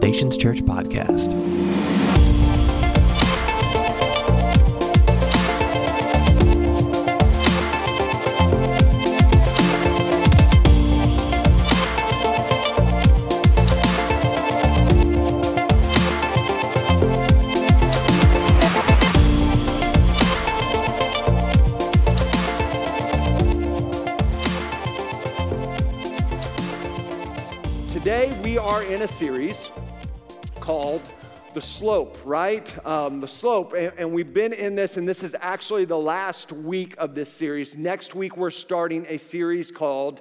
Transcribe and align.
Foundations 0.00 0.36
Church 0.36 0.60
podcast. 0.60 1.57
Slope, 31.88 32.18
right? 32.26 32.86
Um, 32.86 33.22
the 33.22 33.26
Slope. 33.26 33.72
And, 33.72 33.94
and 33.96 34.12
we've 34.12 34.34
been 34.34 34.52
in 34.52 34.74
this, 34.74 34.98
and 34.98 35.08
this 35.08 35.22
is 35.22 35.34
actually 35.40 35.86
the 35.86 35.96
last 35.96 36.52
week 36.52 36.94
of 36.98 37.14
this 37.14 37.32
series. 37.32 37.78
Next 37.78 38.14
week, 38.14 38.36
we're 38.36 38.50
starting 38.50 39.06
a 39.08 39.16
series 39.16 39.70
called 39.70 40.20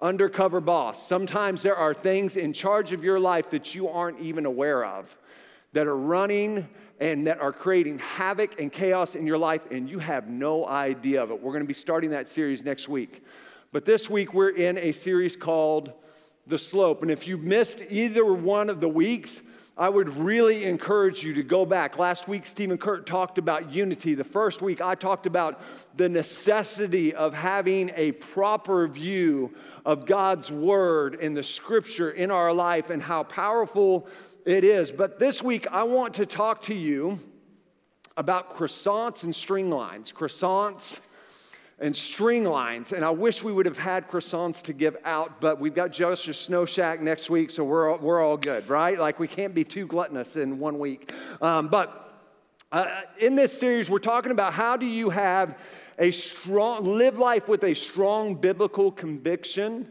Undercover 0.00 0.60
Boss. 0.60 1.04
Sometimes 1.04 1.60
there 1.60 1.74
are 1.74 1.92
things 1.92 2.36
in 2.36 2.52
charge 2.52 2.92
of 2.92 3.02
your 3.02 3.18
life 3.18 3.50
that 3.50 3.74
you 3.74 3.88
aren't 3.88 4.20
even 4.20 4.46
aware 4.46 4.84
of 4.84 5.18
that 5.72 5.88
are 5.88 5.96
running 5.96 6.68
and 7.00 7.26
that 7.26 7.40
are 7.40 7.52
creating 7.52 7.98
havoc 7.98 8.60
and 8.60 8.70
chaos 8.70 9.16
in 9.16 9.26
your 9.26 9.38
life, 9.38 9.62
and 9.72 9.90
you 9.90 9.98
have 9.98 10.28
no 10.28 10.68
idea 10.68 11.20
of 11.20 11.32
it. 11.32 11.42
We're 11.42 11.50
going 11.50 11.64
to 11.64 11.66
be 11.66 11.74
starting 11.74 12.10
that 12.10 12.28
series 12.28 12.62
next 12.62 12.88
week. 12.88 13.24
But 13.72 13.84
this 13.84 14.08
week, 14.08 14.34
we're 14.34 14.50
in 14.50 14.78
a 14.78 14.92
series 14.92 15.34
called 15.34 15.92
the 16.46 16.58
slope. 16.58 17.02
And 17.02 17.10
if 17.10 17.26
you've 17.26 17.42
missed 17.42 17.80
either 17.90 18.24
one 18.24 18.70
of 18.70 18.80
the 18.80 18.88
weeks, 18.88 19.40
I 19.78 19.88
would 19.88 20.08
really 20.16 20.64
encourage 20.64 21.22
you 21.22 21.32
to 21.34 21.44
go 21.44 21.64
back. 21.64 21.98
Last 21.98 22.26
week, 22.26 22.46
Stephen 22.46 22.76
Kurt 22.76 23.06
talked 23.06 23.38
about 23.38 23.72
unity. 23.72 24.14
The 24.14 24.24
first 24.24 24.60
week, 24.60 24.80
I 24.80 24.96
talked 24.96 25.24
about 25.24 25.60
the 25.96 26.08
necessity 26.08 27.14
of 27.14 27.32
having 27.32 27.92
a 27.94 28.10
proper 28.12 28.88
view 28.88 29.54
of 29.84 30.04
God's 30.04 30.50
word 30.50 31.14
and 31.20 31.36
the 31.36 31.44
scripture 31.44 32.10
in 32.10 32.32
our 32.32 32.52
life 32.52 32.90
and 32.90 33.00
how 33.00 33.22
powerful 33.22 34.08
it 34.44 34.64
is. 34.64 34.90
But 34.90 35.20
this 35.20 35.44
week, 35.44 35.68
I 35.70 35.84
want 35.84 36.14
to 36.14 36.26
talk 36.26 36.62
to 36.62 36.74
you 36.74 37.20
about 38.16 38.56
croissants 38.56 39.22
and 39.22 39.34
string 39.34 39.70
lines. 39.70 40.12
Croissants 40.12 40.98
and 41.80 41.94
string 41.94 42.44
lines. 42.44 42.92
And 42.92 43.04
I 43.04 43.10
wish 43.10 43.42
we 43.42 43.52
would 43.52 43.66
have 43.66 43.78
had 43.78 44.08
croissants 44.08 44.62
to 44.62 44.72
give 44.72 44.96
out, 45.04 45.40
but 45.40 45.60
we've 45.60 45.74
got 45.74 45.92
Joshua 45.92 46.34
Snow 46.34 46.64
Shack 46.64 47.00
next 47.00 47.30
week, 47.30 47.50
so 47.50 47.64
we're, 47.64 47.92
all, 47.92 47.98
we're 47.98 48.20
all 48.20 48.36
good, 48.36 48.68
right? 48.68 48.98
Like 48.98 49.20
we 49.20 49.28
can't 49.28 49.54
be 49.54 49.64
too 49.64 49.86
gluttonous 49.86 50.36
in 50.36 50.58
one 50.58 50.78
week. 50.78 51.12
Um, 51.40 51.68
but 51.68 52.26
uh, 52.72 53.02
in 53.20 53.36
this 53.36 53.58
series, 53.58 53.88
we're 53.88 53.98
talking 53.98 54.32
about 54.32 54.52
how 54.52 54.76
do 54.76 54.86
you 54.86 55.08
have 55.10 55.58
a 55.98 56.10
strong, 56.10 56.84
live 56.84 57.18
life 57.18 57.48
with 57.48 57.62
a 57.64 57.74
strong 57.74 58.34
biblical 58.34 58.90
conviction, 58.90 59.88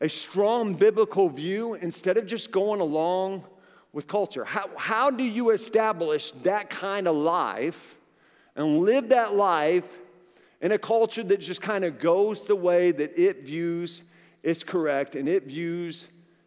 a 0.00 0.08
strong 0.08 0.74
biblical 0.74 1.28
view, 1.28 1.74
instead 1.74 2.16
of 2.16 2.26
just 2.26 2.50
going 2.50 2.80
along 2.80 3.44
with 3.92 4.08
culture. 4.08 4.44
How, 4.44 4.68
how 4.76 5.10
do 5.10 5.22
you 5.22 5.50
establish 5.50 6.32
that 6.42 6.68
kind 6.68 7.06
of 7.06 7.14
life 7.14 7.96
and 8.56 8.80
live 8.80 9.10
that 9.10 9.36
life? 9.36 9.84
In 10.64 10.72
a 10.72 10.78
culture 10.78 11.22
that 11.22 11.40
just 11.40 11.60
kind 11.60 11.84
of 11.84 11.98
goes 11.98 12.40
the 12.40 12.56
way 12.56 12.90
that 12.90 13.18
it 13.20 13.44
views 13.44 14.02
is 14.42 14.64
correct 14.64 15.14
and 15.14 15.28
it 15.28 15.46
views 15.46 16.06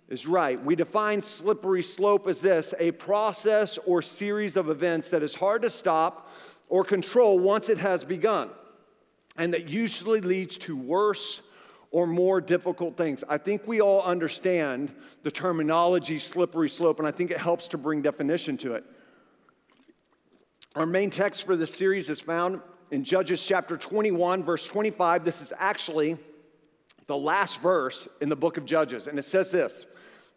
is 0.09 0.25
right. 0.25 0.61
We 0.65 0.75
define 0.75 1.21
slippery 1.21 1.83
slope 1.83 2.27
as 2.27 2.41
this 2.41 2.73
a 2.79 2.91
process 2.93 3.77
or 3.85 4.01
series 4.01 4.55
of 4.55 4.71
events 4.71 5.11
that 5.11 5.21
is 5.21 5.35
hard 5.35 5.61
to 5.61 5.69
stop 5.69 6.31
or 6.67 6.83
control 6.83 7.37
once 7.37 7.69
it 7.69 7.77
has 7.77 8.03
begun, 8.03 8.49
and 9.37 9.53
that 9.53 9.69
usually 9.69 10.21
leads 10.21 10.57
to 10.57 10.75
worse 10.75 11.41
or 11.91 12.07
more 12.07 12.41
difficult 12.41 12.97
things. 12.97 13.23
I 13.29 13.37
think 13.37 13.67
we 13.67 13.81
all 13.81 14.01
understand 14.01 14.91
the 15.21 15.29
terminology 15.29 16.17
slippery 16.17 16.69
slope, 16.69 16.97
and 16.97 17.07
I 17.07 17.11
think 17.11 17.29
it 17.29 17.37
helps 17.37 17.67
to 17.67 17.77
bring 17.77 18.01
definition 18.01 18.57
to 18.57 18.73
it. 18.73 18.83
Our 20.75 20.87
main 20.87 21.11
text 21.11 21.45
for 21.45 21.55
this 21.55 21.71
series 21.71 22.09
is 22.09 22.19
found 22.19 22.61
in 22.91 23.03
Judges 23.03 23.43
chapter 23.43 23.77
21, 23.77 24.43
verse 24.43 24.65
25. 24.65 25.23
This 25.23 25.41
is 25.41 25.53
actually 25.57 26.17
the 27.07 27.17
last 27.17 27.59
verse 27.59 28.07
in 28.21 28.29
the 28.29 28.35
book 28.35 28.57
of 28.57 28.65
Judges. 28.65 29.07
And 29.07 29.17
it 29.17 29.23
says 29.23 29.51
this 29.51 29.85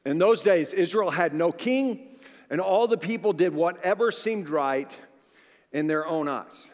In 0.05 0.19
those 0.19 0.43
days, 0.43 0.73
Israel 0.73 1.11
had 1.11 1.35
no 1.35 1.53
king, 1.53 2.17
and 2.49 2.61
all 2.61 2.87
the 2.87 2.99
people 2.99 3.33
did 3.33 3.55
whatever 3.55 4.11
seemed 4.11 4.49
right 4.49 4.91
in 5.73 5.87
their 5.87 6.07
own 6.07 6.29
eyes. 6.29 6.71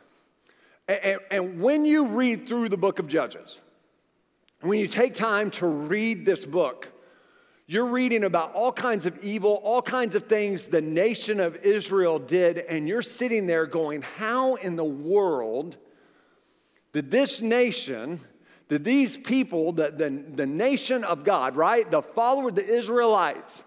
And, 0.89 1.01
and, 1.03 1.21
and 1.31 1.61
when 1.61 1.85
you 1.85 2.07
read 2.07 2.49
through 2.49 2.69
the 2.69 2.77
book 2.77 2.99
of 2.99 3.09
Judges, 3.09 3.59
when 4.61 4.79
you 4.79 4.87
take 4.87 5.15
time 5.15 5.51
to 5.53 5.67
read 5.67 6.25
this 6.25 6.45
book, 6.45 6.89
you're 7.69 7.87
reading 7.87 8.23
about 8.23 8.55
all 8.55 8.73
kinds 8.73 9.07
of 9.07 9.19
evil, 9.25 9.61
all 9.65 9.83
kinds 9.83 10.15
of 10.15 10.27
things 10.27 10.67
the 10.67 10.81
nation 10.81 11.41
of 11.41 11.57
Israel 11.57 12.19
did, 12.21 12.59
and 12.59 12.87
you're 12.87 13.03
sitting 13.03 13.47
there 13.47 13.67
going, 13.67 14.03
How 14.03 14.55
in 14.55 14.77
the 14.77 14.85
world 14.85 15.77
did 16.93 17.11
this 17.11 17.41
nation, 17.41 18.21
did 18.69 18.85
these 18.85 19.17
people, 19.17 19.73
the, 19.73 19.91
the, 19.91 20.11
the 20.35 20.47
nation 20.47 21.03
of 21.05 21.25
God, 21.25 21.57
right? 21.57 21.91
The 21.91 22.03
follower, 22.03 22.53
the 22.53 22.65
Israelites, 22.65 23.63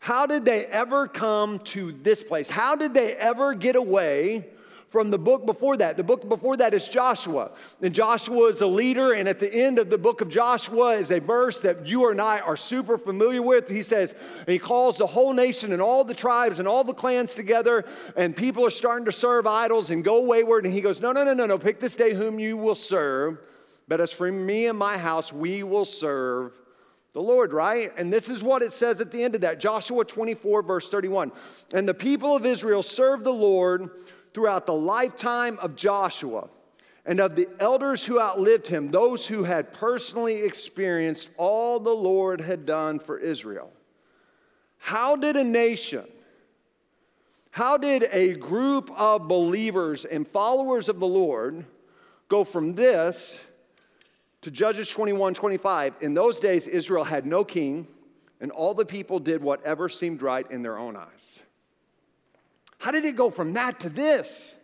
how 0.00 0.26
did 0.26 0.44
they 0.44 0.66
ever 0.66 1.06
come 1.06 1.60
to 1.60 1.92
this 1.92 2.22
place? 2.22 2.50
How 2.50 2.74
did 2.74 2.92
they 2.92 3.14
ever 3.14 3.54
get 3.54 3.76
away 3.76 4.48
from 4.94 5.10
the 5.10 5.18
book 5.18 5.44
before 5.44 5.76
that. 5.76 5.96
The 5.96 6.04
book 6.04 6.28
before 6.28 6.56
that 6.58 6.72
is 6.72 6.86
Joshua. 6.86 7.50
And 7.82 7.92
Joshua 7.92 8.46
is 8.46 8.60
a 8.60 8.66
leader, 8.68 9.14
and 9.14 9.28
at 9.28 9.40
the 9.40 9.52
end 9.52 9.80
of 9.80 9.90
the 9.90 9.98
book 9.98 10.20
of 10.20 10.28
Joshua 10.28 10.92
is 10.92 11.10
a 11.10 11.18
verse 11.18 11.60
that 11.62 11.84
you 11.84 12.10
and 12.10 12.20
I 12.20 12.38
are 12.38 12.56
super 12.56 12.96
familiar 12.96 13.42
with. 13.42 13.68
He 13.68 13.82
says, 13.82 14.14
He 14.46 14.56
calls 14.56 14.98
the 14.98 15.06
whole 15.08 15.32
nation 15.32 15.72
and 15.72 15.82
all 15.82 16.04
the 16.04 16.14
tribes 16.14 16.60
and 16.60 16.68
all 16.68 16.84
the 16.84 16.94
clans 16.94 17.34
together, 17.34 17.84
and 18.16 18.36
people 18.36 18.64
are 18.64 18.70
starting 18.70 19.04
to 19.06 19.10
serve 19.10 19.48
idols 19.48 19.90
and 19.90 20.04
go 20.04 20.22
wayward. 20.22 20.64
And 20.64 20.72
he 20.72 20.80
goes, 20.80 21.00
No, 21.00 21.10
no, 21.10 21.24
no, 21.24 21.34
no, 21.34 21.46
no. 21.46 21.58
Pick 21.58 21.80
this 21.80 21.96
day 21.96 22.14
whom 22.14 22.38
you 22.38 22.56
will 22.56 22.76
serve. 22.76 23.38
But 23.88 24.00
as 24.00 24.12
for 24.12 24.30
me 24.30 24.66
and 24.66 24.78
my 24.78 24.96
house, 24.96 25.32
we 25.32 25.64
will 25.64 25.84
serve 25.84 26.52
the 27.14 27.20
Lord, 27.20 27.52
right? 27.52 27.92
And 27.96 28.12
this 28.12 28.28
is 28.28 28.44
what 28.44 28.62
it 28.62 28.72
says 28.72 29.00
at 29.00 29.10
the 29.10 29.24
end 29.24 29.34
of 29.34 29.40
that 29.40 29.58
Joshua 29.58 30.04
24, 30.04 30.62
verse 30.62 30.88
31. 30.88 31.32
And 31.72 31.88
the 31.88 31.94
people 31.94 32.36
of 32.36 32.46
Israel 32.46 32.84
served 32.84 33.24
the 33.24 33.32
Lord 33.32 33.90
throughout 34.34 34.66
the 34.66 34.74
lifetime 34.74 35.58
of 35.60 35.76
Joshua 35.76 36.48
and 37.06 37.20
of 37.20 37.36
the 37.36 37.48
elders 37.60 38.04
who 38.04 38.20
outlived 38.20 38.66
him, 38.66 38.90
those 38.90 39.26
who 39.26 39.44
had 39.44 39.72
personally 39.72 40.42
experienced 40.42 41.28
all 41.36 41.78
the 41.78 41.90
Lord 41.90 42.40
had 42.40 42.66
done 42.66 42.98
for 42.98 43.18
Israel. 43.18 43.72
How 44.78 45.16
did 45.16 45.36
a 45.36 45.44
nation, 45.44 46.04
how 47.50 47.76
did 47.76 48.08
a 48.10 48.34
group 48.34 48.90
of 48.98 49.28
believers 49.28 50.04
and 50.04 50.26
followers 50.26 50.88
of 50.88 50.98
the 50.98 51.06
Lord 51.06 51.64
go 52.28 52.42
from 52.42 52.74
this 52.74 53.38
to 54.42 54.50
Judges 54.50 54.90
21 54.90 55.34
25? 55.34 55.94
In 56.00 56.12
those 56.12 56.40
days, 56.40 56.66
Israel 56.66 57.04
had 57.04 57.24
no 57.24 57.44
king, 57.44 57.86
and 58.40 58.50
all 58.50 58.74
the 58.74 58.84
people 58.84 59.18
did 59.18 59.42
whatever 59.42 59.88
seemed 59.88 60.20
right 60.20 60.50
in 60.50 60.62
their 60.62 60.78
own 60.78 60.96
eyes. 60.96 61.38
How 62.84 62.90
did 62.90 63.06
it 63.06 63.16
go 63.16 63.30
from 63.30 63.54
that 63.54 63.80
to 63.80 63.88
this? 63.88 64.54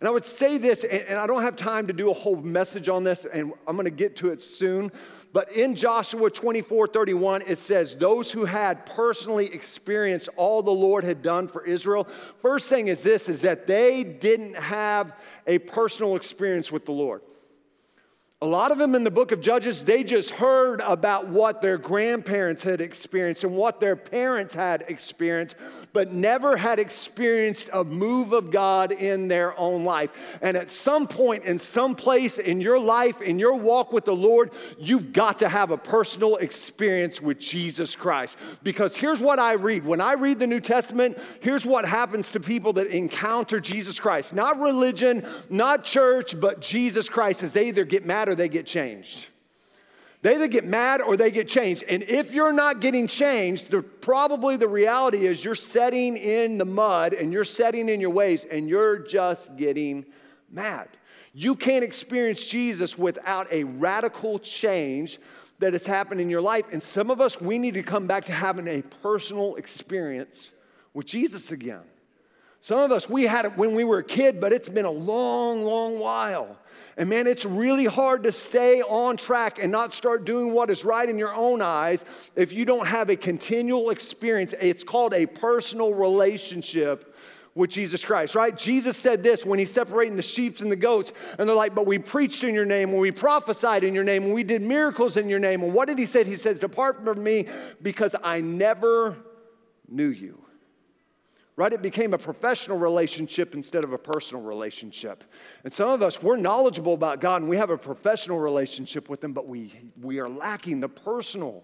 And 0.00 0.08
I 0.08 0.10
would 0.10 0.26
say 0.26 0.58
this, 0.58 0.82
and 0.82 1.20
I 1.20 1.28
don't 1.28 1.42
have 1.42 1.54
time 1.54 1.86
to 1.86 1.92
do 1.92 2.10
a 2.10 2.12
whole 2.12 2.34
message 2.34 2.88
on 2.88 3.04
this, 3.04 3.26
and 3.26 3.52
I'm 3.68 3.76
to 3.76 3.90
get 3.90 4.16
to 4.16 4.32
it 4.32 4.42
soon. 4.42 4.90
But 5.32 5.52
in 5.52 5.76
Joshua 5.76 6.32
24 6.32 6.88
31, 6.88 7.42
it 7.46 7.58
says, 7.60 7.94
Those 7.94 8.32
who 8.32 8.44
had 8.44 8.84
personally 8.86 9.46
experienced 9.54 10.28
all 10.34 10.64
the 10.64 10.72
Lord 10.72 11.04
had 11.04 11.22
done 11.22 11.46
for 11.46 11.64
Israel. 11.64 12.08
First 12.42 12.68
thing 12.68 12.88
is 12.88 13.04
this 13.04 13.28
is 13.28 13.40
that 13.42 13.68
they 13.68 14.02
didn't 14.02 14.56
have 14.56 15.14
a 15.46 15.58
personal 15.58 16.16
experience 16.16 16.72
with 16.72 16.84
the 16.86 16.92
Lord. 16.92 17.22
A 18.44 18.54
lot 18.54 18.72
of 18.72 18.76
them 18.76 18.94
in 18.94 19.04
the 19.04 19.10
book 19.10 19.32
of 19.32 19.40
Judges, 19.40 19.84
they 19.84 20.04
just 20.04 20.28
heard 20.28 20.82
about 20.82 21.28
what 21.28 21.62
their 21.62 21.78
grandparents 21.78 22.62
had 22.62 22.82
experienced 22.82 23.42
and 23.42 23.56
what 23.56 23.80
their 23.80 23.96
parents 23.96 24.52
had 24.52 24.84
experienced, 24.88 25.56
but 25.94 26.12
never 26.12 26.54
had 26.54 26.78
experienced 26.78 27.70
a 27.72 27.82
move 27.82 28.34
of 28.34 28.50
God 28.50 28.92
in 28.92 29.28
their 29.28 29.58
own 29.58 29.84
life. 29.84 30.10
And 30.42 30.58
at 30.58 30.70
some 30.70 31.06
point, 31.06 31.44
in 31.44 31.58
some 31.58 31.94
place 31.94 32.38
in 32.38 32.60
your 32.60 32.78
life, 32.78 33.22
in 33.22 33.38
your 33.38 33.54
walk 33.54 33.94
with 33.94 34.04
the 34.04 34.14
Lord, 34.14 34.50
you've 34.78 35.14
got 35.14 35.38
to 35.38 35.48
have 35.48 35.70
a 35.70 35.78
personal 35.78 36.36
experience 36.36 37.22
with 37.22 37.38
Jesus 37.38 37.96
Christ. 37.96 38.36
Because 38.62 38.94
here's 38.94 39.22
what 39.22 39.38
I 39.38 39.54
read 39.54 39.86
when 39.86 40.02
I 40.02 40.12
read 40.12 40.38
the 40.38 40.46
New 40.46 40.60
Testament, 40.60 41.16
here's 41.40 41.64
what 41.64 41.86
happens 41.86 42.30
to 42.32 42.40
people 42.40 42.74
that 42.74 42.88
encounter 42.88 43.58
Jesus 43.58 43.98
Christ. 43.98 44.34
Not 44.34 44.60
religion, 44.60 45.26
not 45.48 45.82
church, 45.84 46.38
but 46.38 46.60
Jesus 46.60 47.08
Christ, 47.08 47.42
as 47.42 47.54
they 47.54 47.68
either 47.68 47.86
get 47.86 48.04
mad 48.04 48.33
or 48.34 48.36
they 48.36 48.48
get 48.48 48.66
changed. 48.66 49.26
They 50.22 50.34
either 50.34 50.48
get 50.48 50.64
mad 50.64 51.02
or 51.02 51.16
they 51.16 51.30
get 51.30 51.48
changed. 51.48 51.84
And 51.84 52.02
if 52.02 52.32
you're 52.32 52.52
not 52.52 52.80
getting 52.80 53.06
changed, 53.06 53.70
the, 53.70 53.82
probably 53.82 54.56
the 54.56 54.66
reality 54.66 55.26
is 55.26 55.44
you're 55.44 55.54
setting 55.54 56.16
in 56.16 56.58
the 56.58 56.64
mud 56.64 57.12
and 57.12 57.32
you're 57.32 57.44
setting 57.44 57.88
in 57.88 58.00
your 58.00 58.10
ways 58.10 58.46
and 58.50 58.68
you're 58.68 58.98
just 58.98 59.54
getting 59.56 60.06
mad. 60.50 60.88
You 61.34 61.54
can't 61.54 61.84
experience 61.84 62.44
Jesus 62.46 62.96
without 62.96 63.52
a 63.52 63.64
radical 63.64 64.38
change 64.38 65.20
that 65.58 65.74
has 65.74 65.84
happened 65.84 66.20
in 66.20 66.30
your 66.30 66.40
life. 66.40 66.64
And 66.72 66.82
some 66.82 67.10
of 67.10 67.20
us, 67.20 67.40
we 67.40 67.58
need 67.58 67.74
to 67.74 67.82
come 67.82 68.06
back 68.06 68.24
to 68.24 68.32
having 68.32 68.66
a 68.66 68.82
personal 68.82 69.56
experience 69.56 70.50
with 70.94 71.06
Jesus 71.06 71.52
again. 71.52 71.82
Some 72.60 72.80
of 72.80 72.92
us, 72.92 73.10
we 73.10 73.24
had 73.24 73.44
it 73.44 73.58
when 73.58 73.74
we 73.74 73.84
were 73.84 73.98
a 73.98 74.04
kid, 74.04 74.40
but 74.40 74.52
it's 74.52 74.70
been 74.70 74.86
a 74.86 74.90
long, 74.90 75.64
long 75.64 75.98
while. 75.98 76.56
And 76.96 77.08
man, 77.08 77.26
it's 77.26 77.44
really 77.44 77.86
hard 77.86 78.22
to 78.22 78.32
stay 78.32 78.80
on 78.82 79.16
track 79.16 79.58
and 79.60 79.72
not 79.72 79.92
start 79.92 80.24
doing 80.24 80.52
what 80.52 80.70
is 80.70 80.84
right 80.84 81.08
in 81.08 81.18
your 81.18 81.34
own 81.34 81.60
eyes 81.60 82.04
if 82.36 82.52
you 82.52 82.64
don't 82.64 82.86
have 82.86 83.10
a 83.10 83.16
continual 83.16 83.90
experience. 83.90 84.54
It's 84.60 84.84
called 84.84 85.12
a 85.12 85.26
personal 85.26 85.92
relationship 85.92 87.14
with 87.56 87.70
Jesus 87.70 88.04
Christ, 88.04 88.34
right? 88.34 88.56
Jesus 88.56 88.96
said 88.96 89.22
this 89.22 89.44
when 89.44 89.58
he's 89.58 89.72
separating 89.72 90.16
the 90.16 90.22
sheep 90.22 90.60
and 90.60 90.70
the 90.70 90.76
goats, 90.76 91.12
and 91.38 91.48
they're 91.48 91.54
like, 91.54 91.74
But 91.74 91.86
we 91.86 91.98
preached 91.98 92.42
in 92.44 92.54
your 92.54 92.64
name, 92.64 92.90
when 92.90 93.00
we 93.00 93.12
prophesied 93.12 93.84
in 93.84 93.94
your 93.94 94.04
name, 94.04 94.24
when 94.24 94.32
we 94.32 94.42
did 94.42 94.62
miracles 94.62 95.16
in 95.16 95.28
your 95.28 95.38
name. 95.38 95.62
And 95.62 95.72
what 95.72 95.86
did 95.86 95.98
he 95.98 96.06
say? 96.06 96.24
He 96.24 96.36
says, 96.36 96.58
Depart 96.58 97.04
from 97.04 97.22
me 97.22 97.46
because 97.80 98.16
I 98.22 98.40
never 98.40 99.16
knew 99.88 100.08
you 100.08 100.43
right? 101.56 101.72
It 101.72 101.82
became 101.82 102.14
a 102.14 102.18
professional 102.18 102.78
relationship 102.78 103.54
instead 103.54 103.84
of 103.84 103.92
a 103.92 103.98
personal 103.98 104.42
relationship. 104.42 105.24
And 105.62 105.72
some 105.72 105.88
of 105.88 106.02
us, 106.02 106.22
we're 106.22 106.36
knowledgeable 106.36 106.94
about 106.94 107.20
God 107.20 107.42
and 107.42 107.48
we 107.48 107.56
have 107.56 107.70
a 107.70 107.78
professional 107.78 108.38
relationship 108.38 109.08
with 109.08 109.22
Him, 109.22 109.32
but 109.32 109.46
we, 109.46 109.72
we 110.02 110.18
are 110.18 110.28
lacking 110.28 110.80
the 110.80 110.88
personal 110.88 111.62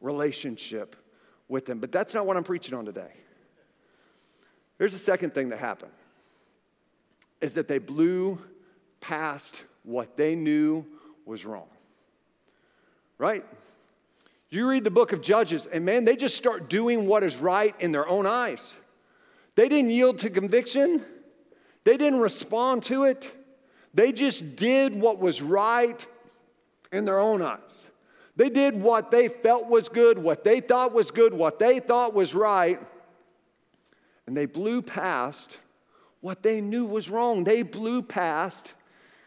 relationship 0.00 0.96
with 1.48 1.68
Him. 1.68 1.80
But 1.80 1.90
that's 1.90 2.14
not 2.14 2.26
what 2.26 2.36
I'm 2.36 2.44
preaching 2.44 2.74
on 2.74 2.84
today. 2.84 3.12
Here's 4.78 4.92
the 4.92 4.98
second 4.98 5.34
thing 5.34 5.48
that 5.48 5.58
happened 5.58 5.92
is 7.40 7.54
that 7.54 7.68
they 7.68 7.78
blew 7.78 8.38
past 9.00 9.62
what 9.82 10.16
they 10.16 10.34
knew 10.34 10.84
was 11.24 11.44
wrong. 11.44 11.68
Right? 13.18 13.44
You 14.50 14.68
read 14.68 14.84
the 14.84 14.90
book 14.90 15.12
of 15.12 15.20
Judges, 15.20 15.66
and 15.66 15.84
man, 15.84 16.04
they 16.04 16.16
just 16.16 16.36
start 16.36 16.68
doing 16.68 17.06
what 17.06 17.24
is 17.24 17.36
right 17.36 17.74
in 17.80 17.90
their 17.90 18.06
own 18.08 18.26
eyes. 18.26 18.74
They 19.56 19.68
didn't 19.68 19.90
yield 19.90 20.20
to 20.20 20.30
conviction, 20.30 21.04
they 21.84 21.96
didn't 21.96 22.20
respond 22.20 22.84
to 22.84 23.04
it. 23.04 23.32
They 23.94 24.12
just 24.12 24.56
did 24.56 24.94
what 24.94 25.18
was 25.18 25.40
right 25.40 26.06
in 26.92 27.06
their 27.06 27.18
own 27.18 27.40
eyes. 27.40 27.86
They 28.36 28.50
did 28.50 28.78
what 28.78 29.10
they 29.10 29.28
felt 29.28 29.68
was 29.68 29.88
good, 29.88 30.18
what 30.18 30.44
they 30.44 30.60
thought 30.60 30.92
was 30.92 31.10
good, 31.10 31.32
what 31.32 31.58
they 31.58 31.80
thought 31.80 32.12
was 32.12 32.34
right, 32.34 32.78
and 34.26 34.36
they 34.36 34.44
blew 34.44 34.82
past 34.82 35.56
what 36.20 36.42
they 36.42 36.60
knew 36.60 36.84
was 36.84 37.08
wrong. 37.08 37.44
They 37.44 37.62
blew 37.62 38.02
past 38.02 38.74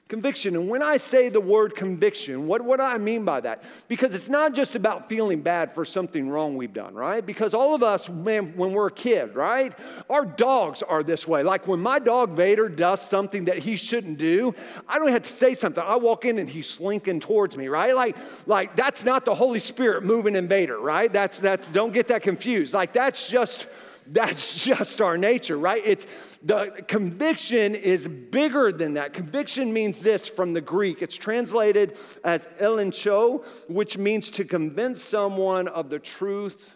Conviction. 0.09 0.55
And 0.55 0.67
when 0.67 0.81
I 0.81 0.97
say 0.97 1.29
the 1.29 1.39
word 1.39 1.75
conviction, 1.75 2.47
what, 2.47 2.63
what 2.63 2.77
do 2.77 2.83
I 2.83 2.97
mean 2.97 3.25
by 3.25 3.41
that? 3.41 3.61
Because 3.87 4.15
it's 4.15 4.27
not 4.27 4.55
just 4.55 4.75
about 4.75 5.07
feeling 5.07 5.41
bad 5.41 5.75
for 5.75 5.85
something 5.85 6.27
wrong 6.27 6.57
we've 6.57 6.73
done, 6.73 6.95
right? 6.95 7.23
Because 7.23 7.53
all 7.53 7.75
of 7.75 7.83
us, 7.83 8.09
man, 8.09 8.53
when 8.57 8.71
we're 8.71 8.87
a 8.87 8.91
kid, 8.91 9.35
right? 9.35 9.71
Our 10.09 10.25
dogs 10.25 10.81
are 10.81 11.03
this 11.03 11.27
way. 11.27 11.43
Like 11.43 11.67
when 11.67 11.79
my 11.79 11.99
dog 11.99 12.31
Vader 12.31 12.67
does 12.67 13.07
something 13.07 13.45
that 13.45 13.59
he 13.59 13.75
shouldn't 13.75 14.17
do, 14.17 14.55
I 14.87 14.97
don't 14.97 15.09
have 15.09 15.21
to 15.21 15.29
say 15.31 15.53
something. 15.53 15.83
I 15.85 15.97
walk 15.97 16.25
in 16.25 16.39
and 16.39 16.49
he's 16.49 16.67
slinking 16.67 17.19
towards 17.19 17.55
me, 17.55 17.67
right? 17.67 17.95
Like, 17.95 18.17
like 18.47 18.75
that's 18.75 19.05
not 19.05 19.25
the 19.25 19.35
Holy 19.35 19.59
Spirit 19.59 20.03
moving 20.03 20.35
in 20.35 20.47
Vader, 20.47 20.79
right? 20.79 21.13
That's 21.13 21.37
that's 21.37 21.67
don't 21.67 21.93
get 21.93 22.07
that 22.07 22.23
confused. 22.23 22.73
Like 22.73 22.93
that's 22.93 23.29
just 23.29 23.67
that's 24.11 24.55
just 24.63 25.01
our 25.01 25.17
nature, 25.17 25.57
right? 25.57 25.81
It's 25.85 26.05
the 26.43 26.83
conviction 26.87 27.75
is 27.75 28.07
bigger 28.07 28.71
than 28.71 28.93
that. 28.93 29.13
Conviction 29.13 29.73
means 29.73 30.01
this 30.01 30.27
from 30.27 30.53
the 30.53 30.61
Greek. 30.61 31.01
It's 31.01 31.15
translated 31.15 31.97
as 32.23 32.47
elencho, 32.59 33.43
which 33.67 33.97
means 33.97 34.31
to 34.31 34.45
convince 34.45 35.03
someone 35.03 35.67
of 35.67 35.89
the 35.89 35.99
truth 35.99 36.69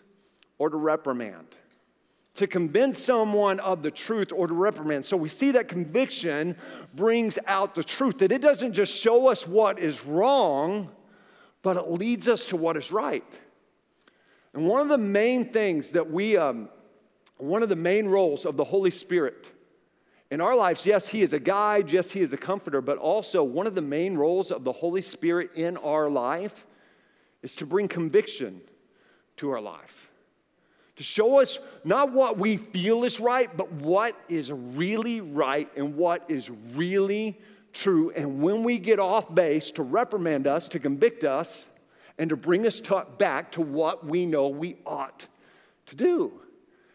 or 0.57 0.69
to 0.69 0.77
reprimand. 0.77 1.47
To 2.35 2.47
convince 2.47 3.01
someone 3.01 3.59
of 3.59 3.83
the 3.83 3.91
truth 3.91 4.31
or 4.33 4.47
to 4.47 4.53
reprimand. 4.53 5.05
So 5.05 5.15
we 5.15 5.29
see 5.29 5.51
that 5.51 5.67
conviction 5.67 6.57
brings 6.95 7.37
out 7.45 7.75
the 7.75 7.83
truth, 7.83 8.17
that 8.19 8.31
it 8.31 8.41
doesn't 8.41 8.73
just 8.73 8.93
show 8.99 9.27
us 9.27 9.47
what 9.47 9.77
is 9.77 10.03
wrong, 10.03 10.89
but 11.61 11.77
it 11.77 11.89
leads 11.91 12.27
us 12.27 12.47
to 12.47 12.57
what 12.57 12.75
is 12.75 12.91
right. 12.91 13.23
And 14.53 14.67
one 14.67 14.81
of 14.81 14.89
the 14.89 14.97
main 14.97 15.51
things 15.51 15.91
that 15.91 16.09
we, 16.09 16.35
um, 16.37 16.69
one 17.43 17.63
of 17.63 17.69
the 17.69 17.75
main 17.75 18.07
roles 18.07 18.45
of 18.45 18.57
the 18.57 18.63
Holy 18.63 18.91
Spirit 18.91 19.49
in 20.31 20.41
our 20.41 20.55
lives, 20.55 20.85
yes, 20.85 21.07
He 21.07 21.21
is 21.21 21.33
a 21.33 21.39
guide, 21.39 21.91
yes, 21.91 22.09
He 22.11 22.21
is 22.21 22.33
a 22.33 22.37
comforter, 22.37 22.81
but 22.81 22.97
also 22.97 23.43
one 23.43 23.67
of 23.67 23.75
the 23.75 23.81
main 23.81 24.15
roles 24.15 24.49
of 24.49 24.63
the 24.63 24.71
Holy 24.71 25.01
Spirit 25.01 25.51
in 25.55 25.77
our 25.77 26.09
life 26.09 26.65
is 27.43 27.55
to 27.57 27.65
bring 27.65 27.87
conviction 27.87 28.61
to 29.37 29.51
our 29.51 29.61
life. 29.61 30.09
To 30.95 31.03
show 31.03 31.39
us 31.39 31.59
not 31.83 32.11
what 32.11 32.37
we 32.37 32.57
feel 32.57 33.03
is 33.03 33.19
right, 33.19 33.55
but 33.55 33.71
what 33.71 34.15
is 34.29 34.51
really 34.51 35.21
right 35.21 35.69
and 35.75 35.95
what 35.95 36.23
is 36.29 36.49
really 36.73 37.39
true. 37.73 38.11
And 38.11 38.41
when 38.41 38.63
we 38.63 38.77
get 38.77 38.99
off 38.99 39.33
base, 39.33 39.71
to 39.71 39.83
reprimand 39.83 40.47
us, 40.47 40.67
to 40.69 40.79
convict 40.79 41.23
us, 41.23 41.65
and 42.17 42.29
to 42.29 42.35
bring 42.35 42.65
us 42.67 42.79
back 43.17 43.51
to 43.53 43.61
what 43.61 44.05
we 44.05 44.25
know 44.25 44.47
we 44.47 44.77
ought 44.85 45.27
to 45.87 45.95
do. 45.95 46.42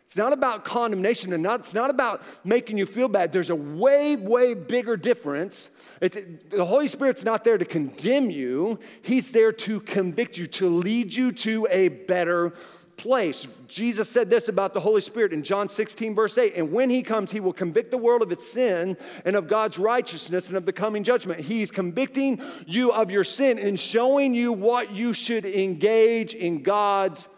It's 0.08 0.16
not 0.16 0.32
about 0.32 0.64
condemnation 0.64 1.34
and 1.34 1.42
not, 1.42 1.60
it's 1.60 1.74
not 1.74 1.90
about 1.90 2.22
making 2.42 2.78
you 2.78 2.86
feel 2.86 3.08
bad. 3.08 3.30
There's 3.30 3.50
a 3.50 3.54
way, 3.54 4.16
way 4.16 4.54
bigger 4.54 4.96
difference. 4.96 5.68
It's, 6.00 6.16
the 6.48 6.64
Holy 6.64 6.88
Spirit's 6.88 7.24
not 7.24 7.44
there 7.44 7.58
to 7.58 7.66
condemn 7.66 8.30
you, 8.30 8.78
He's 9.02 9.30
there 9.32 9.52
to 9.52 9.80
convict 9.80 10.38
you, 10.38 10.46
to 10.46 10.70
lead 10.70 11.12
you 11.12 11.30
to 11.32 11.68
a 11.70 11.88
better 11.88 12.54
place. 12.96 13.46
Jesus 13.66 14.08
said 14.08 14.30
this 14.30 14.48
about 14.48 14.72
the 14.72 14.80
Holy 14.80 15.02
Spirit 15.02 15.34
in 15.34 15.42
John 15.42 15.68
16, 15.68 16.14
verse 16.14 16.38
8. 16.38 16.54
And 16.56 16.72
when 16.72 16.88
He 16.88 17.02
comes, 17.02 17.30
He 17.30 17.40
will 17.40 17.52
convict 17.52 17.90
the 17.90 17.98
world 17.98 18.22
of 18.22 18.32
its 18.32 18.50
sin 18.50 18.96
and 19.26 19.36
of 19.36 19.46
God's 19.46 19.78
righteousness 19.78 20.48
and 20.48 20.56
of 20.56 20.64
the 20.64 20.72
coming 20.72 21.04
judgment. 21.04 21.40
He's 21.40 21.70
convicting 21.70 22.40
you 22.66 22.92
of 22.92 23.10
your 23.10 23.24
sin 23.24 23.58
and 23.58 23.78
showing 23.78 24.32
you 24.32 24.54
what 24.54 24.90
you 24.90 25.12
should 25.12 25.44
engage 25.44 26.32
in 26.32 26.62
God's 26.62 27.28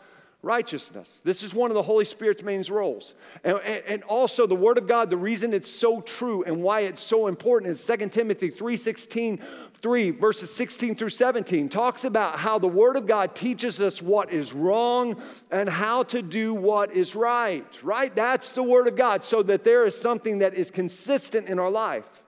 righteousness. 0.42 1.20
This 1.23 1.42
is 1.42 1.54
one 1.54 1.70
of 1.70 1.75
the 1.75 1.82
Holy 1.82 2.06
Spirit's 2.06 2.42
main 2.42 2.62
roles. 2.70 3.14
And, 3.44 3.59
and, 3.59 4.02
also 4.04 4.47
the 4.47 4.54
Word 4.54 4.78
of 4.78 4.87
God, 4.87 5.11
the 5.11 5.16
reason 5.16 5.52
it's 5.52 5.70
so 5.70 6.00
true 6.00 6.42
and 6.44 6.62
why 6.62 6.80
it's 6.80 7.02
so 7.02 7.26
important 7.26 7.70
is 7.70 7.85
2 7.85 8.09
Timothy 8.09 8.50
3.16, 8.50 9.40
3, 9.80 10.11
verses 10.11 10.52
16 10.52 10.94
through 10.94 11.11
17, 11.11 11.68
talks 11.68 12.04
about 12.04 12.38
how 12.38 12.59
the 12.59 12.68
Word 12.68 12.97
of 12.97 13.06
God 13.06 13.35
teaches 13.35 13.80
us 13.80 14.00
what 14.00 14.32
is 14.32 14.52
wrong 14.52 15.20
and 15.50 15.68
how 15.68 16.02
to 16.04 16.23
do 16.23 16.54
what 16.54 16.92
is 16.92 17.14
right, 17.14 17.66
right? 17.82 18.14
That's 18.14 18.50
the 18.50 18.62
Word 18.62 18.88
of 18.88 18.97
God, 18.97 19.25
so 19.25 19.42
that 19.42 19.62
there 19.62 19.85
is 19.85 19.99
something 19.99 20.38
that 20.38 20.54
is 20.54 20.70
consistent 20.70 21.49
in 21.49 21.59
our 21.59 21.70
life. 21.70 22.23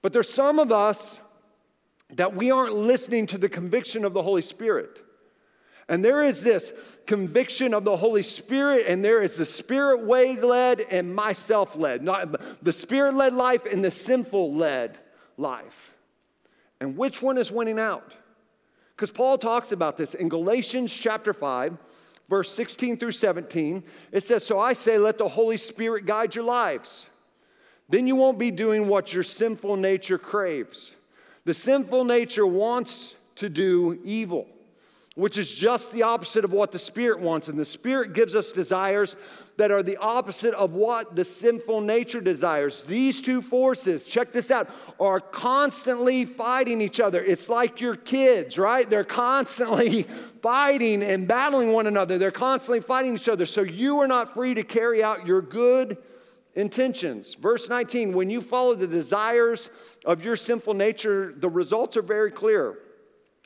But 0.00 0.12
there's 0.12 0.32
some 0.32 0.58
of 0.58 0.70
us 0.70 1.18
that 2.10 2.36
we 2.36 2.50
aren't 2.50 2.76
listening 2.76 3.26
to 3.26 3.38
the 3.38 3.48
conviction 3.48 4.04
of 4.04 4.12
the 4.12 4.22
Holy 4.22 4.42
Spirit. 4.42 5.03
And 5.88 6.04
there 6.04 6.22
is 6.22 6.42
this 6.42 6.72
conviction 7.06 7.74
of 7.74 7.84
the 7.84 7.96
Holy 7.96 8.22
Spirit, 8.22 8.86
and 8.88 9.04
there 9.04 9.22
is 9.22 9.36
the 9.36 9.44
spirit 9.44 10.04
way 10.04 10.36
led 10.36 10.80
and 10.80 11.14
myself 11.14 11.76
led, 11.76 12.02
not 12.02 12.64
the 12.64 12.72
spirit 12.72 13.14
led 13.14 13.34
life 13.34 13.66
and 13.66 13.84
the 13.84 13.90
sinful 13.90 14.54
led 14.54 14.98
life. 15.36 15.92
And 16.80 16.96
which 16.96 17.20
one 17.20 17.36
is 17.36 17.52
winning 17.52 17.78
out? 17.78 18.14
Because 18.96 19.10
Paul 19.10 19.36
talks 19.36 19.72
about 19.72 19.96
this 19.96 20.14
in 20.14 20.28
Galatians 20.28 20.92
chapter 20.92 21.34
5, 21.34 21.76
verse 22.30 22.50
16 22.52 22.96
through 22.96 23.12
17. 23.12 23.82
It 24.12 24.22
says, 24.22 24.44
So 24.44 24.58
I 24.58 24.72
say, 24.72 24.96
let 24.96 25.18
the 25.18 25.28
Holy 25.28 25.56
Spirit 25.58 26.06
guide 26.06 26.34
your 26.34 26.44
lives. 26.44 27.08
Then 27.90 28.06
you 28.06 28.16
won't 28.16 28.38
be 28.38 28.50
doing 28.50 28.88
what 28.88 29.12
your 29.12 29.22
sinful 29.22 29.76
nature 29.76 30.16
craves. 30.16 30.94
The 31.44 31.52
sinful 31.52 32.04
nature 32.04 32.46
wants 32.46 33.16
to 33.36 33.50
do 33.50 34.00
evil 34.02 34.46
which 35.14 35.38
is 35.38 35.50
just 35.50 35.92
the 35.92 36.02
opposite 36.02 36.44
of 36.44 36.52
what 36.52 36.72
the 36.72 36.78
Spirit 36.78 37.20
wants. 37.20 37.48
And 37.48 37.56
the 37.56 37.64
Spirit 37.64 38.14
gives 38.14 38.34
us 38.34 38.50
desires 38.50 39.14
that 39.56 39.70
are 39.70 39.82
the 39.82 39.96
opposite 39.98 40.54
of 40.54 40.74
what 40.74 41.14
the 41.14 41.24
sinful 41.24 41.80
nature 41.82 42.20
desires. 42.20 42.82
These 42.82 43.22
two 43.22 43.40
forces, 43.40 44.06
check 44.06 44.32
this 44.32 44.50
out, 44.50 44.68
are 44.98 45.20
constantly 45.20 46.24
fighting 46.24 46.80
each 46.80 46.98
other. 46.98 47.22
It's 47.22 47.48
like 47.48 47.80
your 47.80 47.94
kids, 47.94 48.58
right? 48.58 48.90
They're 48.90 49.04
constantly 49.04 50.02
fighting 50.42 51.04
and 51.04 51.28
battling 51.28 51.72
one 51.72 51.86
another. 51.86 52.18
They're 52.18 52.32
constantly 52.32 52.80
fighting 52.80 53.14
each 53.14 53.28
other. 53.28 53.46
So 53.46 53.62
you 53.62 54.00
are 54.00 54.08
not 54.08 54.34
free 54.34 54.54
to 54.54 54.64
carry 54.64 55.04
out 55.04 55.24
your 55.24 55.40
good 55.40 55.96
intentions. 56.56 57.34
Verse 57.34 57.68
19, 57.68 58.12
when 58.12 58.30
you 58.30 58.40
follow 58.40 58.74
the 58.74 58.88
desires 58.88 59.70
of 60.04 60.24
your 60.24 60.36
sinful 60.36 60.74
nature, 60.74 61.32
the 61.36 61.48
results 61.48 61.96
are 61.96 62.02
very 62.02 62.32
clear 62.32 62.78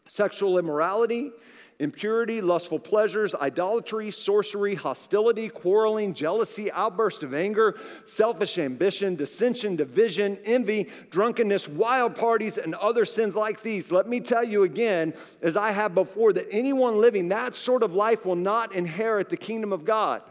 sexual 0.07 0.59
immorality 0.59 1.31
impurity, 1.80 2.40
lustful 2.40 2.78
pleasures, 2.78 3.35
idolatry, 3.37 4.11
sorcery, 4.11 4.75
hostility, 4.75 5.49
quarreling, 5.49 6.12
jealousy, 6.12 6.73
outburst 6.73 7.23
of 7.23 7.35
anger, 7.35 7.76
selfish 8.04 8.58
ambition, 8.58 9.14
dissension, 9.14 9.76
division, 9.76 10.38
envy, 10.44 10.88
drunkenness, 11.11 11.68
wild 11.68 12.16
parties, 12.16 12.58
and 12.58 12.75
other 12.75 13.04
sins 13.04 13.37
like 13.37 13.62
these. 13.62 13.92
Let 13.92 14.08
me 14.08 14.18
tell 14.20 14.42
you 14.42 14.64
again, 14.64 15.14
as 15.40 15.56
I 15.56 15.70
have 15.70 15.94
before, 15.94 16.32
that 16.32 16.49
anyone 16.50 17.00
living 17.00 17.28
that 17.28 17.54
sort 17.54 17.85
of 17.85 17.94
life 17.94 18.26
will 18.26 18.37
not 18.37 18.75
inherit 18.75 19.28
the 19.28 19.37
kingdom 19.37 19.73
of 19.73 19.85
God. 19.85 20.23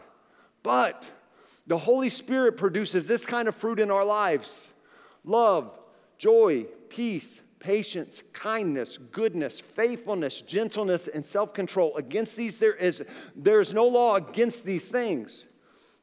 But 0.62 1.06
the 1.66 1.78
Holy 1.78 2.10
Spirit 2.10 2.58
produces 2.58 3.06
this 3.06 3.24
kind 3.24 3.48
of 3.48 3.54
fruit 3.54 3.80
in 3.80 3.90
our 3.90 4.04
lives 4.04 4.68
love, 5.24 5.78
joy, 6.18 6.66
peace 6.90 7.40
patience, 7.60 8.22
kindness, 8.32 8.98
goodness, 9.12 9.60
faithfulness, 9.60 10.40
gentleness, 10.40 11.08
and 11.08 11.24
self 11.24 11.54
control. 11.54 11.96
Against 11.96 12.36
these, 12.36 12.58
there 12.58 12.74
is, 12.74 13.02
there 13.36 13.60
is 13.60 13.74
no 13.74 13.86
law 13.86 14.16
against 14.16 14.64
these 14.64 14.88
things. 14.88 15.46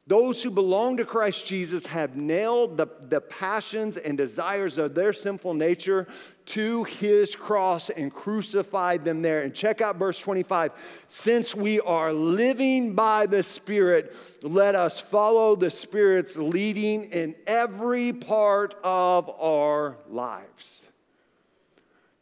Those 0.08 0.40
who 0.40 0.52
belong 0.52 0.98
to 0.98 1.04
Christ 1.04 1.46
Jesus 1.46 1.84
have 1.86 2.14
nailed 2.14 2.76
the, 2.76 2.86
the 3.08 3.20
passions 3.20 3.96
and 3.96 4.16
desires 4.16 4.78
of 4.78 4.94
their 4.94 5.12
sinful 5.12 5.54
nature 5.54 6.06
to 6.46 6.84
his 6.84 7.34
cross 7.34 7.90
and 7.90 8.14
crucified 8.14 9.04
them 9.04 9.20
there. 9.20 9.42
And 9.42 9.52
check 9.52 9.80
out 9.80 9.96
verse 9.96 10.20
25. 10.20 10.70
Since 11.08 11.56
we 11.56 11.80
are 11.80 12.12
living 12.12 12.94
by 12.94 13.26
the 13.26 13.42
Spirit, 13.42 14.14
let 14.42 14.76
us 14.76 15.00
follow 15.00 15.56
the 15.56 15.72
Spirit's 15.72 16.36
leading 16.36 17.10
in 17.10 17.34
every 17.48 18.12
part 18.12 18.76
of 18.84 19.28
our 19.40 19.96
lives. 20.08 20.85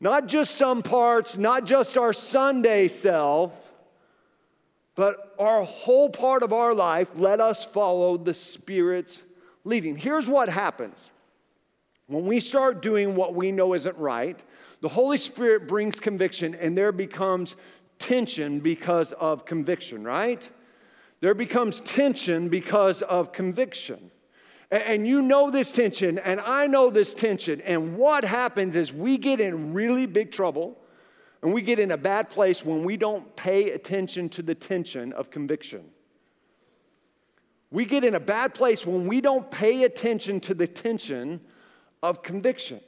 Not 0.04 0.26
just 0.26 0.56
some 0.56 0.82
parts, 0.82 1.38
not 1.38 1.64
just 1.64 1.96
our 1.96 2.12
Sunday 2.12 2.88
self, 2.88 3.54
but 4.94 5.34
our 5.38 5.64
whole 5.64 6.11
part 6.11 6.42
of 6.42 6.52
our 6.52 6.75
life, 6.75 7.08
let 7.14 7.40
us 7.40 7.64
follow 7.64 8.18
the 8.18 8.34
Spirit's 8.34 9.23
leading. 9.64 9.96
Here's 9.96 10.28
what 10.28 10.50
happens 10.50 11.08
when 12.06 12.26
we 12.26 12.38
start 12.38 12.82
doing 12.82 13.16
what 13.16 13.34
we 13.34 13.50
know 13.50 13.73
isn't 13.73 13.96
right, 13.96 14.38
the 14.82 14.90
Holy 14.90 15.16
Spirit 15.16 15.66
brings 15.66 15.99
conviction, 15.99 16.54
and 16.54 16.76
there 16.76 16.92
becomes 16.92 17.56
tension 17.99 18.61
because 18.61 19.12
of 19.12 19.46
conviction, 19.46 20.04
right? 20.04 20.46
There 21.20 21.32
becomes 21.32 21.80
tension 21.80 22.50
because 22.50 23.00
of 23.00 23.32
conviction. 23.32 24.11
And 24.71 25.06
you 25.06 25.23
know 25.23 25.50
this 25.50 25.71
tension, 25.71 26.18
and 26.18 26.40
I 26.40 26.66
know 26.66 26.90
this 26.90 27.14
tension. 27.14 27.61
And 27.61 27.97
what 27.97 28.25
happens 28.25 28.76
is 28.76 28.92
we 28.92 29.18
get 29.18 29.40
in 29.40 29.73
really 29.75 30.06
big 30.06 30.33
trouble 30.33 30.78
and 31.42 31.52
we 31.52 31.61
get 31.61 31.78
in 31.78 31.90
a 31.90 31.97
bad 31.97 32.30
place 32.30 32.64
when 32.64 32.85
we 32.85 32.97
don't 32.97 33.37
pay 33.37 33.71
attention 33.73 34.30
to 34.30 34.42
the 34.42 34.54
tension 34.54 35.12
of 35.12 35.30
conviction. 35.30 35.85
We 37.71 37.85
get 37.85 38.04
in 38.04 38.14
a 38.14 38.21
bad 38.21 38.54
place 38.54 38.87
when 38.87 39.06
we 39.06 39.21
don't 39.21 39.50
pay 39.50 39.85
attention 39.85 40.40
to 40.40 40.54
the 40.54 40.66
tension 40.66 41.40
of 42.02 42.23
conviction. 42.23 42.80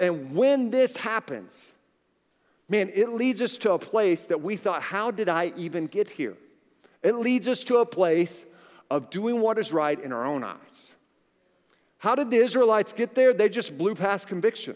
And 0.00 0.34
when 0.34 0.70
this 0.70 0.96
happens, 0.96 1.72
man, 2.68 2.90
it 2.94 3.10
leads 3.10 3.42
us 3.42 3.56
to 3.58 3.72
a 3.72 3.78
place 3.78 4.26
that 4.26 4.40
we 4.40 4.56
thought, 4.56 4.82
how 4.82 5.10
did 5.10 5.28
I 5.28 5.52
even 5.56 5.86
get 5.86 6.08
here? 6.08 6.36
It 7.02 7.16
leads 7.16 7.46
us 7.46 7.62
to 7.64 7.78
a 7.78 7.86
place 7.86 8.44
of 8.90 9.10
doing 9.10 9.40
what 9.40 9.58
is 9.58 9.72
right 9.72 10.00
in 10.00 10.12
our 10.12 10.24
own 10.24 10.44
eyes. 10.44 10.91
How 12.02 12.16
did 12.16 12.32
the 12.32 12.38
Israelites 12.38 12.92
get 12.92 13.14
there? 13.14 13.32
They 13.32 13.48
just 13.48 13.78
blew 13.78 13.94
past 13.94 14.26
conviction, 14.26 14.74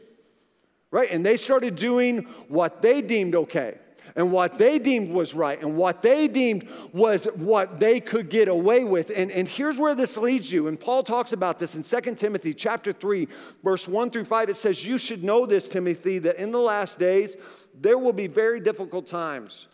right? 0.93 1.11
And 1.11 1.27
they 1.27 1.37
started 1.37 1.75
doing 1.75 2.19
what 2.47 2.83
they 2.83 3.03
deemed 3.03 3.35
okay 3.35 3.79
and 4.15 4.31
what 4.31 4.59
they 4.59 4.79
deemed 4.79 5.11
was 5.11 5.35
right 5.35 5.61
and 5.61 5.77
what 5.77 6.03
they 6.03 6.29
deemed 6.29 6.69
was 6.93 7.25
what 7.35 7.81
they 7.81 7.99
could 7.99 8.31
get 8.31 8.47
away 8.47 8.85
with. 8.85 9.11
And, 9.11 9.33
and 9.33 9.49
here's 9.49 9.77
where 9.77 9.97
this 9.97 10.17
leads 10.17 10.53
you. 10.53 10.69
And 10.69 10.79
Paul 10.79 11.03
talks 11.03 11.33
about 11.33 11.59
this 11.59 11.75
in 11.75 11.83
2 11.83 12.15
Timothy 12.15 12.55
chapter 12.55 12.93
3, 12.93 13.27
verse 13.65 13.89
1 13.89 14.13
through 14.13 14.27
5. 14.27 14.49
It 14.49 14.55
says, 14.55 14.85
You 14.85 14.97
should 14.97 15.25
know 15.25 15.47
this, 15.47 15.69
Timothy, 15.69 16.21
that 16.21 16.37
in 16.37 16.53
the 16.53 16.61
last 16.61 16.97
days 16.97 17.35
there 17.75 17.99
will 17.99 18.13
be 18.13 18.29
very 18.29 18.61
difficult 18.61 19.09
times. 19.09 19.67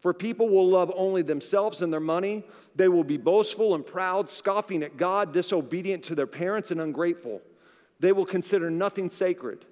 For 0.00 0.14
people 0.14 0.48
will 0.48 0.68
love 0.68 0.90
only 0.96 1.22
themselves 1.22 1.82
and 1.82 1.92
their 1.92 2.00
money. 2.00 2.42
They 2.74 2.88
will 2.88 3.04
be 3.04 3.18
boastful 3.18 3.74
and 3.74 3.86
proud, 3.86 4.30
scoffing 4.30 4.82
at 4.82 4.96
God, 4.96 5.32
disobedient 5.32 6.02
to 6.04 6.14
their 6.14 6.26
parents, 6.26 6.70
and 6.70 6.80
ungrateful. 6.80 7.42
They 8.00 8.12
will 8.12 8.24
consider 8.24 8.70
nothing 8.70 9.10
sacred. 9.10 9.66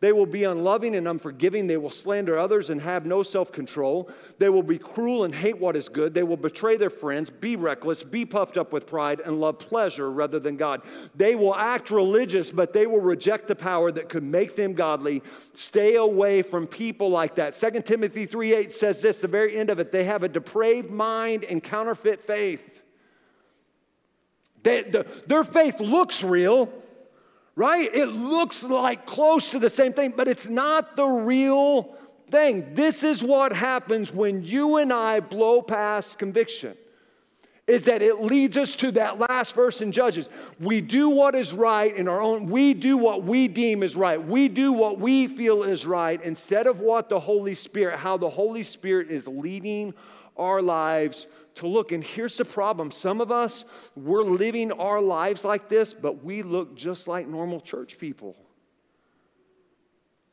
They 0.00 0.12
will 0.12 0.26
be 0.26 0.44
unloving 0.44 0.94
and 0.94 1.08
unforgiving. 1.08 1.66
They 1.66 1.76
will 1.76 1.90
slander 1.90 2.38
others 2.38 2.70
and 2.70 2.80
have 2.80 3.04
no 3.04 3.24
self 3.24 3.50
control. 3.50 4.08
They 4.38 4.48
will 4.48 4.62
be 4.62 4.78
cruel 4.78 5.24
and 5.24 5.34
hate 5.34 5.58
what 5.58 5.74
is 5.74 5.88
good. 5.88 6.14
They 6.14 6.22
will 6.22 6.36
betray 6.36 6.76
their 6.76 6.90
friends, 6.90 7.30
be 7.30 7.56
reckless, 7.56 8.04
be 8.04 8.24
puffed 8.24 8.56
up 8.56 8.72
with 8.72 8.86
pride, 8.86 9.20
and 9.24 9.40
love 9.40 9.58
pleasure 9.58 10.08
rather 10.12 10.38
than 10.38 10.56
God. 10.56 10.82
They 11.16 11.34
will 11.34 11.54
act 11.54 11.90
religious, 11.90 12.52
but 12.52 12.72
they 12.72 12.86
will 12.86 13.00
reject 13.00 13.48
the 13.48 13.56
power 13.56 13.90
that 13.90 14.08
could 14.08 14.22
make 14.22 14.54
them 14.54 14.74
godly. 14.74 15.20
Stay 15.54 15.96
away 15.96 16.42
from 16.42 16.68
people 16.68 17.10
like 17.10 17.34
that. 17.34 17.56
2 17.56 17.82
Timothy 17.82 18.24
3 18.24 18.54
8 18.54 18.72
says 18.72 19.02
this, 19.02 19.20
the 19.20 19.26
very 19.26 19.56
end 19.56 19.68
of 19.68 19.80
it 19.80 19.90
they 19.90 20.04
have 20.04 20.22
a 20.22 20.28
depraved 20.28 20.90
mind 20.90 21.44
and 21.44 21.62
counterfeit 21.62 22.24
faith. 22.24 22.84
They, 24.62 24.82
the, 24.82 25.06
their 25.26 25.44
faith 25.44 25.80
looks 25.80 26.22
real 26.22 26.72
right? 27.58 27.92
It 27.92 28.06
looks 28.06 28.62
like 28.62 29.04
close 29.04 29.50
to 29.50 29.58
the 29.58 29.68
same 29.68 29.92
thing, 29.92 30.14
but 30.16 30.28
it's 30.28 30.48
not 30.48 30.94
the 30.94 31.04
real 31.04 31.92
thing. 32.30 32.72
This 32.74 33.02
is 33.02 33.20
what 33.20 33.52
happens 33.52 34.12
when 34.12 34.44
you 34.44 34.76
and 34.76 34.92
I 34.92 35.18
blow 35.18 35.60
past 35.60 36.18
conviction. 36.18 36.76
Is 37.66 37.82
that 37.84 38.00
it 38.00 38.22
leads 38.22 38.56
us 38.56 38.76
to 38.76 38.92
that 38.92 39.18
last 39.18 39.56
verse 39.56 39.82
in 39.82 39.90
Judges. 39.90 40.28
We 40.60 40.80
do 40.80 41.10
what 41.10 41.34
is 41.34 41.52
right 41.52 41.94
in 41.94 42.06
our 42.06 42.20
own, 42.20 42.46
we 42.46 42.74
do 42.74 42.96
what 42.96 43.24
we 43.24 43.48
deem 43.48 43.82
is 43.82 43.96
right. 43.96 44.24
We 44.24 44.46
do 44.46 44.72
what 44.72 45.00
we 45.00 45.26
feel 45.26 45.64
is 45.64 45.84
right 45.84 46.22
instead 46.22 46.68
of 46.68 46.78
what 46.78 47.08
the 47.08 47.18
Holy 47.18 47.56
Spirit, 47.56 47.98
how 47.98 48.16
the 48.16 48.30
Holy 48.30 48.62
Spirit 48.62 49.10
is 49.10 49.26
leading 49.26 49.94
our 50.36 50.62
lives 50.62 51.26
to 51.58 51.66
look. 51.66 51.92
And 51.92 52.02
here's 52.02 52.36
the 52.36 52.44
problem 52.44 52.90
some 52.90 53.20
of 53.20 53.30
us, 53.30 53.64
we're 53.96 54.22
living 54.22 54.72
our 54.72 55.00
lives 55.00 55.44
like 55.44 55.68
this, 55.68 55.94
but 55.94 56.24
we 56.24 56.42
look 56.42 56.74
just 56.74 57.06
like 57.06 57.28
normal 57.28 57.60
church 57.60 57.98
people. 57.98 58.36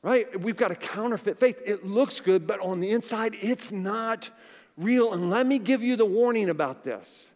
Right? 0.02 0.40
We've 0.40 0.58
got 0.58 0.72
a 0.72 0.76
counterfeit 0.76 1.40
faith. 1.40 1.62
It 1.66 1.86
looks 1.86 2.20
good, 2.20 2.46
but 2.46 2.60
on 2.60 2.80
the 2.80 2.92
inside, 2.92 3.36
it's 3.42 3.72
not 3.72 4.30
real. 4.78 5.14
And 5.14 5.30
let 5.30 5.48
me 5.48 5.58
give 5.58 5.82
you 5.82 5.96
the 5.96 6.06
warning 6.06 6.50
about 6.50 6.84
this. 6.84 7.28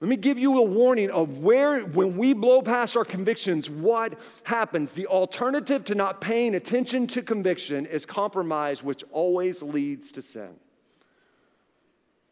Let 0.00 0.08
me 0.08 0.16
give 0.16 0.38
you 0.38 0.58
a 0.58 0.62
warning 0.62 1.10
of 1.10 1.38
where, 1.38 1.80
when 1.80 2.16
we 2.16 2.34
blow 2.34 2.62
past 2.62 2.96
our 2.96 3.04
convictions, 3.04 3.70
what 3.70 4.20
happens. 4.42 4.92
The 4.92 5.06
alternative 5.06 5.84
to 5.86 5.94
not 5.94 6.20
paying 6.20 6.54
attention 6.56 7.06
to 7.08 7.22
conviction 7.22 7.86
is 7.86 8.04
compromise, 8.04 8.82
which 8.82 9.02
always 9.10 9.62
leads 9.62 10.12
to 10.12 10.22
sin. 10.22 10.50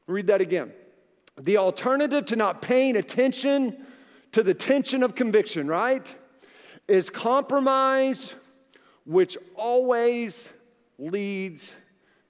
Read 0.07 0.27
that 0.29 0.41
again. 0.41 0.73
The 1.41 1.57
alternative 1.57 2.27
to 2.27 2.37
not 2.37 2.61
paying 2.61 2.97
attention 2.97 3.87
to 4.33 4.43
the 4.43 4.55
tension 4.55 5.03
of 5.03 5.15
conviction, 5.15 5.67
right, 5.67 6.07
is 6.89 7.11
compromise, 7.11 8.35
which 9.05 9.37
always 9.55 10.49
leads 10.99 11.73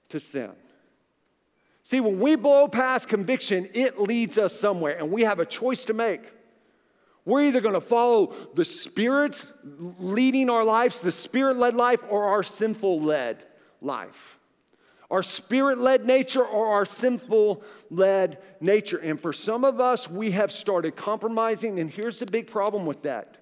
to 0.09 0.19
sin. 0.19 0.51
See, 1.83 1.99
when 1.99 2.19
we 2.19 2.35
blow 2.35 2.67
past 2.67 3.09
conviction, 3.09 3.69
it 3.73 3.99
leads 3.99 4.37
us 4.37 4.57
somewhere, 4.57 4.97
and 4.97 5.11
we 5.11 5.23
have 5.23 5.39
a 5.39 5.45
choice 5.45 5.83
to 5.85 5.93
make. 5.93 6.21
We're 7.25 7.43
either 7.43 7.61
going 7.61 7.73
to 7.73 7.81
follow 7.81 8.33
the 8.53 8.65
Spirit's 8.65 9.51
leading 9.63 10.49
our 10.49 10.63
lives, 10.63 10.99
the 11.01 11.11
Spirit 11.11 11.57
led 11.57 11.73
life, 11.73 11.99
or 12.09 12.25
our 12.25 12.43
sinful 12.43 13.01
led 13.01 13.43
life. 13.81 14.37
Our 15.13 15.21
spirit 15.21 15.77
led 15.77 16.07
nature 16.07 16.43
or 16.43 16.65
our 16.65 16.87
sinful 16.87 17.61
led 17.91 18.39
nature. 18.59 18.97
And 18.97 19.21
for 19.21 19.31
some 19.31 19.63
of 19.63 19.79
us, 19.79 20.09
we 20.09 20.31
have 20.31 20.51
started 20.51 20.95
compromising, 20.95 21.79
and 21.79 21.87
here's 21.87 22.17
the 22.17 22.25
big 22.25 22.47
problem 22.47 22.87
with 22.87 23.03
that 23.03 23.37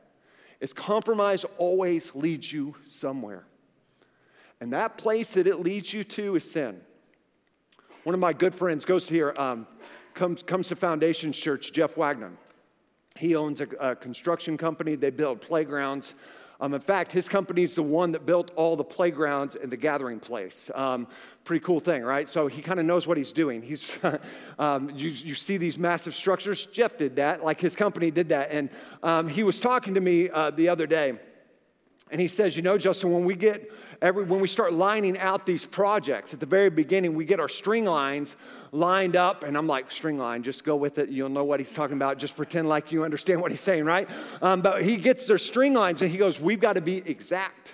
is 0.60 0.74
compromise 0.74 1.46
always 1.58 2.14
leads 2.14 2.52
you 2.52 2.76
somewhere. 2.86 3.46
And 4.60 4.74
that 4.74 4.98
place 4.98 5.32
that 5.32 5.48
it 5.48 5.62
leads 5.62 5.94
you 5.94 6.04
to 6.04 6.36
is 6.36 6.52
sin. 6.52 6.82
One 8.04 8.16
of 8.16 8.20
my 8.20 8.34
good 8.34 8.54
friends 8.54 8.84
goes 8.84 9.08
here, 9.08 9.34
um, 9.38 9.66
comes, 10.14 10.44
comes 10.44 10.68
to 10.68 10.76
Foundations 10.76 11.38
Church, 11.38 11.72
Jeff 11.72 11.96
Wagner. 11.96 12.34
He 13.16 13.34
owns 13.34 13.62
a, 13.62 13.68
a 13.80 13.96
construction 13.96 14.58
company, 14.58 14.96
they 14.96 15.10
build 15.10 15.40
playgrounds. 15.40 16.16
Um, 16.62 16.76
in 16.76 16.80
fact, 16.80 17.12
his 17.12 17.28
company 17.28 17.64
is 17.64 17.74
the 17.74 17.84
one 17.84 18.12
that 18.12 18.26
built 18.26 18.52
all 18.56 18.76
the 18.76 18.84
playgrounds 18.84 19.56
and 19.56 19.72
the 19.72 19.78
gathering 19.78 20.20
place. 20.20 20.70
Um, 20.76 21.08
pretty 21.44 21.66
cool 21.66 21.80
thing, 21.80 22.04
right? 22.04 22.30
So 22.30 22.46
he 22.46 22.62
kind 22.62 22.80
of 22.80 22.86
knows 22.86 23.08
what 23.08 23.18
he's 23.18 23.32
doing. 23.32 23.64
He's, 23.64 23.98
um, 24.60 24.92
you, 24.92 25.10
you 25.10 25.34
see 25.34 25.58
these 25.58 25.80
massive 25.80 26.14
structures. 26.14 26.68
Jeff 26.68 26.98
did 26.98 27.16
that, 27.16 27.44
like 27.44 27.60
his 27.60 27.76
company 27.76 28.12
did 28.12 28.30
that. 28.30 28.52
And 28.52 28.70
um, 29.02 29.28
he 29.28 29.42
was 29.42 29.60
talking 29.60 29.96
to 29.96 30.02
me 30.02 30.30
uh, 30.30 30.52
the 30.52 30.70
other 30.70 30.86
day, 30.86 31.20
and 32.12 32.20
he 32.20 32.28
says, 32.28 32.56
You 32.56 32.62
know, 32.62 32.78
Justin, 32.78 33.12
when 33.12 33.26
we 33.26 33.36
get 33.36 33.72
every, 34.02 34.24
when 34.24 34.40
we 34.40 34.48
start 34.48 34.74
lining 34.74 35.18
out 35.18 35.46
these 35.46 35.66
projects 35.66 36.34
at 36.34 36.40
the 36.40 36.46
very 36.46 36.70
beginning, 36.70 37.16
we 37.16 37.26
get 37.26 37.40
our 37.40 37.50
string 37.50 37.86
lines 37.86 38.36
lined 38.72 39.16
up, 39.16 39.44
and 39.44 39.58
I'm 39.58 39.68
like, 39.68 39.92
string 39.92 40.18
line, 40.18 40.44
just 40.44 40.64
go 40.64 40.76
with 40.76 40.98
it. 40.98 41.10
You'll 41.10 41.30
know 41.30 41.44
what 41.44 41.60
he's 41.60 41.74
talking 41.74 41.96
about. 41.96 42.18
Just 42.18 42.36
pretend 42.36 42.70
like 42.70 42.92
you 42.92 43.04
understand 43.04 43.42
what 43.42 43.52
he's 43.52 43.62
saying, 43.62 43.86
right? 43.86 44.10
Um, 44.42 44.62
but 44.62 44.84
he 44.84 44.98
gets 44.98 45.26
their 45.26 45.38
string 45.38 45.74
lines, 45.74 46.02
and 46.02 46.12
he 46.12 46.18
goes, 46.18 46.40
We've 46.40 46.60
got 46.60 46.74
to 46.74 46.82
be 46.82 46.98
exact. 46.98 47.72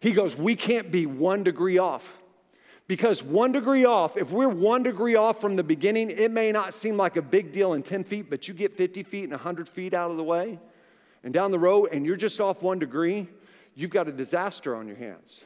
He 0.00 0.12
goes, 0.12 0.36
We 0.36 0.56
can't 0.56 0.90
be 0.90 1.06
one 1.06 1.44
degree 1.44 1.78
off. 1.78 2.16
Because 2.88 3.22
one 3.22 3.52
degree 3.52 3.84
off, 3.84 4.16
if 4.16 4.32
we're 4.32 4.48
one 4.48 4.82
degree 4.82 5.14
off 5.14 5.40
from 5.40 5.54
the 5.54 5.62
beginning, 5.62 6.10
it 6.10 6.32
may 6.32 6.50
not 6.50 6.74
seem 6.74 6.96
like 6.96 7.16
a 7.16 7.22
big 7.22 7.52
deal 7.52 7.74
in 7.74 7.84
10 7.84 8.02
feet, 8.02 8.28
but 8.28 8.48
you 8.48 8.54
get 8.54 8.76
50 8.76 9.04
feet 9.04 9.22
and 9.22 9.30
100 9.30 9.68
feet 9.68 9.94
out 9.94 10.10
of 10.10 10.16
the 10.16 10.24
way 10.24 10.58
and 11.22 11.32
down 11.34 11.50
the 11.50 11.58
road, 11.58 11.90
and 11.92 12.04
you're 12.04 12.16
just 12.16 12.40
off 12.40 12.62
one 12.62 12.78
degree, 12.78 13.28
you've 13.74 13.90
got 13.90 14.08
a 14.08 14.12
disaster 14.12 14.74
on 14.74 14.86
your 14.86 14.96
hands. 14.96 15.42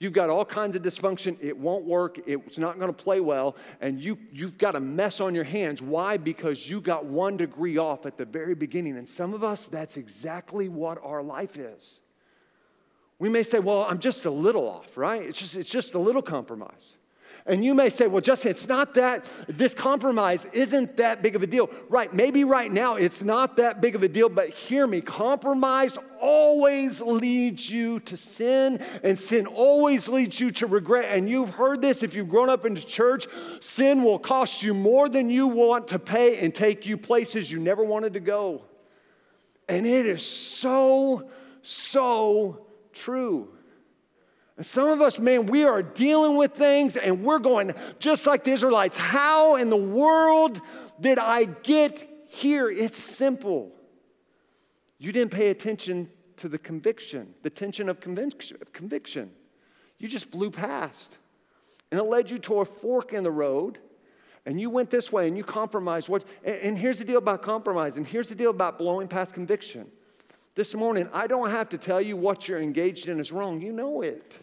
You've 0.00 0.12
got 0.12 0.28
all 0.28 0.44
kinds 0.44 0.76
of 0.76 0.82
dysfunction. 0.82 1.36
It 1.40 1.56
won't 1.56 1.84
work. 1.84 2.18
It's 2.26 2.58
not 2.58 2.78
going 2.78 2.92
to 2.92 3.02
play 3.02 3.20
well. 3.20 3.56
And 3.80 4.00
you, 4.00 4.18
you've 4.32 4.58
got 4.58 4.74
a 4.74 4.80
mess 4.80 5.20
on 5.20 5.34
your 5.34 5.44
hands. 5.44 5.80
Why? 5.80 6.16
Because 6.16 6.68
you 6.68 6.80
got 6.80 7.04
one 7.06 7.36
degree 7.36 7.78
off 7.78 8.04
at 8.04 8.18
the 8.18 8.24
very 8.24 8.54
beginning. 8.54 8.98
And 8.98 9.08
some 9.08 9.32
of 9.32 9.44
us, 9.44 9.66
that's 9.66 9.96
exactly 9.96 10.68
what 10.68 10.98
our 11.02 11.22
life 11.22 11.56
is. 11.56 12.00
We 13.18 13.28
may 13.28 13.44
say, 13.44 13.60
well, 13.60 13.86
I'm 13.88 14.00
just 14.00 14.24
a 14.24 14.30
little 14.30 14.68
off, 14.68 14.96
right? 14.96 15.22
It's 15.22 15.38
just, 15.38 15.54
it's 15.54 15.70
just 15.70 15.94
a 15.94 15.98
little 15.98 16.22
compromise. 16.22 16.96
And 17.46 17.62
you 17.62 17.74
may 17.74 17.90
say, 17.90 18.06
well, 18.06 18.22
Justin, 18.22 18.52
it's 18.52 18.66
not 18.66 18.94
that, 18.94 19.30
this 19.46 19.74
compromise 19.74 20.46
isn't 20.54 20.96
that 20.96 21.20
big 21.20 21.36
of 21.36 21.42
a 21.42 21.46
deal. 21.46 21.68
Right, 21.90 22.10
maybe 22.12 22.42
right 22.42 22.72
now 22.72 22.94
it's 22.94 23.22
not 23.22 23.56
that 23.56 23.82
big 23.82 23.94
of 23.94 24.02
a 24.02 24.08
deal, 24.08 24.30
but 24.30 24.48
hear 24.48 24.86
me 24.86 25.02
compromise 25.02 25.98
always 26.18 27.02
leads 27.02 27.68
you 27.68 28.00
to 28.00 28.16
sin, 28.16 28.82
and 29.02 29.18
sin 29.18 29.46
always 29.46 30.08
leads 30.08 30.40
you 30.40 30.52
to 30.52 30.66
regret. 30.66 31.14
And 31.14 31.28
you've 31.28 31.50
heard 31.50 31.82
this 31.82 32.02
if 32.02 32.14
you've 32.14 32.30
grown 32.30 32.48
up 32.48 32.64
in 32.64 32.76
church 32.76 33.26
sin 33.60 34.02
will 34.02 34.18
cost 34.18 34.62
you 34.62 34.72
more 34.72 35.10
than 35.10 35.28
you 35.28 35.46
want 35.46 35.88
to 35.88 35.98
pay 35.98 36.38
and 36.38 36.54
take 36.54 36.86
you 36.86 36.96
places 36.96 37.50
you 37.50 37.58
never 37.58 37.84
wanted 37.84 38.14
to 38.14 38.20
go. 38.20 38.62
And 39.68 39.86
it 39.86 40.06
is 40.06 40.24
so, 40.24 41.28
so 41.60 42.66
true. 42.94 43.50
And 44.56 44.64
some 44.64 44.88
of 44.88 45.00
us, 45.00 45.18
man, 45.18 45.46
we 45.46 45.64
are 45.64 45.82
dealing 45.82 46.36
with 46.36 46.52
things 46.52 46.96
and 46.96 47.24
we're 47.24 47.40
going 47.40 47.74
just 47.98 48.26
like 48.26 48.44
the 48.44 48.52
Israelites. 48.52 48.96
How 48.96 49.56
in 49.56 49.68
the 49.68 49.76
world 49.76 50.60
did 51.00 51.18
I 51.18 51.44
get 51.44 52.08
here? 52.28 52.68
It's 52.68 52.98
simple. 52.98 53.72
You 54.98 55.10
didn't 55.10 55.32
pay 55.32 55.48
attention 55.48 56.08
to 56.36 56.48
the 56.48 56.58
conviction, 56.58 57.34
the 57.42 57.50
tension 57.50 57.88
of 57.88 58.00
conviction. 58.00 59.30
You 59.98 60.08
just 60.08 60.30
blew 60.30 60.50
past. 60.50 61.18
And 61.90 62.00
it 62.00 62.04
led 62.04 62.30
you 62.30 62.38
to 62.38 62.60
a 62.60 62.64
fork 62.64 63.12
in 63.12 63.24
the 63.24 63.30
road. 63.30 63.78
And 64.46 64.60
you 64.60 64.70
went 64.70 64.90
this 64.90 65.10
way 65.10 65.26
and 65.26 65.36
you 65.36 65.42
compromised. 65.42 66.08
What, 66.08 66.24
and 66.44 66.78
here's 66.78 66.98
the 66.98 67.04
deal 67.04 67.18
about 67.18 67.42
compromise. 67.42 67.96
And 67.96 68.06
here's 68.06 68.28
the 68.28 68.34
deal 68.34 68.50
about 68.50 68.78
blowing 68.78 69.08
past 69.08 69.34
conviction. 69.34 69.90
This 70.54 70.74
morning, 70.74 71.08
I 71.12 71.26
don't 71.26 71.50
have 71.50 71.70
to 71.70 71.78
tell 71.78 72.00
you 72.00 72.16
what 72.16 72.46
you're 72.46 72.60
engaged 72.60 73.08
in 73.08 73.18
is 73.18 73.32
wrong. 73.32 73.60
You 73.60 73.72
know 73.72 74.02
it. 74.02 74.38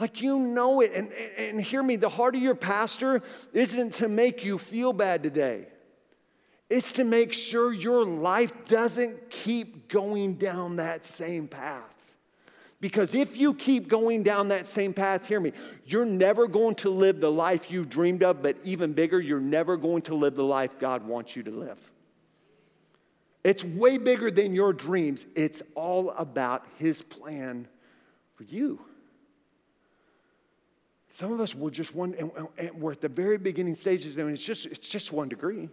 Like 0.00 0.20
you 0.20 0.38
know 0.38 0.80
it. 0.80 0.92
And, 0.94 1.12
and 1.12 1.60
hear 1.60 1.82
me, 1.82 1.96
the 1.96 2.08
heart 2.08 2.34
of 2.34 2.42
your 2.42 2.54
pastor 2.54 3.22
isn't 3.52 3.94
to 3.94 4.08
make 4.08 4.44
you 4.44 4.58
feel 4.58 4.92
bad 4.92 5.22
today. 5.22 5.66
It's 6.68 6.92
to 6.92 7.04
make 7.04 7.32
sure 7.32 7.72
your 7.72 8.04
life 8.04 8.52
doesn't 8.64 9.30
keep 9.30 9.88
going 9.88 10.34
down 10.34 10.76
that 10.76 11.04
same 11.04 11.46
path. 11.46 11.84
Because 12.80 13.14
if 13.14 13.36
you 13.36 13.52
keep 13.52 13.88
going 13.88 14.22
down 14.22 14.48
that 14.48 14.66
same 14.66 14.94
path, 14.94 15.26
hear 15.26 15.38
me, 15.38 15.52
you're 15.84 16.06
never 16.06 16.48
going 16.48 16.76
to 16.76 16.88
live 16.88 17.20
the 17.20 17.30
life 17.30 17.70
you 17.70 17.84
dreamed 17.84 18.22
of, 18.22 18.40
but 18.40 18.56
even 18.64 18.94
bigger, 18.94 19.20
you're 19.20 19.38
never 19.38 19.76
going 19.76 20.02
to 20.02 20.14
live 20.14 20.34
the 20.34 20.44
life 20.44 20.78
God 20.78 21.06
wants 21.06 21.36
you 21.36 21.42
to 21.42 21.50
live. 21.50 21.89
It's 23.42 23.64
way 23.64 23.98
bigger 23.98 24.30
than 24.30 24.54
your 24.54 24.72
dreams. 24.72 25.26
It's 25.34 25.62
all 25.74 26.10
about 26.10 26.66
His 26.78 27.02
plan 27.02 27.68
for 28.34 28.44
you. 28.44 28.80
Some 31.08 31.32
of 31.32 31.40
us 31.40 31.54
will 31.54 31.70
just 31.70 31.94
one, 31.94 32.14
and, 32.18 32.30
and 32.56 32.80
we're 32.80 32.92
at 32.92 33.00
the 33.00 33.08
very 33.08 33.38
beginning 33.38 33.74
stages, 33.74 34.16
and 34.16 34.30
it's 34.30 34.44
just, 34.44 34.66
it's 34.66 34.88
just 34.88 35.10
one 35.10 35.28
degree. 35.28 35.68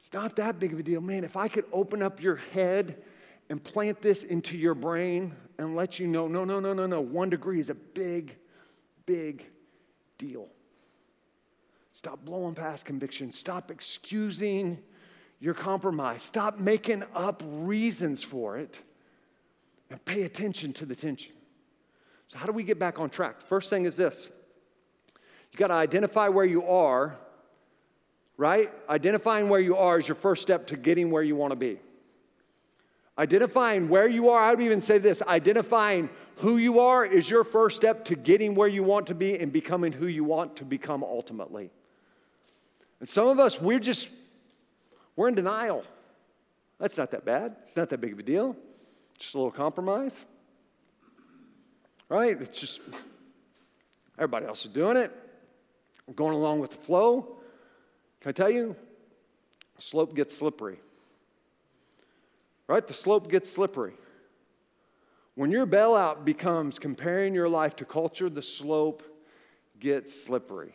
It's 0.00 0.12
not 0.12 0.36
that 0.36 0.58
big 0.58 0.74
of 0.74 0.78
a 0.78 0.82
deal. 0.82 1.00
Man, 1.00 1.24
if 1.24 1.36
I 1.36 1.48
could 1.48 1.64
open 1.72 2.02
up 2.02 2.22
your 2.22 2.36
head 2.36 3.02
and 3.48 3.62
plant 3.62 4.02
this 4.02 4.22
into 4.22 4.56
your 4.56 4.74
brain 4.74 5.34
and 5.58 5.74
let 5.74 5.98
you 5.98 6.06
know 6.06 6.28
no, 6.28 6.44
no, 6.44 6.60
no, 6.60 6.74
no, 6.74 6.86
no, 6.86 7.00
one 7.00 7.30
degree 7.30 7.58
is 7.58 7.70
a 7.70 7.74
big, 7.74 8.36
big 9.06 9.46
deal. 10.18 10.48
Stop 11.94 12.22
blowing 12.24 12.54
past 12.54 12.84
conviction. 12.84 13.32
Stop 13.32 13.70
excusing 13.70 14.78
your 15.44 15.52
compromise. 15.52 16.22
Stop 16.22 16.58
making 16.58 17.04
up 17.14 17.42
reasons 17.44 18.22
for 18.22 18.56
it 18.56 18.78
and 19.90 20.02
pay 20.06 20.22
attention 20.22 20.72
to 20.72 20.86
the 20.86 20.96
tension. 20.96 21.32
So, 22.28 22.38
how 22.38 22.46
do 22.46 22.52
we 22.52 22.62
get 22.62 22.78
back 22.78 22.98
on 22.98 23.10
track? 23.10 23.42
First 23.42 23.68
thing 23.68 23.84
is 23.84 23.94
this 23.94 24.30
you 25.52 25.58
got 25.58 25.66
to 25.66 25.74
identify 25.74 26.28
where 26.28 26.46
you 26.46 26.64
are, 26.64 27.18
right? 28.38 28.72
Identifying 28.88 29.50
where 29.50 29.60
you 29.60 29.76
are 29.76 30.00
is 30.00 30.08
your 30.08 30.14
first 30.14 30.40
step 30.40 30.66
to 30.68 30.78
getting 30.78 31.10
where 31.10 31.22
you 31.22 31.36
want 31.36 31.50
to 31.50 31.56
be. 31.56 31.78
Identifying 33.18 33.90
where 33.90 34.08
you 34.08 34.30
are, 34.30 34.40
I 34.40 34.50
would 34.50 34.62
even 34.62 34.80
say 34.80 34.96
this 34.96 35.20
identifying 35.28 36.08
who 36.36 36.56
you 36.56 36.80
are 36.80 37.04
is 37.04 37.28
your 37.28 37.44
first 37.44 37.76
step 37.76 38.06
to 38.06 38.16
getting 38.16 38.54
where 38.54 38.66
you 38.66 38.82
want 38.82 39.08
to 39.08 39.14
be 39.14 39.38
and 39.38 39.52
becoming 39.52 39.92
who 39.92 40.06
you 40.06 40.24
want 40.24 40.56
to 40.56 40.64
become 40.64 41.04
ultimately. 41.04 41.70
And 43.00 43.08
some 43.08 43.28
of 43.28 43.38
us, 43.38 43.60
we're 43.60 43.78
just, 43.78 44.10
we're 45.16 45.28
in 45.28 45.34
denial. 45.34 45.84
That's 46.78 46.96
not 46.96 47.10
that 47.12 47.24
bad. 47.24 47.56
It's 47.62 47.76
not 47.76 47.88
that 47.90 48.00
big 48.00 48.12
of 48.12 48.18
a 48.18 48.22
deal. 48.22 48.56
Just 49.18 49.34
a 49.34 49.38
little 49.38 49.52
compromise. 49.52 50.18
Right? 52.08 52.40
It's 52.40 52.58
just, 52.58 52.80
everybody 54.18 54.46
else 54.46 54.64
is 54.64 54.72
doing 54.72 54.96
it. 54.96 55.12
I'm 56.06 56.14
going 56.14 56.34
along 56.34 56.60
with 56.60 56.72
the 56.72 56.78
flow. 56.78 57.36
Can 58.20 58.30
I 58.30 58.32
tell 58.32 58.50
you? 58.50 58.76
The 59.76 59.82
slope 59.82 60.14
gets 60.14 60.36
slippery. 60.36 60.78
Right? 62.66 62.86
The 62.86 62.94
slope 62.94 63.30
gets 63.30 63.50
slippery. 63.50 63.94
When 65.34 65.50
your 65.50 65.66
bailout 65.66 66.24
becomes 66.24 66.78
comparing 66.78 67.34
your 67.34 67.48
life 67.48 67.76
to 67.76 67.84
culture, 67.84 68.28
the 68.30 68.42
slope 68.42 69.02
gets 69.80 70.24
slippery. 70.24 70.74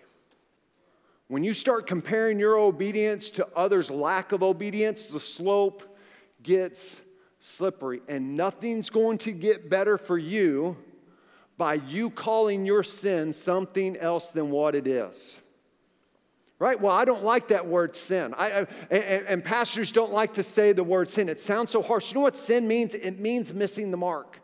When 1.30 1.44
you 1.44 1.54
start 1.54 1.86
comparing 1.86 2.40
your 2.40 2.58
obedience 2.58 3.30
to 3.32 3.48
others' 3.56 3.92
lack 3.92 4.32
of 4.32 4.42
obedience, 4.42 5.06
the 5.06 5.20
slope 5.20 5.96
gets 6.42 6.96
slippery. 7.40 8.02
And 8.08 8.36
nothing's 8.36 8.90
going 8.90 9.20
to 9.20 9.32
get 9.32 9.70
better 9.70 10.00
for 10.00 10.18
you 10.18 10.76
by 11.56 11.76
you 11.76 12.10
calling 12.10 12.66
your 12.66 12.82
sin 12.82 13.32
something 13.34 13.96
else 13.98 14.30
than 14.30 14.50
what 14.50 14.74
it 14.74 14.88
is. 14.88 15.38
Right? 16.58 16.82
Well, 16.82 16.96
I 16.96 17.06
don't 17.06 17.24
like 17.24 17.50
that 17.50 17.68
word 17.68 17.96
sin. 17.96 18.34
I, 18.36 18.62
I 18.62 18.68
and, 18.90 19.28
and, 19.28 19.44
pastors 19.44 19.92
don't 19.92 20.12
like 20.12 20.34
to 20.34 20.44
say 20.44 20.74
the 20.74 20.84
word 20.84 21.12
sin. 21.12 21.30
It 21.30 21.40
sounds 21.40 21.72
so 21.72 21.84
harsh. 21.84 22.10
You 22.10 22.16
know 22.16 22.22
what 22.22 22.36
sin 22.36 22.68
means? 22.68 22.96
It 22.96 23.20
means 23.20 23.54
missing 23.54 23.92
the 23.92 23.98
mark. 23.98 24.42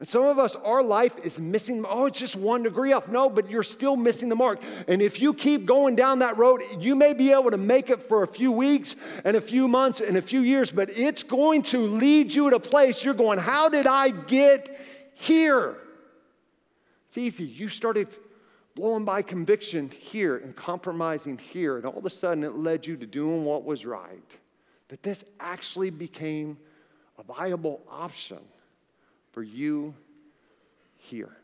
And 0.00 0.08
some 0.08 0.24
of 0.24 0.38
us, 0.38 0.56
our 0.56 0.82
life 0.82 1.12
is 1.22 1.38
missing, 1.38 1.84
oh, 1.86 2.06
it's 2.06 2.18
just 2.18 2.34
one 2.34 2.62
degree 2.62 2.94
off. 2.94 3.06
No, 3.06 3.28
but 3.28 3.50
you're 3.50 3.62
still 3.62 3.96
missing 3.96 4.30
the 4.30 4.34
mark. 4.34 4.62
And 4.88 5.02
if 5.02 5.20
you 5.20 5.34
keep 5.34 5.66
going 5.66 5.94
down 5.94 6.20
that 6.20 6.38
road, 6.38 6.62
you 6.78 6.96
may 6.96 7.12
be 7.12 7.32
able 7.32 7.50
to 7.50 7.58
make 7.58 7.90
it 7.90 8.08
for 8.08 8.22
a 8.22 8.26
few 8.26 8.50
weeks 8.50 8.96
and 9.24 9.36
a 9.36 9.42
few 9.42 9.68
months 9.68 10.00
and 10.00 10.16
a 10.16 10.22
few 10.22 10.40
years, 10.40 10.70
but 10.70 10.88
it's 10.88 11.22
going 11.22 11.62
to 11.64 11.86
lead 11.86 12.32
you 12.32 12.48
to 12.48 12.56
a 12.56 12.60
place 12.60 13.04
you're 13.04 13.12
going, 13.12 13.38
how 13.38 13.68
did 13.68 13.86
I 13.86 14.08
get 14.08 14.74
here? 15.12 15.76
It's 17.06 17.18
easy. 17.18 17.44
You 17.44 17.68
started 17.68 18.08
blowing 18.74 19.04
by 19.04 19.20
conviction 19.20 19.90
here 19.90 20.38
and 20.38 20.56
compromising 20.56 21.36
here, 21.36 21.76
and 21.76 21.84
all 21.84 21.98
of 21.98 22.06
a 22.06 22.10
sudden 22.10 22.42
it 22.42 22.56
led 22.56 22.86
you 22.86 22.96
to 22.96 23.04
doing 23.04 23.44
what 23.44 23.66
was 23.66 23.84
right. 23.84 24.30
That 24.88 25.02
this 25.02 25.24
actually 25.40 25.90
became 25.90 26.56
a 27.18 27.22
viable 27.22 27.82
option 27.90 28.38
for 29.32 29.42
you 29.42 29.94
here. 30.96 31.36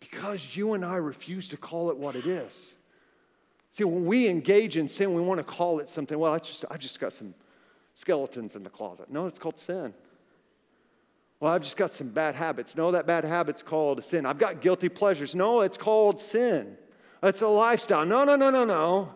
Because 0.00 0.56
you 0.56 0.72
and 0.72 0.84
I 0.84 0.96
refuse 0.96 1.48
to 1.48 1.56
call 1.56 1.90
it 1.90 1.96
what 1.96 2.16
it 2.16 2.26
is. 2.26 2.74
See, 3.70 3.84
when 3.84 4.04
we 4.04 4.28
engage 4.28 4.76
in 4.76 4.88
sin, 4.88 5.14
we 5.14 5.22
want 5.22 5.38
to 5.38 5.44
call 5.44 5.78
it 5.78 5.88
something. 5.88 6.18
Well, 6.18 6.32
I 6.32 6.38
just, 6.38 6.64
I 6.70 6.76
just 6.76 7.00
got 7.00 7.12
some 7.12 7.34
skeletons 7.94 8.54
in 8.54 8.62
the 8.62 8.70
closet. 8.70 9.10
No, 9.10 9.26
it's 9.26 9.38
called 9.38 9.58
sin. 9.58 9.94
Well, 11.40 11.52
I've 11.52 11.62
just 11.62 11.76
got 11.76 11.92
some 11.92 12.08
bad 12.08 12.34
habits. 12.34 12.76
No, 12.76 12.90
that 12.92 13.06
bad 13.06 13.24
habit's 13.24 13.62
called 13.62 14.04
sin. 14.04 14.26
I've 14.26 14.38
got 14.38 14.60
guilty 14.60 14.88
pleasures. 14.88 15.34
No, 15.34 15.62
it's 15.62 15.76
called 15.76 16.20
sin. 16.20 16.76
It's 17.22 17.40
a 17.40 17.48
lifestyle. 17.48 18.04
No, 18.04 18.24
no, 18.24 18.36
no, 18.36 18.50
no, 18.50 18.64
no. 18.64 19.14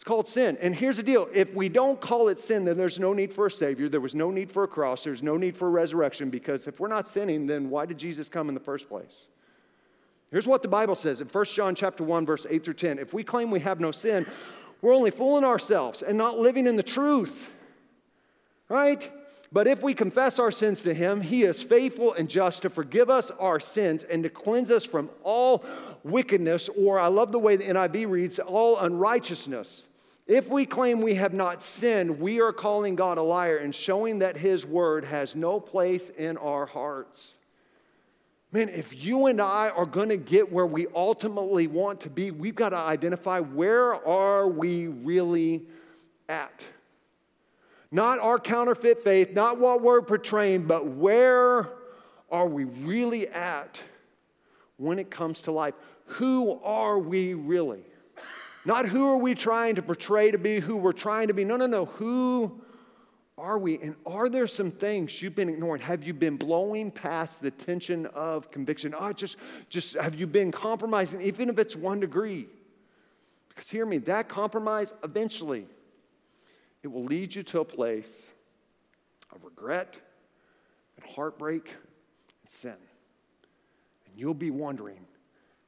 It's 0.00 0.04
called 0.06 0.26
sin. 0.26 0.56
And 0.62 0.74
here's 0.74 0.96
the 0.96 1.02
deal 1.02 1.28
if 1.30 1.52
we 1.52 1.68
don't 1.68 2.00
call 2.00 2.28
it 2.28 2.40
sin, 2.40 2.64
then 2.64 2.78
there's 2.78 2.98
no 2.98 3.12
need 3.12 3.34
for 3.34 3.48
a 3.48 3.50
Savior. 3.50 3.86
There 3.86 4.00
was 4.00 4.14
no 4.14 4.30
need 4.30 4.50
for 4.50 4.64
a 4.64 4.66
cross. 4.66 5.04
There's 5.04 5.22
no 5.22 5.36
need 5.36 5.54
for 5.54 5.68
a 5.68 5.70
resurrection 5.70 6.30
because 6.30 6.66
if 6.66 6.80
we're 6.80 6.88
not 6.88 7.06
sinning, 7.06 7.46
then 7.46 7.68
why 7.68 7.84
did 7.84 7.98
Jesus 7.98 8.26
come 8.26 8.48
in 8.48 8.54
the 8.54 8.62
first 8.62 8.88
place? 8.88 9.26
Here's 10.30 10.46
what 10.46 10.62
the 10.62 10.68
Bible 10.68 10.94
says 10.94 11.20
in 11.20 11.28
1 11.28 11.44
John 11.44 11.74
chapter 11.74 12.02
1, 12.02 12.24
verse 12.24 12.46
8 12.48 12.64
through 12.64 12.74
10. 12.74 12.98
If 12.98 13.12
we 13.12 13.22
claim 13.22 13.50
we 13.50 13.60
have 13.60 13.78
no 13.78 13.90
sin, 13.90 14.26
we're 14.80 14.94
only 14.94 15.10
fooling 15.10 15.44
ourselves 15.44 16.00
and 16.00 16.16
not 16.16 16.38
living 16.38 16.66
in 16.66 16.76
the 16.76 16.82
truth. 16.82 17.50
Right? 18.70 19.12
But 19.52 19.66
if 19.66 19.82
we 19.82 19.92
confess 19.92 20.38
our 20.38 20.50
sins 20.50 20.80
to 20.82 20.94
him, 20.94 21.20
he 21.20 21.42
is 21.42 21.62
faithful 21.62 22.14
and 22.14 22.26
just 22.26 22.62
to 22.62 22.70
forgive 22.70 23.10
us 23.10 23.30
our 23.32 23.60
sins 23.60 24.04
and 24.04 24.22
to 24.22 24.30
cleanse 24.30 24.70
us 24.70 24.86
from 24.86 25.10
all 25.24 25.62
wickedness, 26.04 26.70
or 26.70 26.98
I 26.98 27.08
love 27.08 27.32
the 27.32 27.38
way 27.38 27.56
the 27.56 27.64
NIV 27.64 28.08
reads, 28.08 28.38
all 28.38 28.78
unrighteousness. 28.78 29.84
If 30.30 30.48
we 30.48 30.64
claim 30.64 31.00
we 31.00 31.16
have 31.16 31.34
not 31.34 31.60
sinned, 31.60 32.20
we 32.20 32.40
are 32.40 32.52
calling 32.52 32.94
God 32.94 33.18
a 33.18 33.22
liar 33.22 33.56
and 33.56 33.74
showing 33.74 34.20
that 34.20 34.36
His 34.36 34.64
word 34.64 35.04
has 35.04 35.34
no 35.34 35.58
place 35.58 36.08
in 36.08 36.36
our 36.36 36.66
hearts. 36.66 37.34
Man, 38.52 38.68
if 38.68 39.04
you 39.04 39.26
and 39.26 39.40
I 39.40 39.70
are 39.70 39.86
going 39.86 40.10
to 40.10 40.16
get 40.16 40.52
where 40.52 40.68
we 40.68 40.86
ultimately 40.94 41.66
want 41.66 42.02
to 42.02 42.10
be, 42.10 42.30
we've 42.30 42.54
got 42.54 42.68
to 42.68 42.76
identify 42.76 43.40
where 43.40 43.92
are 44.06 44.46
we 44.46 44.86
really 44.86 45.64
at? 46.28 46.64
Not 47.90 48.20
our 48.20 48.38
counterfeit 48.38 49.02
faith, 49.02 49.32
not 49.32 49.58
what 49.58 49.82
we're 49.82 50.00
portraying, 50.00 50.62
but 50.62 50.86
where 50.86 51.70
are 52.30 52.46
we 52.46 52.62
really 52.62 53.26
at 53.26 53.80
when 54.76 55.00
it 55.00 55.10
comes 55.10 55.40
to 55.40 55.50
life? 55.50 55.74
Who 56.04 56.60
are 56.62 57.00
we 57.00 57.34
really? 57.34 57.82
Not 58.64 58.86
who 58.86 59.06
are 59.06 59.16
we 59.16 59.34
trying 59.34 59.76
to 59.76 59.82
portray 59.82 60.30
to 60.30 60.38
be, 60.38 60.60
who 60.60 60.76
we're 60.76 60.92
trying 60.92 61.28
to 61.28 61.34
be. 61.34 61.44
No, 61.44 61.56
no, 61.56 61.66
no. 61.66 61.86
Who 61.86 62.60
are 63.38 63.58
we? 63.58 63.78
And 63.78 63.96
are 64.04 64.28
there 64.28 64.46
some 64.46 64.70
things 64.70 65.22
you've 65.22 65.34
been 65.34 65.48
ignoring? 65.48 65.80
Have 65.80 66.04
you 66.04 66.12
been 66.12 66.36
blowing 66.36 66.90
past 66.90 67.40
the 67.40 67.50
tension 67.50 68.06
of 68.06 68.50
conviction? 68.50 68.94
Oh, 68.96 69.12
just, 69.12 69.36
just 69.70 69.94
have 69.96 70.14
you 70.14 70.26
been 70.26 70.52
compromising, 70.52 71.22
even 71.22 71.48
if 71.48 71.58
it's 71.58 71.74
one 71.74 72.00
degree? 72.00 72.46
Because 73.48 73.70
hear 73.70 73.86
me, 73.86 73.98
that 73.98 74.28
compromise 74.28 74.92
eventually 75.02 75.66
it 76.82 76.88
will 76.88 77.04
lead 77.04 77.34
you 77.34 77.42
to 77.44 77.60
a 77.60 77.64
place 77.64 78.28
of 79.34 79.44
regret 79.44 79.96
and 80.96 81.14
heartbreak 81.14 81.68
and 81.68 82.50
sin. 82.50 82.76
And 84.06 84.18
you'll 84.18 84.34
be 84.34 84.50
wondering, 84.50 85.06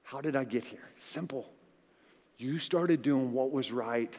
how 0.03 0.21
did 0.21 0.37
I 0.37 0.45
get 0.45 0.65
here? 0.65 0.91
Simple. 0.97 1.52
You 2.43 2.59
started 2.59 3.03
doing 3.03 3.33
what 3.33 3.53
was 3.53 3.71
right 3.71 4.13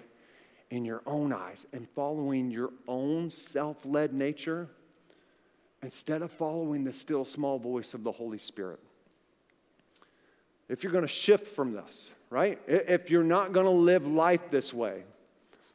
in 0.70 0.86
your 0.86 1.02
own 1.06 1.34
eyes 1.34 1.66
and 1.74 1.86
following 1.90 2.50
your 2.50 2.70
own 2.88 3.30
self 3.30 3.86
led 3.86 4.14
nature 4.14 4.70
instead 5.82 6.22
of 6.22 6.32
following 6.32 6.86
the 6.86 6.94
still 6.94 7.26
small 7.26 7.60
voice 7.60 7.94
of 7.94 8.06
the 8.06 8.14
Holy 8.14 8.38
Spirit. 8.38 8.80
If 10.70 10.84
you're 10.84 10.94
going 10.94 11.04
to 11.04 11.08
shift 11.10 11.50
from 11.50 11.74
this, 11.74 12.12
right? 12.30 12.62
If 12.66 13.10
you're 13.10 13.26
not 13.26 13.52
going 13.52 13.66
to 13.66 13.72
live 13.72 14.08
life 14.08 14.50
this 14.50 14.74
way, 14.74 15.04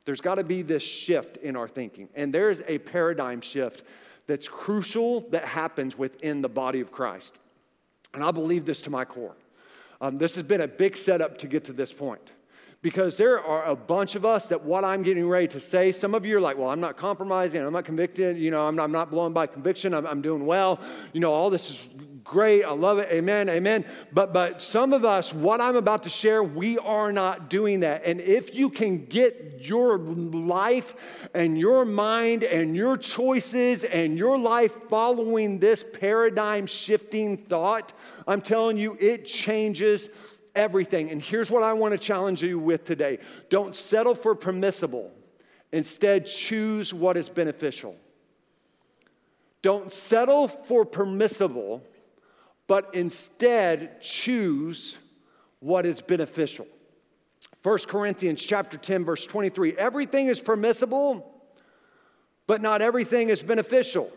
there's 0.06 0.22
got 0.22 0.36
to 0.36 0.44
be 0.44 0.62
this 0.62 0.82
shift 0.82 1.36
in 1.36 1.54
our 1.54 1.68
thinking. 1.68 2.08
And 2.14 2.32
there's 2.32 2.62
a 2.66 2.78
paradigm 2.78 3.42
shift 3.42 3.82
that's 4.26 4.48
crucial 4.48 5.20
that 5.32 5.44
happens 5.44 5.98
within 5.98 6.40
the 6.40 6.48
body 6.48 6.80
of 6.80 6.92
Christ. 6.92 7.34
And 8.14 8.24
I 8.24 8.30
believe 8.30 8.64
this 8.64 8.80
to 8.82 8.90
my 8.90 9.04
core. 9.04 9.36
Um, 10.00 10.16
this 10.16 10.34
has 10.36 10.44
been 10.44 10.62
a 10.62 10.68
big 10.68 10.96
setup 10.96 11.36
to 11.38 11.46
get 11.46 11.64
to 11.64 11.74
this 11.74 11.92
point 11.92 12.32
because 12.80 13.16
there 13.16 13.40
are 13.40 13.64
a 13.64 13.74
bunch 13.74 14.14
of 14.14 14.24
us 14.24 14.46
that 14.48 14.62
what 14.62 14.84
I'm 14.84 15.02
getting 15.02 15.28
ready 15.28 15.48
to 15.48 15.60
say, 15.60 15.90
some 15.90 16.14
of 16.14 16.24
you 16.24 16.36
are 16.36 16.40
like, 16.40 16.56
well, 16.56 16.70
I'm 16.70 16.80
not 16.80 16.96
compromising, 16.96 17.60
I'm 17.60 17.72
not 17.72 17.84
convicted, 17.84 18.38
you 18.38 18.52
know, 18.52 18.66
I'm 18.66 18.76
not, 18.76 18.84
I'm 18.84 18.92
not 18.92 19.10
blown 19.10 19.32
by 19.32 19.48
conviction, 19.48 19.92
I'm, 19.94 20.06
I'm 20.06 20.22
doing 20.22 20.46
well, 20.46 20.80
you 21.12 21.20
know, 21.20 21.32
all 21.32 21.50
this 21.50 21.70
is 21.70 21.88
great, 22.22 22.62
I 22.62 22.70
love 22.70 22.98
it, 22.98 23.10
amen, 23.10 23.48
amen. 23.48 23.84
But, 24.12 24.32
but 24.32 24.62
some 24.62 24.92
of 24.92 25.04
us, 25.04 25.34
what 25.34 25.60
I'm 25.60 25.74
about 25.74 26.04
to 26.04 26.08
share, 26.08 26.44
we 26.44 26.78
are 26.78 27.10
not 27.10 27.50
doing 27.50 27.80
that. 27.80 28.04
And 28.04 28.20
if 28.20 28.54
you 28.54 28.70
can 28.70 29.06
get 29.06 29.56
your 29.60 29.98
life 29.98 30.94
and 31.34 31.58
your 31.58 31.84
mind 31.84 32.44
and 32.44 32.76
your 32.76 32.96
choices 32.96 33.82
and 33.82 34.16
your 34.16 34.38
life 34.38 34.72
following 34.88 35.58
this 35.58 35.82
paradigm 35.82 36.66
shifting 36.66 37.38
thought, 37.38 37.92
I'm 38.28 38.40
telling 38.40 38.76
you, 38.76 38.96
it 39.00 39.24
changes 39.24 40.10
everything. 40.58 41.10
And 41.10 41.22
here's 41.22 41.50
what 41.50 41.62
I 41.62 41.72
want 41.72 41.92
to 41.92 41.98
challenge 41.98 42.42
you 42.42 42.58
with 42.58 42.84
today 42.84 43.18
don't 43.48 43.74
settle 43.74 44.14
for 44.14 44.34
permissible, 44.34 45.10
instead, 45.72 46.26
choose 46.26 46.92
what 46.92 47.16
is 47.16 47.28
beneficial. 47.28 47.96
Don't 49.62 49.92
settle 49.92 50.48
for 50.48 50.84
permissible, 50.84 51.82
but 52.66 52.90
instead 52.92 54.00
choose 54.00 54.96
what 55.60 55.86
is 55.86 56.00
beneficial. 56.00 56.66
1 57.62 57.78
Corinthians 57.88 58.40
chapter 58.40 58.78
10 58.78 59.04
verse 59.04 59.26
23 59.26 59.76
everything 59.76 60.28
is 60.28 60.40
permissible 60.40 61.38
but 62.46 62.62
not 62.62 62.80
everything 62.80 63.28
is 63.28 63.42
beneficial. 63.42 64.10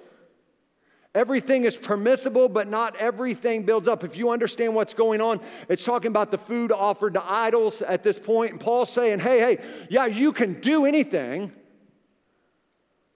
Everything 1.13 1.65
is 1.65 1.76
permissible, 1.76 2.47
but 2.47 2.69
not 2.69 2.95
everything 2.95 3.63
builds 3.63 3.89
up. 3.89 4.06
If 4.06 4.15
you 4.15 4.30
understand 4.30 4.74
what's 4.74 4.93
going 4.93 5.19
on, 5.19 5.41
it's 5.67 5.84
talking 5.84 6.08
about 6.08 6.32
the 6.32 6.38
food 6.38 6.71
offered 6.71 7.15
to 7.15 7.24
idols 7.32 7.82
at 7.82 8.02
this 8.02 8.17
point. 8.17 8.52
And 8.52 8.60
Paul's 8.62 8.93
saying, 8.93 9.19
hey, 9.19 9.39
hey, 9.39 9.58
yeah, 9.89 10.06
you 10.06 10.32
can 10.32 10.62
do 10.62 10.86
anything, 10.86 11.52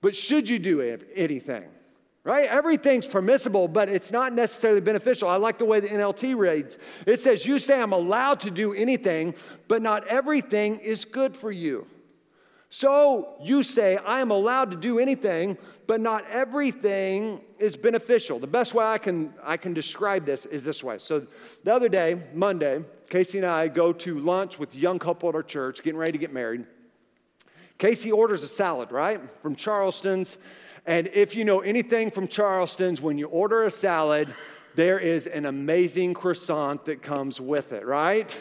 but 0.02 0.14
should 0.14 0.50
you 0.50 0.60
do 0.60 1.00
anything? 1.16 1.64
Right? 2.26 2.50
Everything's 2.50 3.08
permissible, 3.08 3.68
but 3.68 3.88
it's 3.88 4.12
not 4.12 4.34
necessarily 4.34 4.82
beneficial. 4.82 5.30
I 5.30 5.38
like 5.38 5.58
the 5.58 5.66
way 5.66 5.80
the 5.80 5.88
NLT 5.88 6.36
reads. 6.36 6.78
It 7.06 7.20
says, 7.20 7.46
You 7.46 7.60
say 7.60 7.80
I'm 7.80 7.94
allowed 7.94 8.42
to 8.42 8.52
do 8.52 8.74
anything, 8.74 9.36
but 9.68 9.82
not 9.82 10.08
everything 10.08 10.80
is 10.80 11.06
good 11.06 11.38
for 11.38 11.52
you. 11.52 11.86
So 12.78 13.38
you 13.42 13.64
say, 13.64 13.96
I 13.96 14.20
am 14.20 14.32
allowed 14.32 14.70
to 14.72 14.76
do 14.76 15.00
anything, 15.00 15.58
but 15.88 16.02
not 16.02 16.26
everything 16.30 17.40
is 17.58 17.78
beneficial. 17.78 18.38
The 18.38 18.48
best 18.48 18.74
way 18.74 18.84
I 18.84 18.98
can, 18.98 19.34
I 19.42 19.56
can 19.56 19.74
describe 19.74 20.26
this 20.26 20.46
is 20.46 20.66
this 20.66 20.84
way. 20.84 20.98
So 20.98 21.26
the 21.64 21.74
other 21.74 21.88
day, 21.88 22.22
Monday, 22.34 22.84
Casey 23.10 23.38
and 23.38 23.48
I 23.48 23.70
go 23.70 23.94
to 23.94 24.20
lunch 24.20 24.60
with 24.60 24.76
a 24.76 24.78
young 24.78 25.00
couple 25.00 25.30
at 25.30 25.36
our 25.36 25.42
church, 25.42 25.84
getting 25.84 25.98
ready 25.98 26.12
to 26.12 26.18
get 26.18 26.34
married. 26.34 26.66
Casey 27.78 28.12
orders 28.12 28.44
a 28.44 28.48
salad, 28.50 28.92
right? 28.92 29.22
From 29.42 29.56
Charleston's. 29.56 30.36
And 30.86 31.08
if 31.14 31.34
you 31.34 31.46
know 31.46 31.62
anything 31.62 32.12
from 32.12 32.28
Charleston's, 32.28 33.00
when 33.00 33.18
you 33.18 33.28
order 33.28 33.64
a 33.64 33.72
salad, 33.72 34.34
there 34.76 35.00
is 35.00 35.28
an 35.28 35.46
amazing 35.46 36.14
croissant 36.14 36.84
that 36.84 37.02
comes 37.02 37.40
with 37.40 37.72
it, 37.72 37.86
right? 37.86 38.38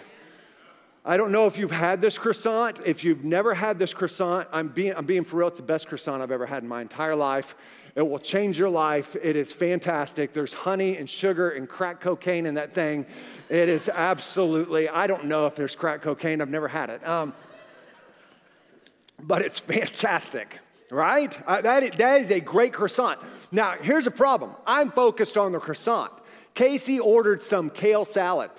I 1.06 1.18
don't 1.18 1.32
know 1.32 1.46
if 1.46 1.58
you've 1.58 1.70
had 1.70 2.00
this 2.00 2.16
croissant. 2.16 2.80
If 2.86 3.04
you've 3.04 3.24
never 3.24 3.52
had 3.52 3.78
this 3.78 3.92
croissant, 3.92 4.48
I'm 4.50 4.68
being, 4.68 4.94
I'm 4.96 5.04
being 5.04 5.24
for 5.24 5.36
real, 5.36 5.48
it's 5.48 5.58
the 5.58 5.62
best 5.62 5.86
croissant 5.86 6.22
I've 6.22 6.30
ever 6.30 6.46
had 6.46 6.62
in 6.62 6.68
my 6.68 6.80
entire 6.80 7.14
life. 7.14 7.54
It 7.94 8.08
will 8.08 8.18
change 8.18 8.58
your 8.58 8.70
life. 8.70 9.14
It 9.22 9.36
is 9.36 9.52
fantastic. 9.52 10.32
There's 10.32 10.54
honey 10.54 10.96
and 10.96 11.08
sugar 11.08 11.50
and 11.50 11.68
crack 11.68 12.00
cocaine 12.00 12.46
in 12.46 12.54
that 12.54 12.72
thing. 12.72 13.04
It 13.50 13.68
is 13.68 13.90
absolutely, 13.90 14.88
I 14.88 15.06
don't 15.06 15.26
know 15.26 15.46
if 15.46 15.54
there's 15.54 15.76
crack 15.76 16.00
cocaine, 16.00 16.40
I've 16.40 16.48
never 16.48 16.68
had 16.68 16.88
it. 16.88 17.06
Um, 17.06 17.34
but 19.20 19.42
it's 19.42 19.58
fantastic 19.60 20.58
right? 20.90 21.36
Uh, 21.46 21.60
that, 21.60 21.96
that 21.96 22.20
is 22.20 22.30
a 22.30 22.38
great 22.38 22.72
croissant. 22.72 23.18
Now, 23.50 23.72
here's 23.80 24.06
a 24.06 24.12
problem 24.12 24.52
I'm 24.66 24.92
focused 24.92 25.36
on 25.36 25.50
the 25.50 25.58
croissant. 25.58 26.12
Casey 26.54 27.00
ordered 27.00 27.42
some 27.42 27.68
kale 27.68 28.04
salad. 28.04 28.50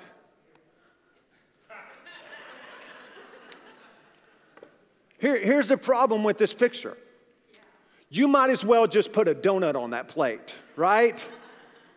Here, 5.20 5.38
here's 5.38 5.68
the 5.68 5.78
problem 5.78 6.24
with 6.24 6.38
this 6.38 6.54
picture 6.54 6.98
you 8.10 8.28
might 8.28 8.50
as 8.50 8.64
well 8.64 8.88
just 8.88 9.12
put 9.12 9.28
a 9.28 9.36
donut 9.36 9.76
on 9.76 9.90
that 9.90 10.08
plate, 10.08 10.56
right? 10.76 11.24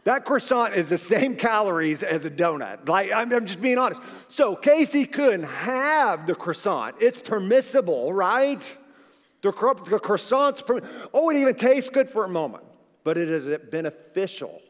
That 0.04 0.24
croissant 0.24 0.74
is 0.74 0.88
the 0.88 0.98
same 0.98 1.36
calories 1.36 2.02
as 2.02 2.24
a 2.24 2.30
donut. 2.30 2.88
Like, 2.88 3.12
I'm, 3.12 3.32
I'm, 3.32 3.46
just 3.46 3.60
being 3.60 3.78
honest. 3.78 4.00
So, 4.26 4.56
Casey 4.56 5.04
couldn't 5.04 5.42
have 5.44 6.26
the 6.26 6.34
croissant. 6.34 6.96
It's 7.00 7.20
permissible, 7.20 8.12
right? 8.14 8.60
The, 9.42 9.52
the 9.88 9.98
croissant's, 9.98 10.62
oh, 11.12 11.30
it 11.30 11.36
even 11.36 11.54
tastes 11.54 11.90
good 11.90 12.08
for 12.08 12.24
a 12.24 12.28
moment, 12.28 12.64
but 13.04 13.18
it 13.18 13.28
is 13.28 13.58
beneficial. 13.70 14.60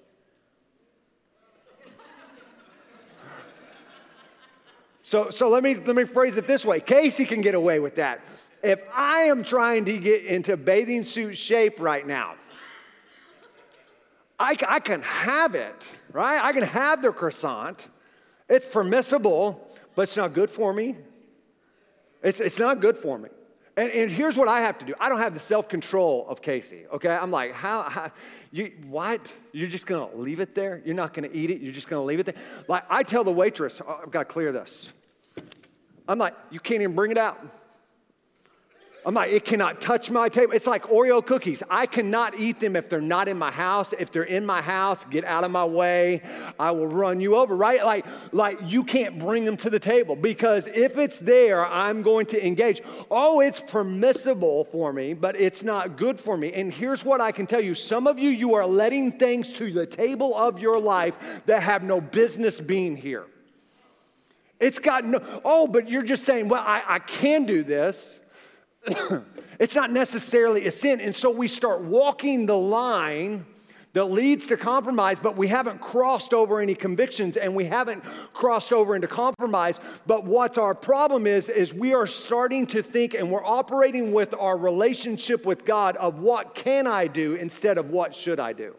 So, 5.09 5.31
so 5.31 5.49
let, 5.49 5.63
me, 5.63 5.75
let 5.75 5.97
me 5.97 6.05
phrase 6.05 6.37
it 6.37 6.47
this 6.47 6.67
way 6.67 6.81
Casey 6.81 7.25
can 7.25 7.41
get 7.41 7.55
away 7.55 7.79
with 7.79 7.95
that. 7.95 8.21
If 8.63 8.81
I 8.95 9.21
am 9.21 9.43
trying 9.43 9.87
to 9.87 9.97
get 9.97 10.25
into 10.25 10.55
bathing 10.59 11.03
suit 11.03 11.35
shape 11.35 11.81
right 11.81 12.07
now, 12.07 12.35
I, 14.39 14.55
I 14.69 14.81
can 14.81 15.01
have 15.01 15.55
it, 15.55 15.89
right? 16.13 16.45
I 16.45 16.53
can 16.53 16.63
have 16.63 17.01
the 17.01 17.11
croissant. 17.11 17.89
It's 18.51 18.67
permissible, 18.67 19.67
but 19.95 20.03
it's 20.03 20.17
not 20.19 20.35
good 20.35 20.51
for 20.51 20.75
me. 20.75 20.95
It's, 22.23 22.39
it's 22.39 22.59
not 22.59 22.83
good 22.83 22.99
for 22.99 23.17
me. 23.17 23.31
And, 23.79 23.91
and 23.91 24.11
here's 24.11 24.37
what 24.37 24.49
I 24.49 24.61
have 24.61 24.77
to 24.77 24.85
do 24.85 24.93
I 25.01 25.09
don't 25.09 25.21
have 25.21 25.33
the 25.33 25.41
self 25.41 25.71
control 25.71 26.27
of 26.29 26.43
Casey, 26.43 26.85
okay? 26.93 27.17
I'm 27.17 27.31
like, 27.31 27.55
how, 27.55 27.85
how 27.85 28.11
you, 28.51 28.73
what? 28.89 29.33
You're 29.53 29.69
just 29.69 29.87
gonna 29.87 30.15
leave 30.15 30.41
it 30.41 30.55
there? 30.55 30.83
You're 30.85 30.95
not 30.95 31.15
gonna 31.15 31.31
eat 31.33 31.49
it? 31.49 31.63
You're 31.63 31.73
just 31.73 31.89
gonna 31.89 32.05
leave 32.05 32.21
it 32.21 32.27
there? 32.27 32.35
Like, 32.69 32.85
I 32.91 33.03
tell 33.05 33.25
the 33.25 33.33
waitress, 33.33 33.81
oh, 33.81 34.01
I've 34.03 34.11
gotta 34.11 34.27
clear 34.27 34.53
this. 34.53 34.91
I'm 36.09 36.19
like, 36.19 36.35
you 36.51 36.59
can't 36.59 36.81
even 36.83 36.97
bring 36.97 37.11
it 37.11 37.19
out. 37.19 37.39
I'm 39.07 39.15
like, 39.15 39.33
it 39.33 39.45
cannot 39.45 39.81
touch 39.81 40.11
my 40.11 40.29
table. 40.29 40.53
It's 40.53 40.67
like 40.67 40.83
Oreo 40.85 41.25
cookies. 41.25 41.63
I 41.71 41.87
cannot 41.87 42.39
eat 42.39 42.61
them 42.61 42.77
if 42.77 42.91
they're 42.91 43.01
not 43.01 43.29
in 43.29 43.39
my 43.39 43.51
house. 43.51 43.95
If 43.99 44.11
they're 44.11 44.25
in 44.25 44.45
my 44.45 44.61
house, 44.61 45.05
get 45.05 45.25
out 45.25 45.45
of 45.45 45.51
my 45.51 45.65
way. 45.65 46.21
I 46.59 46.73
will 46.73 46.89
run 46.89 47.21
you 47.21 47.37
over, 47.37 47.57
right? 47.57 47.83
Like, 47.83 48.05
like 48.33 48.59
you 48.67 48.85
can't 48.85 49.19
bring 49.19 49.45
them 49.45 49.57
to 49.59 49.71
the 49.71 49.79
table 49.79 50.17
because 50.17 50.67
if 50.67 50.99
it's 50.99 51.19
there, 51.19 51.65
I'm 51.65 52.03
going 52.03 52.27
to 52.27 52.47
engage. 52.47 52.83
Oh, 53.11 53.41
it's 53.41 53.61
permissible 53.61 54.65
for 54.67 54.93
me, 54.93 55.15
but 55.15 55.41
it's 55.41 55.63
not 55.63 55.97
good 55.97 56.21
for 56.21 56.37
me. 56.37 56.53
And 56.53 56.71
here's 56.71 57.03
what 57.03 57.21
I 57.21 57.33
can 57.33 57.47
tell 57.47 57.63
you 57.63 57.75
some 57.75 58.07
of 58.07 58.19
you, 58.19 58.29
you 58.31 58.57
are 58.57 58.67
letting 58.67 59.13
things 59.13 59.53
to 59.55 59.73
the 59.73 59.87
table 59.87 60.37
of 60.37 60.59
your 60.59 60.79
life 60.79 61.43
that 61.47 61.63
have 61.63 61.83
no 61.83 62.01
business 62.01 62.61
being 62.61 62.97
here. 62.97 63.25
It's 64.61 64.79
got 64.79 65.05
no, 65.05 65.21
oh, 65.45 65.67
but 65.67 65.89
you're 65.89 66.03
just 66.03 66.25
saying, 66.25 66.49
well, 66.49 66.65
I, 66.67 66.83
I 66.87 66.99
can 66.99 67.45
do 67.45 67.63
this. 67.63 68.19
it's 69.59 69.75
not 69.75 69.91
necessarily 69.91 70.67
a 70.67 70.73
sin. 70.73 71.01
And 71.01 71.15
so 71.15 71.31
we 71.31 71.49
start 71.49 71.83
walking 71.83 72.47
the 72.47 72.57
line 72.57 73.45
that 73.95 74.05
leads 74.05 74.47
to 74.49 74.57
compromise, 74.57 75.19
but 75.19 75.37
we 75.37 75.49
haven't 75.49 75.81
crossed 75.81 76.35
over 76.35 76.61
any 76.61 76.75
convictions 76.75 77.37
and 77.37 77.55
we 77.55 77.65
haven't 77.65 78.05
crossed 78.33 78.73
over 78.73 78.95
into 78.95 79.09
compromise. 79.09 79.81
But 80.07 80.25
what's 80.25 80.59
our 80.59 80.75
problem 80.75 81.27
is, 81.27 81.49
is 81.49 81.73
we 81.73 81.95
are 81.95 82.07
starting 82.07 82.67
to 82.69 82.83
think 82.83 83.15
and 83.15 83.31
we're 83.31 83.45
operating 83.45 84.13
with 84.13 84.35
our 84.39 84.59
relationship 84.59 85.47
with 85.47 85.65
God 85.65 85.97
of 85.97 86.19
what 86.19 86.55
can 86.55 86.87
I 86.87 87.07
do 87.07 87.35
instead 87.35 87.79
of 87.79 87.91
what 87.91 88.15
should 88.15 88.41
I 88.41 88.53
do. 88.53 88.75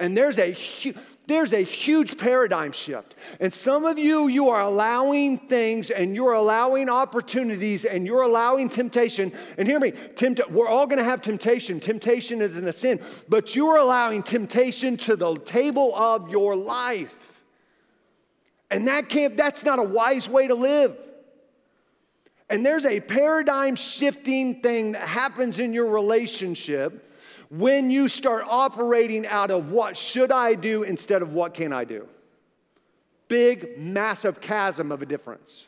And 0.00 0.16
there's 0.16 0.38
a 0.38 0.52
hu- 0.52 0.94
there's 1.26 1.52
a 1.52 1.62
huge 1.62 2.18
paradigm 2.18 2.72
shift. 2.72 3.14
And 3.38 3.54
some 3.54 3.84
of 3.84 3.98
you, 3.98 4.26
you 4.26 4.48
are 4.48 4.62
allowing 4.62 5.38
things 5.38 5.90
and 5.90 6.16
you're 6.16 6.32
allowing 6.32 6.88
opportunities 6.88 7.84
and 7.84 8.04
you're 8.04 8.22
allowing 8.22 8.68
temptation. 8.68 9.32
And 9.56 9.68
hear 9.68 9.78
me, 9.78 9.92
tempt- 9.92 10.50
we're 10.50 10.66
all 10.66 10.88
gonna 10.88 11.04
have 11.04 11.22
temptation. 11.22 11.78
Temptation 11.78 12.40
isn't 12.42 12.66
a 12.66 12.72
sin, 12.72 13.00
but 13.28 13.54
you're 13.54 13.76
allowing 13.76 14.24
temptation 14.24 14.96
to 14.96 15.14
the 15.14 15.36
table 15.36 15.94
of 15.94 16.30
your 16.30 16.56
life. 16.56 17.44
And 18.70 18.88
that 18.88 19.08
can't, 19.08 19.36
that's 19.36 19.64
not 19.64 19.78
a 19.78 19.84
wise 19.84 20.28
way 20.28 20.48
to 20.48 20.54
live. 20.54 20.96
And 22.48 22.66
there's 22.66 22.86
a 22.86 22.98
paradigm 22.98 23.76
shifting 23.76 24.62
thing 24.62 24.92
that 24.92 25.06
happens 25.06 25.60
in 25.60 25.72
your 25.72 25.86
relationship 25.86 27.06
when 27.50 27.90
you 27.90 28.08
start 28.08 28.44
operating 28.46 29.26
out 29.26 29.50
of 29.50 29.70
what 29.70 29.96
should 29.96 30.30
I 30.30 30.54
do 30.54 30.84
instead 30.84 31.20
of 31.20 31.34
what 31.34 31.52
can 31.52 31.72
I 31.72 31.84
do. 31.84 32.08
Big, 33.28 33.78
massive 33.78 34.40
chasm 34.40 34.90
of 34.92 35.02
a 35.02 35.06
difference. 35.06 35.66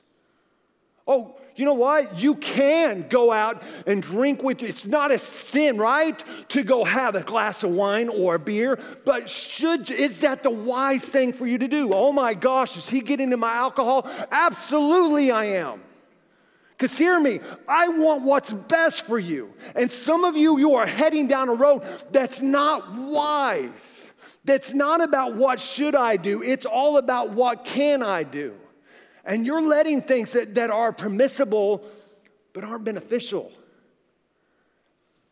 Oh, 1.06 1.36
you 1.56 1.64
know 1.64 1.74
what? 1.74 2.18
You 2.18 2.36
can 2.36 3.06
go 3.08 3.32
out 3.32 3.62
and 3.86 4.00
drink 4.02 4.42
with, 4.42 4.62
it's 4.62 4.86
not 4.86 5.10
a 5.10 5.18
sin, 5.18 5.76
right? 5.76 6.22
To 6.50 6.62
go 6.62 6.84
have 6.84 7.16
a 7.16 7.22
glass 7.22 7.64
of 7.64 7.70
wine 7.70 8.08
or 8.08 8.36
a 8.36 8.38
beer, 8.38 8.78
but 9.04 9.28
should, 9.28 9.90
is 9.90 10.20
that 10.20 10.44
the 10.44 10.50
wise 10.50 11.04
thing 11.04 11.32
for 11.32 11.46
you 11.46 11.58
to 11.58 11.68
do? 11.68 11.92
Oh 11.92 12.12
my 12.12 12.34
gosh, 12.34 12.76
is 12.76 12.88
he 12.88 13.00
getting 13.00 13.24
into 13.24 13.36
my 13.36 13.54
alcohol? 13.54 14.08
Absolutely, 14.30 15.32
I 15.32 15.44
am. 15.46 15.82
Because 16.82 16.98
hear 16.98 17.20
me, 17.20 17.38
I 17.68 17.90
want 17.90 18.22
what's 18.22 18.52
best 18.52 19.06
for 19.06 19.16
you. 19.16 19.54
And 19.76 19.88
some 19.88 20.24
of 20.24 20.36
you, 20.36 20.58
you 20.58 20.74
are 20.74 20.84
heading 20.84 21.28
down 21.28 21.48
a 21.48 21.54
road 21.54 21.84
that's 22.10 22.42
not 22.42 22.96
wise. 22.96 24.04
That's 24.42 24.74
not 24.74 25.00
about 25.00 25.36
what 25.36 25.60
should 25.60 25.94
I 25.94 26.16
do, 26.16 26.42
it's 26.42 26.66
all 26.66 26.98
about 26.98 27.34
what 27.34 27.64
can 27.64 28.02
I 28.02 28.24
do. 28.24 28.56
And 29.24 29.46
you're 29.46 29.62
letting 29.62 30.02
things 30.02 30.32
that, 30.32 30.56
that 30.56 30.70
are 30.70 30.92
permissible 30.92 31.86
but 32.52 32.64
aren't 32.64 32.82
beneficial. 32.82 33.52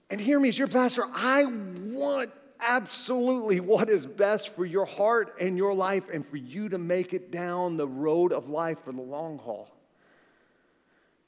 And 0.09 0.21
hear 0.21 0.39
me, 0.39 0.51
as 0.51 0.57
your 0.57 0.69
pastor, 0.69 1.05
I 1.13 1.47
want 1.47 2.31
absolutely 2.61 3.59
what 3.59 3.91
is 3.91 4.07
best 4.07 4.55
for 4.55 4.65
your 4.65 4.87
heart 4.87 5.35
and 5.41 5.59
your 5.59 5.75
life 5.75 6.05
and 6.13 6.25
for 6.25 6.37
you 6.37 6.69
to 6.69 6.79
make 6.79 7.13
it 7.13 7.33
down 7.33 7.77
the 7.77 7.89
road 7.89 8.33
of 8.33 8.49
life 8.49 8.79
for 8.85 8.93
the 8.93 9.03
long 9.03 9.39
haul. 9.39 9.80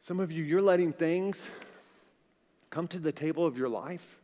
Some 0.02 0.18
of 0.18 0.32
you, 0.32 0.42
you're 0.42 0.60
letting 0.60 0.92
things 0.92 1.40
come 2.70 2.88
to 2.88 2.98
the 2.98 3.12
table 3.12 3.46
of 3.46 3.56
your 3.56 3.68
life. 3.68 4.18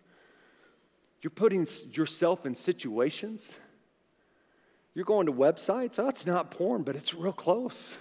You're 1.22 1.30
putting 1.30 1.68
yourself 1.92 2.46
in 2.46 2.56
situations. 2.56 3.48
You're 4.92 5.04
going 5.04 5.26
to 5.26 5.32
websites. 5.32 6.00
Oh, 6.00 6.08
it's 6.08 6.26
not 6.26 6.50
porn, 6.50 6.82
but 6.82 6.96
it's 6.96 7.14
real 7.14 7.32
close. 7.32 7.94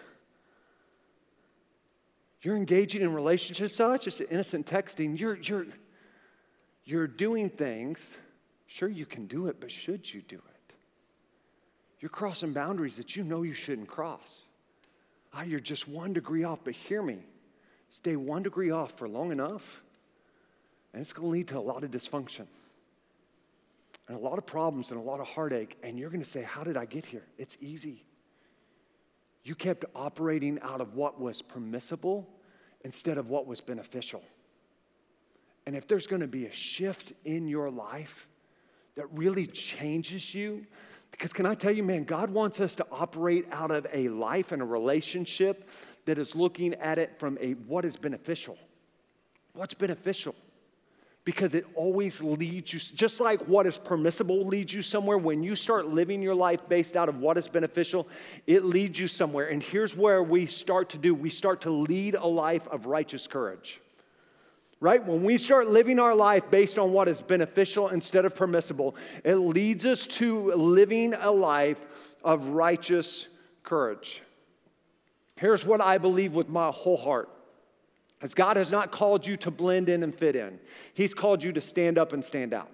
You're 2.42 2.56
engaging 2.56 3.04
in 3.04 3.14
relationships. 3.14 3.80
Oh, 3.80 3.94
it's 3.94 4.06
just 4.06 4.22
innocent 4.22 4.66
texting. 4.66 5.20
You're, 5.20 5.38
you're, 5.38 5.68
you're 6.84 7.08
doing 7.08 7.48
things. 7.48 8.16
Sure, 8.66 8.90
you 8.90 9.06
can 9.06 9.28
do 9.28 9.48
it, 9.48 9.58
but 9.60 9.70
should 9.70 10.12
you 10.12 10.24
do 10.24 10.38
it? 10.38 10.74
You're 12.00 12.10
crossing 12.10 12.54
boundaries 12.54 12.96
that 12.96 13.16
you 13.16 13.24
know 13.24 13.44
you 13.44 13.54
shouldn't 13.54 13.88
cross. 13.88 14.42
Ah, 15.32 15.44
you're 15.44 15.60
just 15.60 15.88
one 15.88 16.14
degree 16.14 16.44
off, 16.44 16.60
but 16.64 16.74
hear 16.74 17.04
me. 17.04 17.20
Stay 17.90 18.16
one 18.16 18.44
degree 18.44 18.72
off 18.72 18.98
for 18.98 19.08
long 19.08 19.32
enough, 19.32 19.82
and 20.94 21.02
it's 21.02 21.14
going 21.14 21.28
to 21.28 21.32
lead 21.32 21.48
to 21.50 21.58
a 21.58 21.60
lot 21.60 21.84
of 21.84 21.92
dysfunction 21.92 22.48
and 24.08 24.18
a 24.18 24.20
lot 24.20 24.38
of 24.38 24.46
problems 24.46 24.92
and 24.92 25.00
a 25.00 25.04
lot 25.04 25.20
of 25.20 25.28
heartache. 25.28 25.78
And 25.84 25.98
you're 25.98 26.10
going 26.10 26.24
to 26.24 26.30
say, 26.30 26.44
How 26.44 26.64
did 26.64 26.78
I 26.78 26.86
get 26.86 27.06
here? 27.06 27.24
It's 27.38 27.58
easy. 27.60 28.04
You 29.44 29.56
kept 29.56 29.86
operating 29.96 30.60
out 30.62 30.82
of 30.82 30.96
what 30.96 31.20
was 31.20 31.42
permissible 31.42 32.28
instead 32.84 33.18
of 33.18 33.30
what 33.30 33.48
was 33.48 33.62
beneficial. 33.62 34.22
And 35.66 35.76
if 35.76 35.88
there's 35.88 36.08
going 36.08 36.22
to 36.22 36.28
be 36.28 36.46
a 36.46 36.52
shift 36.52 37.14
in 37.24 37.48
your 37.48 37.70
life 37.70 38.28
that 38.96 39.06
really 39.12 39.48
changes 39.48 40.34
you, 40.34 40.66
because 41.12 41.34
can 41.34 41.46
I 41.46 41.56
tell 41.56 41.72
you, 41.72 41.84
man, 41.84 42.04
God 42.04 42.30
wants 42.30 42.60
us 42.60 42.76
to 42.76 42.86
operate 42.92 43.48
out 43.52 43.72
of 43.72 43.88
a 43.92 44.10
life 44.10 44.52
and 44.52 44.62
a 44.62 44.66
relationship 44.66 45.70
that 46.06 46.18
is 46.18 46.36
looking 46.36 46.74
at 46.76 46.98
it 46.98 47.20
from 47.20 47.38
a 47.42 47.54
what 47.54 47.86
is 47.86 47.98
beneficial. 47.98 48.58
What's 49.54 49.74
beneficial? 49.74 50.34
Because 51.26 51.54
it 51.54 51.66
always 51.76 52.22
leads 52.22 52.72
you, 52.72 52.80
just 52.80 53.20
like 53.20 53.42
what 53.42 53.68
is 53.68 53.78
permissible 53.78 54.46
leads 54.46 54.74
you 54.74 54.82
somewhere, 54.82 55.18
when 55.18 55.44
you 55.44 55.58
start 55.58 55.88
living 55.88 56.22
your 56.22 56.36
life 56.36 56.62
based 56.70 56.96
out 56.96 57.10
of 57.10 57.18
what 57.18 57.38
is 57.38 57.50
beneficial, 57.50 58.08
it 58.48 58.64
leads 58.64 58.98
you 58.98 59.10
somewhere. 59.10 59.48
And 59.48 59.62
here's 59.62 59.96
where 59.98 60.24
we 60.24 60.46
start 60.46 60.90
to 60.92 60.98
do 60.98 61.14
we 61.14 61.30
start 61.30 61.62
to 61.62 61.70
lead 61.70 62.16
a 62.16 62.26
life 62.26 62.66
of 62.68 62.86
righteous 62.86 63.28
courage. 63.28 63.82
Right? 64.80 65.04
When 65.04 65.24
we 65.24 65.40
start 65.40 65.70
living 65.70 66.00
our 66.00 66.14
life 66.14 66.44
based 66.52 66.78
on 66.78 66.94
what 66.94 67.08
is 67.08 67.22
beneficial 67.22 67.90
instead 67.90 68.26
of 68.26 68.36
permissible, 68.36 68.96
it 69.24 69.36
leads 69.36 69.86
us 69.86 70.06
to 70.08 70.52
living 70.54 71.16
a 71.16 71.32
life 71.32 71.80
of 72.24 72.50
righteous 72.50 73.28
courage. 73.64 74.22
Here's 75.36 75.66
what 75.66 75.82
I 75.82 75.98
believe 75.98 76.34
with 76.34 76.50
my 76.50 76.70
whole 76.70 76.98
heart 76.98 77.30
As 78.22 78.34
God 78.34 78.58
has 78.58 78.72
not 78.72 78.92
called 78.92 79.26
you 79.26 79.38
to 79.38 79.52
blend 79.52 79.90
in 79.90 80.04
and 80.04 80.14
fit 80.14 80.36
in, 80.36 80.60
He's 80.94 81.14
called 81.14 81.44
you 81.44 81.52
to 81.54 81.62
stand 81.62 81.98
up 81.98 82.14
and 82.14 82.24
stand 82.24 82.54
out. 82.54 82.70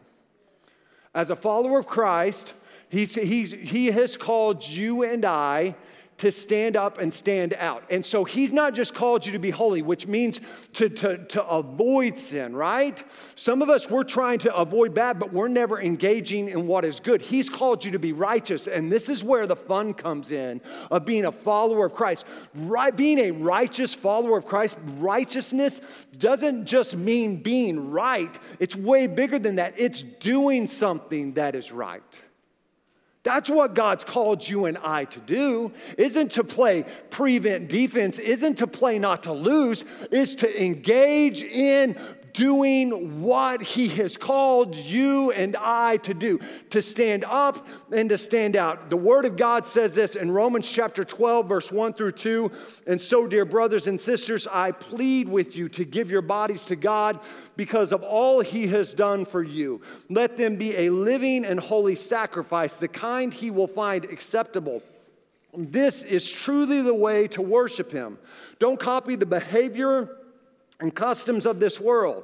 As 1.15 1.29
a 1.29 1.35
follower 1.35 1.79
of 1.79 1.87
Christ, 1.87 2.53
he's, 2.89 3.15
he's, 3.15 3.51
He 3.51 3.87
has 3.87 4.17
called 4.17 4.65
you 4.65 5.03
and 5.03 5.23
I 5.23 5.75
to 6.17 6.31
stand 6.31 6.77
up 6.77 6.99
and 6.99 7.11
stand 7.11 7.53
out. 7.55 7.83
And 7.89 8.05
so 8.05 8.23
he's 8.23 8.51
not 8.51 8.73
just 8.73 8.93
called 8.93 9.25
you 9.25 9.31
to 9.33 9.39
be 9.39 9.49
holy, 9.49 9.81
which 9.81 10.07
means 10.07 10.39
to, 10.73 10.89
to, 10.89 11.17
to 11.25 11.45
avoid 11.45 12.17
sin, 12.17 12.55
right? 12.55 13.03
Some 13.35 13.61
of 13.61 13.69
us, 13.69 13.89
we're 13.89 14.03
trying 14.03 14.39
to 14.39 14.55
avoid 14.55 14.93
bad, 14.93 15.19
but 15.19 15.33
we're 15.33 15.47
never 15.47 15.81
engaging 15.81 16.49
in 16.49 16.67
what 16.67 16.85
is 16.85 16.99
good. 16.99 17.21
He's 17.21 17.49
called 17.49 17.83
you 17.83 17.91
to 17.91 17.99
be 17.99 18.13
righteous. 18.13 18.67
And 18.67 18.91
this 18.91 19.09
is 19.09 19.23
where 19.23 19.47
the 19.47 19.55
fun 19.55 19.93
comes 19.93 20.31
in 20.31 20.61
of 20.91 21.05
being 21.05 21.25
a 21.25 21.31
follower 21.31 21.87
of 21.87 21.93
Christ. 21.93 22.25
Right, 22.55 22.95
being 22.95 23.19
a 23.19 23.31
righteous 23.31 23.93
follower 23.93 24.37
of 24.37 24.45
Christ, 24.45 24.77
righteousness 24.97 25.81
doesn't 26.17 26.65
just 26.65 26.95
mean 26.95 27.37
being 27.37 27.91
right, 27.91 28.37
it's 28.59 28.75
way 28.75 29.07
bigger 29.07 29.39
than 29.39 29.55
that. 29.55 29.73
It's 29.77 30.03
doing 30.03 30.67
something 30.67 31.33
that 31.33 31.55
is 31.55 31.71
right. 31.71 32.03
That's 33.23 33.49
what 33.49 33.73
God's 33.73 34.03
called 34.03 34.47
you 34.47 34.65
and 34.65 34.77
I 34.79 35.05
to 35.05 35.19
do. 35.19 35.71
Isn't 35.97 36.33
to 36.33 36.43
play 36.43 36.85
prevent 37.09 37.69
defense, 37.69 38.19
isn't 38.19 38.55
to 38.55 38.67
play 38.67 38.99
not 38.99 39.23
to 39.23 39.33
lose, 39.33 39.85
is 40.11 40.35
to 40.35 40.63
engage 40.63 41.41
in 41.41 41.97
doing 42.33 43.21
what 43.21 43.61
He 43.61 43.87
has 43.89 44.17
called 44.17 44.75
you 44.75 45.31
and 45.31 45.55
I 45.55 45.97
to 45.97 46.13
do, 46.13 46.39
to 46.71 46.81
stand 46.81 47.23
up 47.25 47.67
and 47.91 48.09
to 48.09 48.17
stand 48.17 48.57
out. 48.57 48.89
The 48.89 48.97
Word 48.97 49.25
of 49.25 49.37
God 49.37 49.65
says 49.65 49.95
this 49.95 50.15
in 50.15 50.31
Romans 50.31 50.69
chapter 50.69 51.05
12, 51.05 51.47
verse 51.47 51.71
1 51.71 51.93
through 51.93 52.13
2. 52.13 52.51
And 52.87 53.01
so, 53.01 53.27
dear 53.27 53.45
brothers 53.45 53.87
and 53.87 53.99
sisters, 53.99 54.47
I 54.47 54.71
plead 54.71 55.29
with 55.29 55.55
you 55.55 55.69
to 55.69 55.85
give 55.85 56.11
your 56.11 56.21
bodies 56.21 56.65
to 56.65 56.75
God 56.75 57.19
because 57.55 57.91
of 57.91 58.03
all 58.03 58.41
He 58.41 58.67
has 58.67 58.93
done 58.93 59.25
for 59.25 59.43
you. 59.43 59.81
Let 60.09 60.37
them 60.37 60.55
be 60.55 60.75
a 60.75 60.89
living 60.89 61.45
and 61.45 61.59
holy 61.59 61.95
sacrifice, 61.95 62.77
the 62.77 62.87
kind 62.87 63.33
He 63.33 63.51
will 63.51 63.67
find 63.67 64.05
acceptable. 64.05 64.81
This 65.55 66.01
is 66.01 66.29
truly 66.29 66.81
the 66.81 66.95
way 66.95 67.27
to 67.29 67.41
worship 67.41 67.91
Him. 67.91 68.17
Don't 68.57 68.79
copy 68.79 69.15
the 69.15 69.25
behavior 69.25 70.17
and 70.79 70.93
customs 70.93 71.45
of 71.45 71.59
this 71.59 71.79
world. 71.79 72.23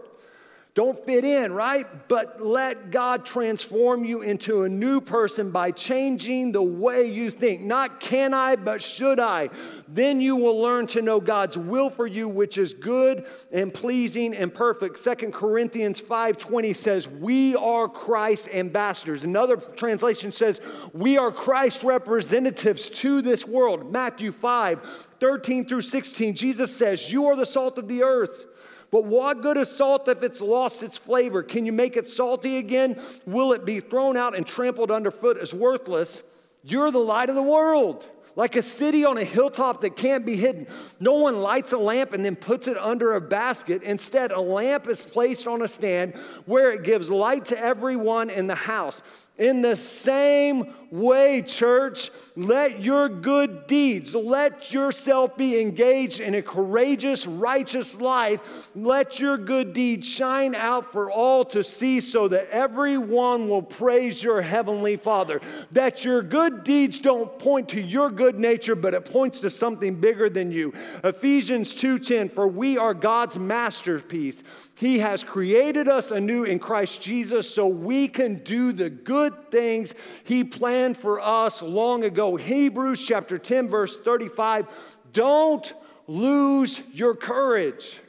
Don't 0.75 1.03
fit 1.03 1.25
in, 1.25 1.51
right? 1.51 2.07
But 2.07 2.39
let 2.39 2.91
God 2.91 3.25
transform 3.25 4.05
you 4.05 4.21
into 4.21 4.63
a 4.63 4.69
new 4.69 5.01
person 5.01 5.49
by 5.49 5.71
changing 5.71 6.51
the 6.51 6.61
way 6.61 7.07
you 7.11 7.31
think. 7.31 7.61
Not 7.61 7.99
can 7.99 8.35
I, 8.35 8.55
but 8.55 8.81
should 8.81 9.19
I. 9.19 9.49
Then 9.87 10.21
you 10.21 10.35
will 10.35 10.61
learn 10.61 10.85
to 10.87 11.01
know 11.01 11.19
God's 11.19 11.57
will 11.57 11.89
for 11.89 12.05
you, 12.05 12.29
which 12.29 12.57
is 12.57 12.73
good 12.73 13.25
and 13.51 13.73
pleasing 13.73 14.33
and 14.35 14.53
perfect. 14.53 14.99
Second 14.99 15.33
Corinthians 15.33 15.99
5:20 15.99 16.71
says, 16.71 17.09
"We 17.09 17.55
are 17.55 17.89
Christ 17.89 18.47
ambassadors." 18.53 19.23
Another 19.23 19.57
translation 19.57 20.31
says, 20.31 20.61
"We 20.93 21.17
are 21.17 21.31
Christ 21.31 21.83
representatives 21.83 22.89
to 22.91 23.21
this 23.21 23.45
world." 23.45 23.91
Matthew 23.91 24.31
5, 24.31 24.79
13 25.19 25.65
through 25.65 25.81
16, 25.81 26.35
Jesus 26.35 26.75
says, 26.75 27.11
You 27.11 27.27
are 27.27 27.35
the 27.35 27.45
salt 27.45 27.77
of 27.77 27.87
the 27.87 28.03
earth. 28.03 28.45
But 28.91 29.05
what 29.05 29.41
good 29.41 29.57
is 29.57 29.69
salt 29.69 30.07
if 30.07 30.23
it's 30.23 30.41
lost 30.41 30.81
its 30.81 30.97
flavor? 30.97 31.43
Can 31.43 31.65
you 31.65 31.71
make 31.71 31.95
it 31.95 32.09
salty 32.09 32.57
again? 32.57 32.99
Will 33.25 33.53
it 33.53 33.63
be 33.63 33.79
thrown 33.79 34.17
out 34.17 34.35
and 34.35 34.47
trampled 34.47 34.89
underfoot 34.89 35.37
as 35.37 35.53
worthless? 35.53 36.23
You're 36.63 36.91
the 36.91 36.97
light 36.97 37.29
of 37.29 37.35
the 37.35 37.43
world, 37.43 38.07
like 38.35 38.55
a 38.55 38.63
city 38.63 39.05
on 39.05 39.17
a 39.17 39.23
hilltop 39.23 39.81
that 39.81 39.95
can't 39.95 40.25
be 40.25 40.35
hidden. 40.35 40.65
No 40.99 41.13
one 41.13 41.39
lights 41.39 41.71
a 41.71 41.77
lamp 41.77 42.13
and 42.13 42.25
then 42.25 42.35
puts 42.35 42.67
it 42.67 42.77
under 42.77 43.13
a 43.13 43.21
basket. 43.21 43.83
Instead, 43.83 44.31
a 44.31 44.41
lamp 44.41 44.87
is 44.87 45.01
placed 45.01 45.45
on 45.45 45.61
a 45.61 45.67
stand 45.67 46.15
where 46.45 46.71
it 46.71 46.83
gives 46.83 47.09
light 47.11 47.45
to 47.45 47.59
everyone 47.59 48.31
in 48.31 48.47
the 48.47 48.55
house. 48.55 49.03
In 49.39 49.61
the 49.61 49.77
same 49.77 50.75
way, 50.91 51.41
church, 51.41 52.11
let 52.35 52.83
your 52.83 53.07
good 53.07 53.67
deeds, 53.67 54.13
let 54.13 54.73
yourself 54.73 55.37
be 55.37 55.61
engaged 55.61 56.19
in 56.19 56.35
a 56.35 56.41
courageous, 56.41 57.25
righteous 57.25 58.01
life. 58.01 58.41
Let 58.75 59.19
your 59.19 59.37
good 59.37 59.71
deeds 59.71 60.07
shine 60.07 60.55
out 60.55 60.91
for 60.91 61.09
all 61.09 61.45
to 61.45 61.63
see 61.63 62.01
so 62.01 62.27
that 62.27 62.49
everyone 62.49 63.47
will 63.47 63.61
praise 63.61 64.21
your 64.21 64.41
heavenly 64.41 64.97
Father. 64.97 65.39
That 65.71 66.03
your 66.03 66.21
good 66.21 66.63
deeds 66.65 66.99
don't 66.99 67.37
point 67.39 67.69
to 67.69 67.81
your 67.81 68.09
good 68.09 68.37
nature, 68.37 68.75
but 68.75 68.93
it 68.93 69.05
points 69.05 69.39
to 69.41 69.49
something 69.49 69.95
bigger 69.95 70.29
than 70.29 70.51
you. 70.51 70.73
Ephesians 71.03 71.73
2:10, 71.73 72.29
for 72.29 72.47
we 72.47 72.77
are 72.77 72.93
God's 72.93 73.37
masterpiece. 73.37 74.43
He 74.79 74.99
has 74.99 75.25
created 75.25 75.89
us 75.89 76.09
anew 76.09 76.45
in 76.45 76.57
Christ 76.57 77.01
Jesus 77.01 77.53
so 77.53 77.67
we 77.67 78.07
can 78.07 78.35
do 78.35 78.71
the 78.71 78.89
good 78.89 79.51
things 79.51 79.93
He 80.23 80.45
planned 80.45 80.95
for 80.95 81.19
us 81.19 81.61
long 81.61 82.05
ago. 82.05 82.37
Hebrews 82.37 83.05
chapter 83.05 83.37
10, 83.37 83.67
verse 83.67 83.97
35. 83.97 84.67
Don't 85.11 85.73
lose 86.07 86.81
your 86.93 87.13
courage 87.13 87.99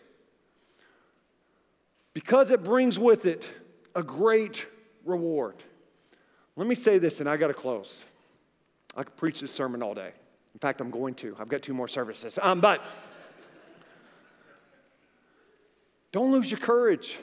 because 2.15 2.53
it 2.53 2.63
brings 2.63 3.01
with 3.01 3.27
it 3.27 3.45
a 3.97 4.05
great 4.05 4.65
reward. 5.05 5.57
Let 6.55 6.69
me 6.69 6.77
say 6.77 6.99
this, 6.99 7.19
and 7.19 7.29
I 7.29 7.37
got 7.37 7.49
to 7.49 7.55
close. 7.55 8.05
I 8.97 9.03
could 9.03 9.17
preach 9.17 9.41
this 9.41 9.51
sermon 9.51 9.83
all 9.83 9.95
day. 9.95 10.13
In 10.55 10.61
fact, 10.61 10.81
I'm 10.81 10.93
going 10.93 11.15
to. 11.15 11.35
I've 11.41 11.49
got 11.49 11.63
two 11.63 11.75
more 11.75 11.89
services. 11.89 12.39
Um, 12.41 12.61
but. 12.61 12.81
Don't 16.13 16.33
lose 16.33 16.51
your 16.51 16.61
courage. 16.61 17.19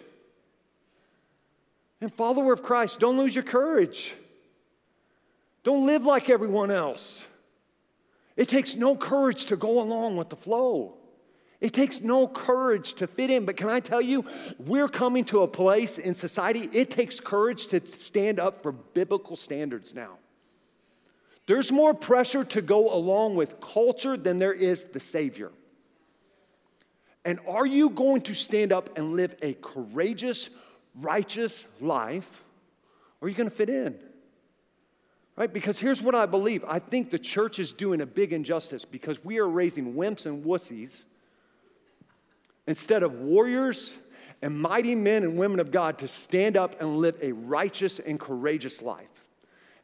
And, 2.00 2.14
follower 2.14 2.54
of 2.54 2.64
Christ, 2.64 3.00
don't 3.00 3.18
lose 3.18 3.34
your 3.34 3.44
courage. 3.44 4.14
Don't 5.64 5.86
live 5.86 6.04
like 6.06 6.30
everyone 6.30 6.72
else. 6.72 7.22
It 8.36 8.48
takes 8.48 8.76
no 8.76 8.96
courage 8.96 9.48
to 9.48 9.58
go 9.58 9.82
along 9.82 10.16
with 10.16 10.30
the 10.30 10.36
flow. 10.36 10.94
It 11.60 11.74
takes 11.74 12.02
no 12.02 12.28
courage 12.28 12.94
to 12.96 13.08
fit 13.08 13.32
in. 13.32 13.46
But 13.46 13.58
can 13.58 13.70
I 13.70 13.80
tell 13.80 14.00
you, 14.00 14.26
we're 14.60 14.88
coming 14.88 15.26
to 15.26 15.42
a 15.42 15.48
place 15.48 15.98
in 15.98 16.14
society, 16.14 16.70
it 16.72 16.92
takes 16.92 17.20
courage 17.20 17.68
to 17.68 17.82
stand 17.98 18.40
up 18.40 18.62
for 18.62 18.72
biblical 18.72 19.36
standards 19.36 19.94
now. 19.96 20.18
There's 21.48 21.72
more 21.72 21.94
pressure 21.94 22.44
to 22.44 22.62
go 22.62 22.94
along 22.94 23.36
with 23.36 23.60
culture 23.60 24.18
than 24.18 24.38
there 24.38 24.54
is 24.54 24.84
the 24.84 25.00
Savior. 25.00 25.52
And 27.28 27.42
are 27.46 27.66
you 27.66 27.90
going 27.90 28.22
to 28.22 28.34
stand 28.34 28.72
up 28.72 28.98
and 28.98 29.18
live 29.18 29.36
a 29.42 29.54
courageous, 29.56 30.50
righteous 30.96 31.68
life? 31.82 32.46
Or 33.20 33.26
are 33.26 33.30
you 33.30 33.36
going 33.36 33.50
to 33.50 33.56
fit 33.56 33.70
in? 33.70 34.00
Right? 35.36 35.52
Because 35.52 35.78
here's 35.78 36.02
what 36.02 36.16
I 36.16 36.26
believe 36.26 36.64
I 36.66 36.80
think 36.80 37.12
the 37.12 37.20
church 37.20 37.60
is 37.60 37.74
doing 37.74 38.00
a 38.00 38.06
big 38.06 38.32
injustice 38.32 38.86
because 38.86 39.22
we 39.26 39.40
are 39.40 39.48
raising 39.48 39.94
wimps 39.94 40.26
and 40.26 40.46
wussies 40.46 41.04
instead 42.66 43.04
of 43.04 43.20
warriors 43.20 43.94
and 44.42 44.58
mighty 44.58 44.96
men 44.96 45.24
and 45.24 45.38
women 45.38 45.60
of 45.60 45.70
God 45.70 45.98
to 45.98 46.08
stand 46.08 46.56
up 46.56 46.80
and 46.80 46.98
live 47.00 47.18
a 47.22 47.34
righteous 47.34 48.00
and 48.00 48.18
courageous 48.18 48.82
life 48.82 49.27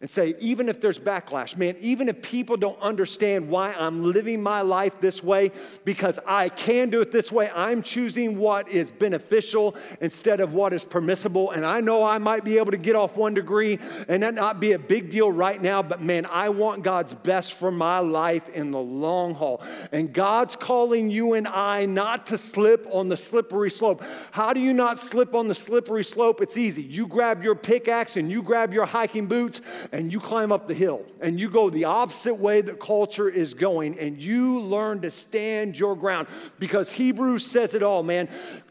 and 0.03 0.09
say, 0.09 0.35
even 0.41 0.67
if 0.67 0.81
there's 0.81 0.99
backlash, 0.99 1.55
man, 1.55 1.77
even 1.79 2.09
if 2.09 2.21
people 2.21 2.57
don't 2.57 2.77
understand 2.81 3.47
why 3.47 3.71
I'm 3.71 4.03
living 4.03 4.43
my 4.43 4.59
life 4.59 4.99
this 4.99 5.23
way, 5.23 5.51
because 5.85 6.19
I 6.27 6.49
can 6.49 6.89
do 6.89 6.99
it 6.99 7.13
this 7.13 7.31
way, 7.31 7.49
I'm 7.55 7.81
choosing 7.81 8.37
what 8.37 8.67
is 8.67 8.89
beneficial 8.89 9.77
instead 10.01 10.41
of 10.41 10.53
what 10.53 10.73
is 10.73 10.83
permissible. 10.83 11.51
And 11.51 11.65
I 11.65 11.79
know 11.79 12.03
I 12.03 12.17
might 12.17 12.43
be 12.43 12.57
able 12.57 12.71
to 12.71 12.77
get 12.77 12.97
off 12.97 13.15
one 13.15 13.33
degree 13.33 13.79
and 14.09 14.21
that 14.23 14.33
not 14.33 14.59
be 14.59 14.73
a 14.73 14.77
big 14.77 15.09
deal 15.09 15.31
right 15.31 15.61
now, 15.61 15.81
but 15.81 16.01
man, 16.01 16.25
I 16.25 16.49
want 16.49 16.83
God's 16.83 17.13
best 17.13 17.53
for 17.53 17.71
my 17.71 17.99
life 17.99 18.49
in 18.49 18.71
the 18.71 18.81
long 18.81 19.33
haul. 19.33 19.63
And 19.93 20.11
God's 20.11 20.57
calling 20.57 21.11
you 21.11 21.35
and 21.35 21.47
I 21.47 21.85
not 21.85 22.27
to 22.27 22.37
slip 22.37 22.85
on 22.91 23.07
the 23.07 23.15
slippery 23.15 23.71
slope. 23.71 24.03
How 24.31 24.51
do 24.51 24.59
you 24.59 24.73
not 24.73 24.99
slip 24.99 25.33
on 25.33 25.47
the 25.47 25.55
slippery 25.55 26.03
slope? 26.03 26.41
It's 26.41 26.57
easy. 26.57 26.83
You 26.83 27.07
grab 27.07 27.41
your 27.41 27.55
pickaxe 27.55 28.17
and 28.17 28.29
you 28.29 28.43
grab 28.43 28.73
your 28.73 28.85
hiking 28.85 29.27
boots 29.27 29.61
and 29.93 30.11
you 30.11 30.19
climb 30.19 30.51
up 30.51 30.67
the 30.67 30.73
hill 30.73 31.05
and 31.21 31.39
you 31.39 31.47
go 31.47 31.69
the 31.69 31.85
opposite 31.85 32.33
way 32.33 32.61
that 32.61 32.79
culture 32.79 33.29
is 33.29 33.53
going 33.53 33.97
and 33.99 34.19
you 34.19 34.59
learn 34.59 34.99
to 34.99 35.11
stand 35.11 35.77
your 35.77 35.95
ground 35.95 36.27
because 36.57 36.91
Hebrews 36.91 37.45
says 37.45 37.75
it 37.75 37.83
all, 37.83 38.01
man. 38.01 38.27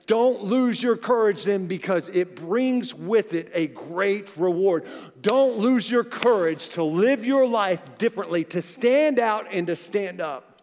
Don't 0.08 0.42
lose 0.42 0.82
your 0.82 0.96
courage 0.96 1.44
then 1.44 1.68
because 1.68 2.08
it 2.08 2.34
brings 2.34 2.92
with 2.92 3.34
it 3.34 3.52
a 3.54 3.68
great 3.68 4.36
reward. 4.36 4.84
Don't 5.20 5.58
lose 5.58 5.88
your 5.88 6.02
courage 6.02 6.70
to 6.70 6.82
live 6.82 7.24
your 7.24 7.46
life 7.46 7.80
differently, 7.98 8.42
to 8.46 8.60
stand 8.60 9.20
out 9.20 9.46
and 9.52 9.68
to 9.68 9.76
stand 9.76 10.20
up. 10.20 10.60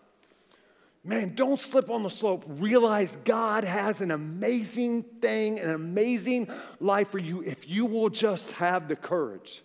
Man, 1.05 1.35
don't 1.35 1.61
slip 1.61 1.89
on 1.89 2.03
the 2.03 2.09
slope. 2.09 2.43
Realize 2.45 3.17
God 3.23 3.63
has 3.63 4.01
an 4.01 4.11
amazing 4.11 5.03
thing, 5.21 5.57
an 5.61 5.69
amazing 5.69 6.49
life 6.81 7.11
for 7.11 7.17
you 7.17 7.41
if 7.43 7.69
you 7.69 7.85
will 7.85 8.09
just 8.09 8.51
have 8.51 8.89
the 8.89 8.97
courage 8.97 9.63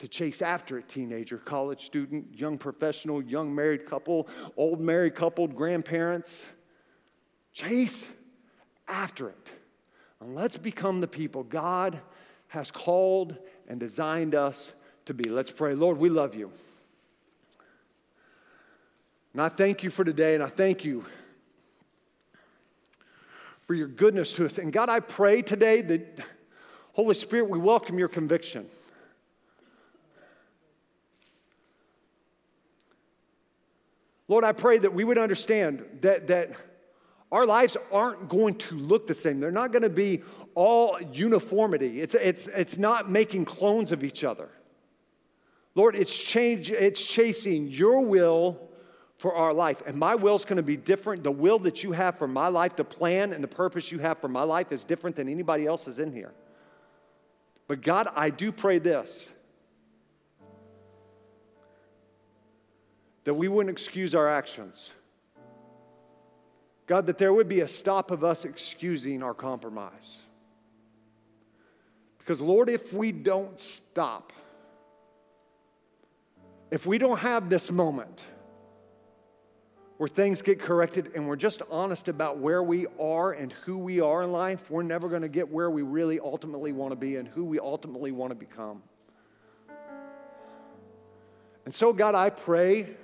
to 0.00 0.08
chase 0.08 0.42
after 0.42 0.78
it 0.78 0.88
teenager, 0.88 1.38
college 1.38 1.84
student, 1.86 2.26
young 2.34 2.58
professional, 2.58 3.22
young 3.22 3.54
married 3.54 3.86
couple, 3.86 4.28
old 4.56 4.80
married 4.80 5.14
couple, 5.14 5.46
grandparents. 5.46 6.44
Chase, 7.52 8.06
after 8.88 9.28
it. 9.28 9.50
And 10.20 10.34
let's 10.34 10.56
become 10.56 11.00
the 11.00 11.08
people 11.08 11.44
God 11.44 12.00
has 12.48 12.70
called 12.70 13.36
and 13.68 13.78
designed 13.78 14.34
us 14.34 14.72
to 15.04 15.14
be. 15.14 15.28
Let's 15.28 15.50
pray. 15.50 15.74
Lord, 15.74 15.98
we 15.98 16.08
love 16.08 16.34
you. 16.34 16.50
And 19.32 19.42
I 19.42 19.48
thank 19.48 19.82
you 19.82 19.90
for 19.90 20.04
today, 20.04 20.34
and 20.34 20.42
I 20.42 20.48
thank 20.48 20.84
you 20.84 21.04
for 23.66 23.74
your 23.74 23.86
goodness 23.86 24.32
to 24.34 24.46
us. 24.46 24.58
And 24.58 24.72
God, 24.72 24.88
I 24.88 25.00
pray 25.00 25.42
today 25.42 25.82
that, 25.82 26.20
Holy 26.94 27.14
Spirit, 27.14 27.48
we 27.48 27.58
welcome 27.58 27.98
your 27.98 28.08
conviction. 28.08 28.68
Lord, 34.30 34.44
I 34.44 34.52
pray 34.52 34.78
that 34.78 34.94
we 34.94 35.02
would 35.02 35.18
understand 35.18 35.84
that, 36.02 36.28
that 36.28 36.52
our 37.32 37.44
lives 37.44 37.76
aren't 37.90 38.28
going 38.28 38.54
to 38.58 38.76
look 38.76 39.08
the 39.08 39.14
same. 39.14 39.40
They're 39.40 39.50
not 39.50 39.72
going 39.72 39.82
to 39.82 39.90
be 39.90 40.22
all 40.54 41.00
uniformity. 41.12 42.00
It's, 42.00 42.14
it's, 42.14 42.46
it's 42.46 42.78
not 42.78 43.10
making 43.10 43.46
clones 43.46 43.90
of 43.90 44.04
each 44.04 44.22
other. 44.22 44.48
Lord, 45.74 45.96
it's 45.96 46.16
change, 46.16 46.70
it's 46.70 47.04
chasing 47.04 47.66
your 47.66 48.02
will 48.02 48.68
for 49.16 49.34
our 49.34 49.52
life. 49.52 49.82
And 49.84 49.96
my 49.96 50.14
will 50.14 50.36
is 50.36 50.44
going 50.44 50.58
to 50.58 50.62
be 50.62 50.76
different. 50.76 51.24
The 51.24 51.32
will 51.32 51.58
that 51.58 51.82
you 51.82 51.90
have 51.90 52.16
for 52.16 52.28
my 52.28 52.46
life, 52.46 52.76
the 52.76 52.84
plan 52.84 53.32
and 53.32 53.42
the 53.42 53.48
purpose 53.48 53.90
you 53.90 53.98
have 53.98 54.20
for 54.20 54.28
my 54.28 54.44
life 54.44 54.70
is 54.70 54.84
different 54.84 55.16
than 55.16 55.28
anybody 55.28 55.66
else's 55.66 55.98
in 55.98 56.12
here. 56.12 56.32
But 57.66 57.82
God, 57.82 58.06
I 58.14 58.30
do 58.30 58.52
pray 58.52 58.78
this 58.78 59.28
that 63.24 63.34
we 63.34 63.48
wouldn't 63.48 63.70
excuse 63.70 64.14
our 64.14 64.28
actions. 64.28 64.92
God, 66.86 67.06
that 67.06 67.18
there 67.18 67.32
would 67.32 67.48
be 67.48 67.60
a 67.60 67.68
stop 67.68 68.10
of 68.10 68.24
us 68.24 68.44
excusing 68.44 69.22
our 69.22 69.34
compromise. 69.34 70.18
Because, 72.18 72.40
Lord, 72.40 72.68
if 72.68 72.92
we 72.92 73.12
don't 73.12 73.58
stop, 73.60 74.32
if 76.70 76.86
we 76.86 76.98
don't 76.98 77.18
have 77.18 77.48
this 77.48 77.70
moment 77.70 78.20
where 79.98 80.08
things 80.08 80.40
get 80.40 80.58
corrected 80.60 81.12
and 81.14 81.28
we're 81.28 81.36
just 81.36 81.62
honest 81.70 82.08
about 82.08 82.38
where 82.38 82.62
we 82.62 82.86
are 82.98 83.32
and 83.32 83.52
who 83.64 83.76
we 83.76 84.00
are 84.00 84.22
in 84.22 84.32
life, 84.32 84.70
we're 84.70 84.82
never 84.82 85.08
going 85.08 85.22
to 85.22 85.28
get 85.28 85.48
where 85.48 85.70
we 85.70 85.82
really 85.82 86.18
ultimately 86.18 86.72
want 86.72 86.92
to 86.92 86.96
be 86.96 87.16
and 87.16 87.28
who 87.28 87.44
we 87.44 87.58
ultimately 87.58 88.10
want 88.10 88.30
to 88.30 88.34
become. 88.34 88.82
And 91.64 91.74
so, 91.74 91.92
God, 91.92 92.14
I 92.14 92.30
pray 92.30 92.96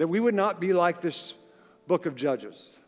that 0.00 0.08
we 0.08 0.18
would 0.18 0.34
not 0.34 0.62
be 0.62 0.72
like 0.72 1.02
this 1.02 1.34
book 1.86 2.06
of 2.06 2.14
Judges, 2.14 2.78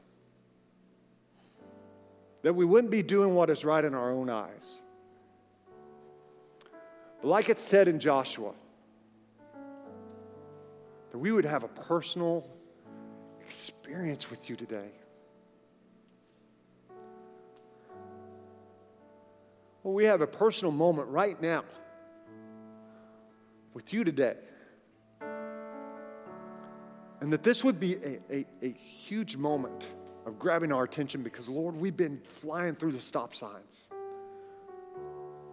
that 2.41 2.55
we 2.55 2.65
wouldn't 2.65 2.91
be 2.91 3.03
doing 3.03 3.35
what 3.35 3.51
is 3.51 3.67
right 3.67 3.85
in 3.85 3.93
our 3.93 4.11
own 4.11 4.31
eyes. 4.31 4.79
But 7.21 7.29
like 7.29 7.51
it 7.51 7.61
said 7.61 7.87
in 7.87 8.01
Joshua, 8.01 8.55
that 11.11 11.19
we 11.19 11.31
would 11.33 11.45
have 11.45 11.65
a 11.65 11.69
personal 11.69 12.49
experience 13.43 14.31
with 14.31 14.49
you 14.49 14.57
today. 14.57 14.89
Well, 19.83 19.93
we 19.93 20.07
have 20.07 20.23
a 20.23 20.27
personal 20.27 20.73
moment 20.73 21.09
right 21.09 21.39
now 21.43 21.65
with 23.75 23.93
you 23.93 24.03
today. 24.03 24.37
And 27.23 27.33
that 27.33 27.45
this 27.45 27.63
would 27.63 27.79
be 27.79 27.95
a, 27.95 28.19
a, 28.33 28.47
a, 28.65 28.73
huge 28.73 29.37
moment 29.37 29.91
of 30.27 30.41
grabbing 30.41 30.73
our 30.73 30.83
attention 30.83 31.23
because, 31.23 31.49
Lord, 31.49 31.77
we've 31.77 31.97
been 31.97 32.21
flying 32.41 32.75
through 32.75 32.91
the 32.91 33.01
stop 33.01 33.33
signs. 33.33 33.87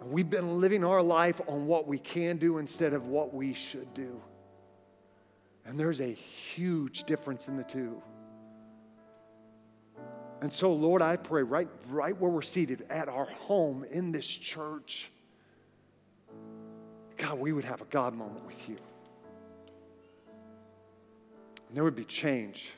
And 0.01 0.09
we've 0.09 0.32
been 0.32 0.59
living 0.59 0.84
our 0.84 1.03
life 1.03 1.39
on 1.47 1.67
what 1.67 1.88
we 1.88 1.99
can 1.99 2.38
do 2.38 2.57
instead 2.57 2.93
of 2.93 3.05
what 3.05 3.36
we 3.36 3.53
should 3.53 3.93
do. 3.93 4.20
And 5.63 5.80
there's 5.80 6.01
a 6.01 6.11
huge 6.55 7.03
difference 7.03 7.47
in 7.47 7.55
the 7.55 7.63
two. 7.63 8.01
And 10.41 10.51
so, 10.51 10.74
Lord, 10.74 11.03
I 11.03 11.17
pray 11.17 11.43
right, 11.43 11.67
right 11.89 12.20
where 12.20 12.32
we're 12.32 12.41
seated 12.41 12.88
at 12.89 13.07
our 13.09 13.26
home 13.26 13.86
in 13.91 14.11
this 14.11 14.26
church, 14.26 15.11
God, 17.17 17.38
we 17.38 17.51
would 17.51 17.65
have 17.65 17.82
a 17.82 17.86
God 17.86 18.15
moment 18.15 18.43
with 18.47 18.67
you. 18.67 18.78
And 21.70 21.78
there 21.78 21.84
would 21.84 21.95
be 21.95 22.03
change. 22.03 22.72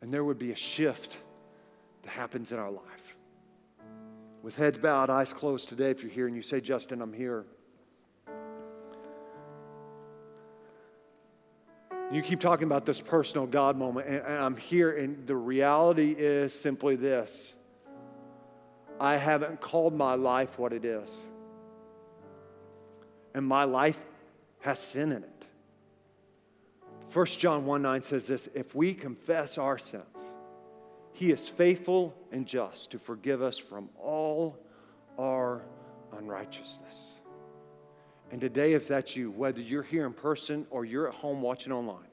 And 0.00 0.14
there 0.14 0.24
would 0.24 0.38
be 0.38 0.52
a 0.52 0.56
shift 0.56 1.18
that 2.02 2.10
happens 2.10 2.52
in 2.52 2.58
our 2.58 2.70
life. 2.70 3.16
With 4.42 4.56
heads 4.56 4.78
bowed, 4.78 5.10
eyes 5.10 5.34
closed 5.34 5.68
today, 5.68 5.90
if 5.90 6.02
you're 6.02 6.10
here 6.10 6.26
and 6.26 6.34
you 6.34 6.40
say, 6.40 6.60
Justin, 6.60 7.02
I'm 7.02 7.12
here. 7.12 7.44
You 12.10 12.22
keep 12.22 12.40
talking 12.40 12.64
about 12.64 12.86
this 12.86 13.00
personal 13.00 13.46
God 13.46 13.76
moment, 13.76 14.08
and, 14.08 14.22
I'm 14.26 14.56
here, 14.56 14.90
and 14.90 15.26
the 15.28 15.36
reality 15.36 16.14
is 16.16 16.52
simply 16.52 16.96
this 16.96 17.54
I 18.98 19.16
haven't 19.16 19.60
called 19.60 19.94
my 19.94 20.14
life 20.14 20.58
what 20.58 20.72
it 20.72 20.84
is. 20.84 21.10
And 23.34 23.46
my 23.46 23.64
life 23.64 23.98
has 24.60 24.78
sin 24.78 25.12
in 25.12 25.22
it. 25.22 25.39
1 27.12 27.26
John 27.26 27.66
1 27.66 27.82
9 27.82 28.02
says 28.02 28.26
this 28.26 28.48
if 28.54 28.74
we 28.74 28.94
confess 28.94 29.58
our 29.58 29.78
sins, 29.78 30.34
he 31.12 31.32
is 31.32 31.48
faithful 31.48 32.14
and 32.30 32.46
just 32.46 32.92
to 32.92 32.98
forgive 32.98 33.42
us 33.42 33.58
from 33.58 33.88
all 33.98 34.56
our 35.18 35.62
unrighteousness. 36.16 37.14
And 38.30 38.40
today, 38.40 38.74
if 38.74 38.86
that's 38.86 39.16
you, 39.16 39.32
whether 39.32 39.60
you're 39.60 39.82
here 39.82 40.06
in 40.06 40.12
person 40.12 40.66
or 40.70 40.84
you're 40.84 41.08
at 41.08 41.14
home 41.14 41.42
watching 41.42 41.72
online, 41.72 42.06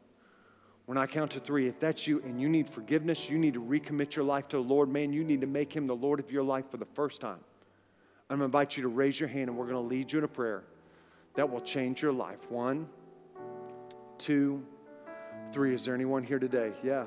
when 0.88 0.98
I 0.98 1.06
count 1.06 1.32
to 1.32 1.40
three, 1.40 1.68
if 1.68 1.80
that's 1.80 2.08
you 2.08 2.22
and 2.24 2.42
you 2.42 2.50
need 2.50 2.68
forgiveness, 2.68 3.30
you 3.30 3.38
need 3.38 3.54
to 3.54 3.62
recommit 3.62 4.16
your 4.16 4.26
life 4.26 4.48
to 4.48 4.58
the 4.58 4.64
Lord, 4.64 4.90
man, 4.90 5.14
you 5.14 5.24
need 5.24 5.42
to 5.42 5.48
make 5.48 5.72
him 5.72 5.86
the 5.86 5.96
Lord 5.96 6.20
of 6.20 6.32
your 6.32 6.44
life 6.44 6.72
for 6.72 6.78
the 6.78 6.86
first 6.86 7.22
time. 7.22 7.40
I'm 8.30 8.40
to 8.40 8.46
invite 8.46 8.76
you 8.76 8.84
to 8.84 8.90
raise 8.90 9.20
your 9.20 9.30
hand 9.30 9.50
and 9.50 9.58
we're 9.58 9.68
going 9.68 9.76
to 9.76 9.82
lead 9.82 10.12
you 10.12 10.20
in 10.20 10.26
a 10.26 10.30
prayer 10.30 10.64
that 11.36 11.48
will 11.50 11.62
change 11.62 12.02
your 12.02 12.14
life. 12.14 12.50
One, 12.50 12.90
two, 14.18 14.66
three. 15.52 15.74
Is 15.74 15.86
there 15.86 15.96
anyone 15.96 16.24
here 16.24 16.40
today? 16.40 16.72
Yeah. 16.84 17.06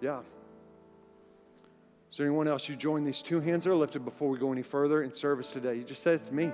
Yeah. 0.00 0.20
Is 2.10 2.16
there 2.16 2.26
anyone 2.26 2.48
else? 2.48 2.68
You 2.68 2.76
join 2.76 3.04
these 3.04 3.22
two 3.22 3.40
hands 3.40 3.64
that 3.64 3.70
are 3.70 3.76
lifted 3.76 4.04
before 4.04 4.28
we 4.28 4.38
go 4.38 4.52
any 4.52 4.62
further 4.62 5.02
in 5.02 5.12
service 5.12 5.50
today. 5.50 5.74
You 5.74 5.84
just 5.84 6.02
said 6.02 6.14
it's 6.14 6.32
me. 6.32 6.50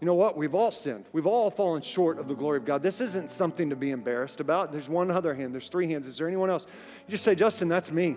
You 0.00 0.06
know 0.06 0.14
what? 0.14 0.36
We've 0.36 0.54
all 0.54 0.72
sinned. 0.72 1.06
We've 1.12 1.28
all 1.28 1.50
fallen 1.50 1.80
short 1.80 2.18
of 2.18 2.26
the 2.26 2.34
glory 2.34 2.58
of 2.58 2.64
God. 2.64 2.82
This 2.82 3.00
isn't 3.00 3.30
something 3.30 3.70
to 3.70 3.76
be 3.76 3.92
embarrassed 3.92 4.40
about. 4.40 4.72
There's 4.72 4.88
one 4.88 5.10
other 5.10 5.32
hand, 5.32 5.54
there's 5.54 5.68
three 5.68 5.88
hands. 5.88 6.06
Is 6.08 6.18
there 6.18 6.26
anyone 6.26 6.50
else? 6.50 6.66
You 7.06 7.12
just 7.12 7.22
say, 7.22 7.36
Justin, 7.36 7.68
that's 7.68 7.92
me. 7.92 8.16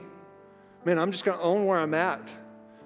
Man, 0.83 0.97
I'm 0.97 1.11
just 1.11 1.23
going 1.23 1.37
to 1.37 1.43
own 1.43 1.65
where 1.65 1.77
I'm 1.77 1.93
at. 1.93 2.27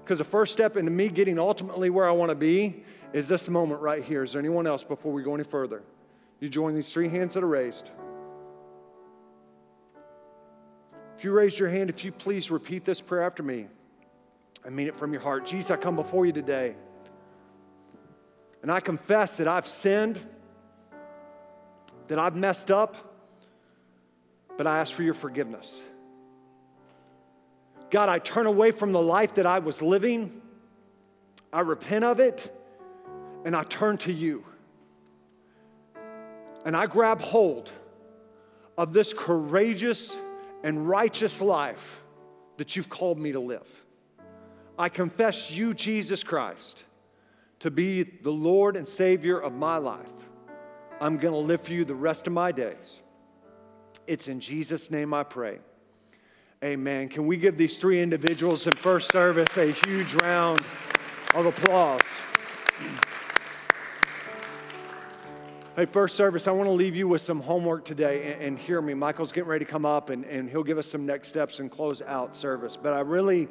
Because 0.04 0.18
the 0.18 0.26
first 0.26 0.52
step 0.52 0.76
into 0.76 0.92
me 0.92 1.08
getting 1.08 1.40
ultimately 1.40 1.90
where 1.90 2.08
I 2.08 2.12
want 2.12 2.30
to 2.30 2.36
be 2.36 2.84
is 3.14 3.28
this 3.28 3.48
moment 3.48 3.82
right 3.82 4.04
here. 4.04 4.24
Is 4.24 4.34
there 4.34 4.40
anyone 4.40 4.68
else 4.68 4.84
before 4.84 5.14
we 5.14 5.24
go 5.24 5.34
any 5.34 5.44
further? 5.44 5.82
You 6.40 6.50
join 6.50 6.76
these 6.76 6.92
three 6.92 7.10
hands 7.10 7.34
that 7.34 7.44
are 7.44 7.48
raised. 7.48 7.92
If 11.18 11.24
you 11.26 11.32
raised 11.32 11.60
your 11.60 11.70
hand, 11.70 11.90
if 11.90 12.06
you 12.06 12.12
please 12.12 12.50
repeat 12.50 12.86
this 12.86 13.02
prayer 13.02 13.24
after 13.24 13.44
me. 13.44 13.68
I 14.66 14.70
mean 14.70 14.88
it 14.88 14.98
from 14.98 15.12
your 15.12 15.22
heart. 15.22 15.46
Jesus, 15.46 15.72
I 15.72 15.76
come 15.76 15.96
before 15.96 16.26
you 16.26 16.32
today. 16.32 16.76
And 18.62 18.72
I 18.72 18.80
confess 18.80 19.38
that 19.38 19.48
I've 19.48 19.68
sinned, 19.68 20.20
that 22.08 22.20
I've 22.20 22.36
messed 22.36 22.72
up, 22.72 22.96
but 24.58 24.68
I 24.68 24.80
ask 24.80 24.94
for 24.94 25.04
your 25.04 25.14
forgiveness. 25.14 25.82
God, 27.90 28.10
I 28.10 28.20
turn 28.20 28.46
away 28.46 28.72
from 28.72 28.92
the 28.92 29.02
life 29.02 29.36
that 29.36 29.46
I 29.46 29.60
was 29.60 29.82
living. 29.82 30.42
I 31.52 31.62
repent 31.62 32.06
of 32.06 32.20
it, 32.20 32.54
and 33.44 33.56
I 33.56 33.64
turn 33.64 33.98
to 34.00 34.14
you. 34.14 34.46
And 36.66 36.76
I 36.76 36.86
grab 36.86 37.22
hold 37.22 37.72
of 38.78 38.94
this 38.94 39.14
courageous 39.14 40.18
and 40.64 40.88
righteous 40.88 41.42
life 41.42 42.00
that 42.58 42.76
you've 42.76 42.90
called 42.90 43.18
me 43.18 43.32
to 43.32 43.40
live. 43.40 43.68
I 44.78 44.90
confess 44.90 45.52
you, 45.52 45.74
Jesus 45.74 46.24
Christ 46.24 46.84
to 47.60 47.70
be 47.70 48.04
the 48.04 48.32
Lord 48.32 48.76
and 48.76 48.88
Savior 48.88 49.40
of 49.40 49.54
my 49.54 49.78
life. 49.78 50.08
I'm 51.02 51.18
going 51.18 51.34
to 51.34 51.40
live 51.40 51.62
for 51.62 51.74
you 51.74 51.86
the 51.86 51.96
rest 51.96 52.28
of 52.28 52.34
my 52.34 52.52
days. 52.52 53.02
It's 54.08 54.28
in 54.28 54.40
Jesus' 54.40 54.90
name 54.90 55.14
I 55.14 55.24
pray. 55.24 55.60
Amen. 56.64 57.08
Can 57.08 57.26
we 57.26 57.38
give 57.38 57.58
these 57.58 57.78
three 57.78 58.02
individuals 58.02 58.66
in 58.68 58.74
first 58.74 59.12
service 59.12 59.56
a 59.56 59.72
huge 59.86 60.14
round 60.16 60.62
of 61.36 61.46
applause? 61.46 62.02
Hey, 65.80 65.86
first 65.86 66.18
service, 66.18 66.46
I 66.46 66.52
want 66.52 66.68
to 66.68 66.74
leave 66.74 66.94
you 66.94 67.08
with 67.08 67.22
some 67.22 67.40
homework 67.40 67.86
today 67.86 68.34
and, 68.34 68.42
and, 68.42 68.60
hear 68.60 68.82
me. 68.82 68.94
Michael's 68.94 69.32
getting 69.32 69.50
ready 69.50 69.64
to 69.64 69.72
come 69.72 69.86
up 69.86 70.10
and, 70.10 70.26
and 70.26 70.50
he'll 70.50 70.62
give 70.62 70.78
us 70.78 70.88
some 70.88 71.06
next 71.06 71.30
steps 71.30 71.62
and 71.62 71.72
close 71.72 72.02
out 72.02 72.36
service. 72.36 72.76
But 72.76 72.92
I 72.92 73.00
really 73.00 73.48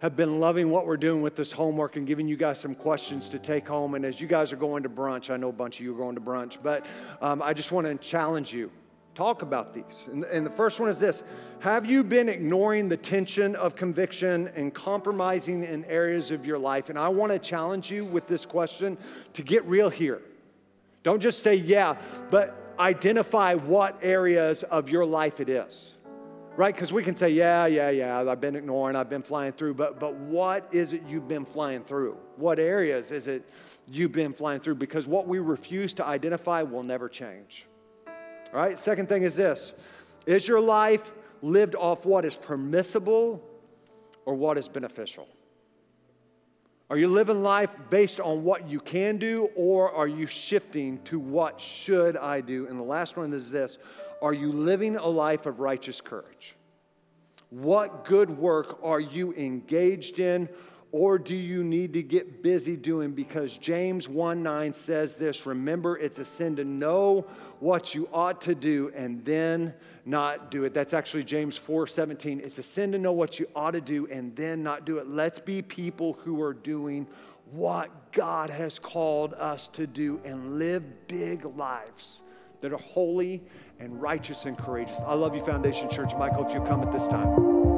have 0.00 0.16
been 0.16 0.40
loving 0.40 0.70
what 0.70 0.86
we're 0.86 0.96
doing 0.96 1.22
with 1.22 1.36
this 1.36 1.52
homework 1.52 1.94
and 1.94 2.04
giving 2.04 2.26
you 2.26 2.36
guys 2.36 2.58
some 2.58 2.74
questions 2.74 3.28
to 3.28 3.38
take 3.38 3.68
home. 3.68 3.94
And 3.94 4.04
as 4.04 4.20
you 4.20 4.26
guys 4.26 4.52
are 4.52 4.56
going 4.56 4.82
to 4.82 4.88
brunch, 4.88 5.30
I 5.30 5.36
know 5.36 5.50
a 5.50 5.52
bunch 5.52 5.78
of 5.78 5.84
you 5.84 5.94
are 5.94 5.96
going 5.96 6.16
to 6.16 6.20
brunch, 6.20 6.58
but 6.60 6.84
um, 7.22 7.40
I 7.42 7.52
just 7.52 7.70
want 7.70 7.86
to 7.86 7.94
challenge 7.94 8.52
you. 8.52 8.72
Talk 9.14 9.42
about 9.42 9.72
these. 9.72 10.08
And, 10.10 10.24
and 10.24 10.44
the 10.44 10.50
first 10.50 10.80
one 10.80 10.88
is 10.88 10.98
this 10.98 11.22
Have 11.60 11.86
you 11.86 12.02
been 12.02 12.28
ignoring 12.28 12.88
the 12.88 12.96
tension 12.96 13.54
of 13.54 13.76
conviction 13.76 14.48
and 14.56 14.74
compromising 14.74 15.62
in 15.62 15.84
areas 15.84 16.32
of 16.32 16.44
your 16.44 16.58
life? 16.58 16.90
And 16.90 16.98
I 16.98 17.06
want 17.06 17.30
to 17.30 17.38
challenge 17.38 17.88
you 17.88 18.04
with 18.04 18.26
this 18.26 18.44
question 18.44 18.98
to 19.34 19.42
get 19.42 19.64
real 19.64 19.88
here. 19.88 20.22
Don't 21.02 21.20
just 21.20 21.42
say, 21.42 21.54
yeah, 21.54 21.96
but 22.30 22.74
identify 22.78 23.54
what 23.54 23.98
areas 24.02 24.62
of 24.64 24.88
your 24.88 25.04
life 25.04 25.40
it 25.40 25.48
is. 25.48 25.94
Right? 26.56 26.74
Because 26.74 26.92
we 26.92 27.04
can 27.04 27.14
say, 27.14 27.30
yeah, 27.30 27.66
yeah, 27.66 27.90
yeah, 27.90 28.18
I've 28.28 28.40
been 28.40 28.56
ignoring, 28.56 28.96
I've 28.96 29.08
been 29.08 29.22
flying 29.22 29.52
through, 29.52 29.74
but, 29.74 30.00
but 30.00 30.14
what 30.14 30.68
is 30.72 30.92
it 30.92 31.02
you've 31.06 31.28
been 31.28 31.44
flying 31.44 31.84
through? 31.84 32.16
What 32.36 32.58
areas 32.58 33.12
is 33.12 33.28
it 33.28 33.48
you've 33.86 34.10
been 34.10 34.32
flying 34.32 34.60
through? 34.60 34.74
Because 34.74 35.06
what 35.06 35.28
we 35.28 35.38
refuse 35.38 35.94
to 35.94 36.04
identify 36.04 36.62
will 36.62 36.82
never 36.82 37.08
change. 37.08 37.66
All 38.52 38.60
right? 38.60 38.78
Second 38.78 39.08
thing 39.08 39.22
is 39.22 39.36
this 39.36 39.72
Is 40.26 40.48
your 40.48 40.60
life 40.60 41.12
lived 41.42 41.76
off 41.76 42.04
what 42.04 42.24
is 42.24 42.34
permissible 42.34 43.40
or 44.24 44.34
what 44.34 44.58
is 44.58 44.68
beneficial? 44.68 45.28
Are 46.90 46.96
you 46.96 47.08
living 47.08 47.42
life 47.42 47.70
based 47.90 48.18
on 48.18 48.44
what 48.44 48.66
you 48.66 48.80
can 48.80 49.18
do, 49.18 49.50
or 49.54 49.92
are 49.92 50.08
you 50.08 50.26
shifting 50.26 50.98
to 51.04 51.18
what 51.18 51.60
should 51.60 52.16
I 52.16 52.40
do? 52.40 52.66
And 52.66 52.78
the 52.78 52.84
last 52.84 53.16
one 53.16 53.32
is 53.34 53.50
this 53.50 53.78
Are 54.22 54.32
you 54.32 54.50
living 54.50 54.96
a 54.96 55.06
life 55.06 55.44
of 55.44 55.60
righteous 55.60 56.00
courage? 56.00 56.54
What 57.50 58.04
good 58.04 58.30
work 58.30 58.78
are 58.82 59.00
you 59.00 59.34
engaged 59.34 60.18
in, 60.18 60.48
or 60.90 61.18
do 61.18 61.34
you 61.34 61.62
need 61.62 61.92
to 61.92 62.02
get 62.02 62.42
busy 62.42 62.76
doing? 62.76 63.12
Because 63.12 63.56
James 63.56 64.08
1 64.08 64.42
9 64.42 64.72
says 64.72 65.16
this 65.16 65.44
Remember, 65.44 65.98
it's 65.98 66.18
a 66.18 66.24
sin 66.24 66.56
to 66.56 66.64
know 66.64 67.26
what 67.60 67.94
you 67.94 68.08
ought 68.12 68.40
to 68.42 68.54
do 68.54 68.90
and 68.94 69.22
then 69.24 69.74
not 70.06 70.50
do 70.50 70.64
it. 70.64 70.72
That's 70.72 70.94
actually 70.94 71.24
James 71.24 71.58
4 71.58 71.86
17. 71.86 72.40
It's 72.40 72.58
a 72.58 72.62
sin 72.62 72.90
to 72.92 72.98
know 72.98 73.12
what 73.12 73.38
you 73.38 73.46
ought 73.54 73.72
to 73.72 73.80
do 73.80 74.08
and 74.10 74.34
then 74.34 74.62
not 74.62 74.86
do 74.86 74.98
it. 74.98 75.08
Let's 75.08 75.38
be 75.38 75.60
people 75.60 76.18
who 76.24 76.42
are 76.42 76.54
doing 76.54 77.06
what 77.50 78.12
God 78.12 78.50
has 78.50 78.78
called 78.78 79.34
us 79.34 79.68
to 79.68 79.86
do 79.86 80.20
and 80.24 80.58
live 80.58 80.82
big 81.06 81.44
lives 81.56 82.22
that 82.60 82.72
are 82.72 82.78
holy 82.78 83.42
and 83.78 84.00
righteous 84.00 84.46
and 84.46 84.56
courageous. 84.58 84.98
I 85.06 85.14
love 85.14 85.34
you, 85.34 85.44
Foundations 85.44 85.94
Church. 85.94 86.14
Michael, 86.16 86.46
if 86.46 86.52
you'll 86.52 86.66
come 86.66 86.82
at 86.82 86.92
this 86.92 87.06
time. 87.08 87.77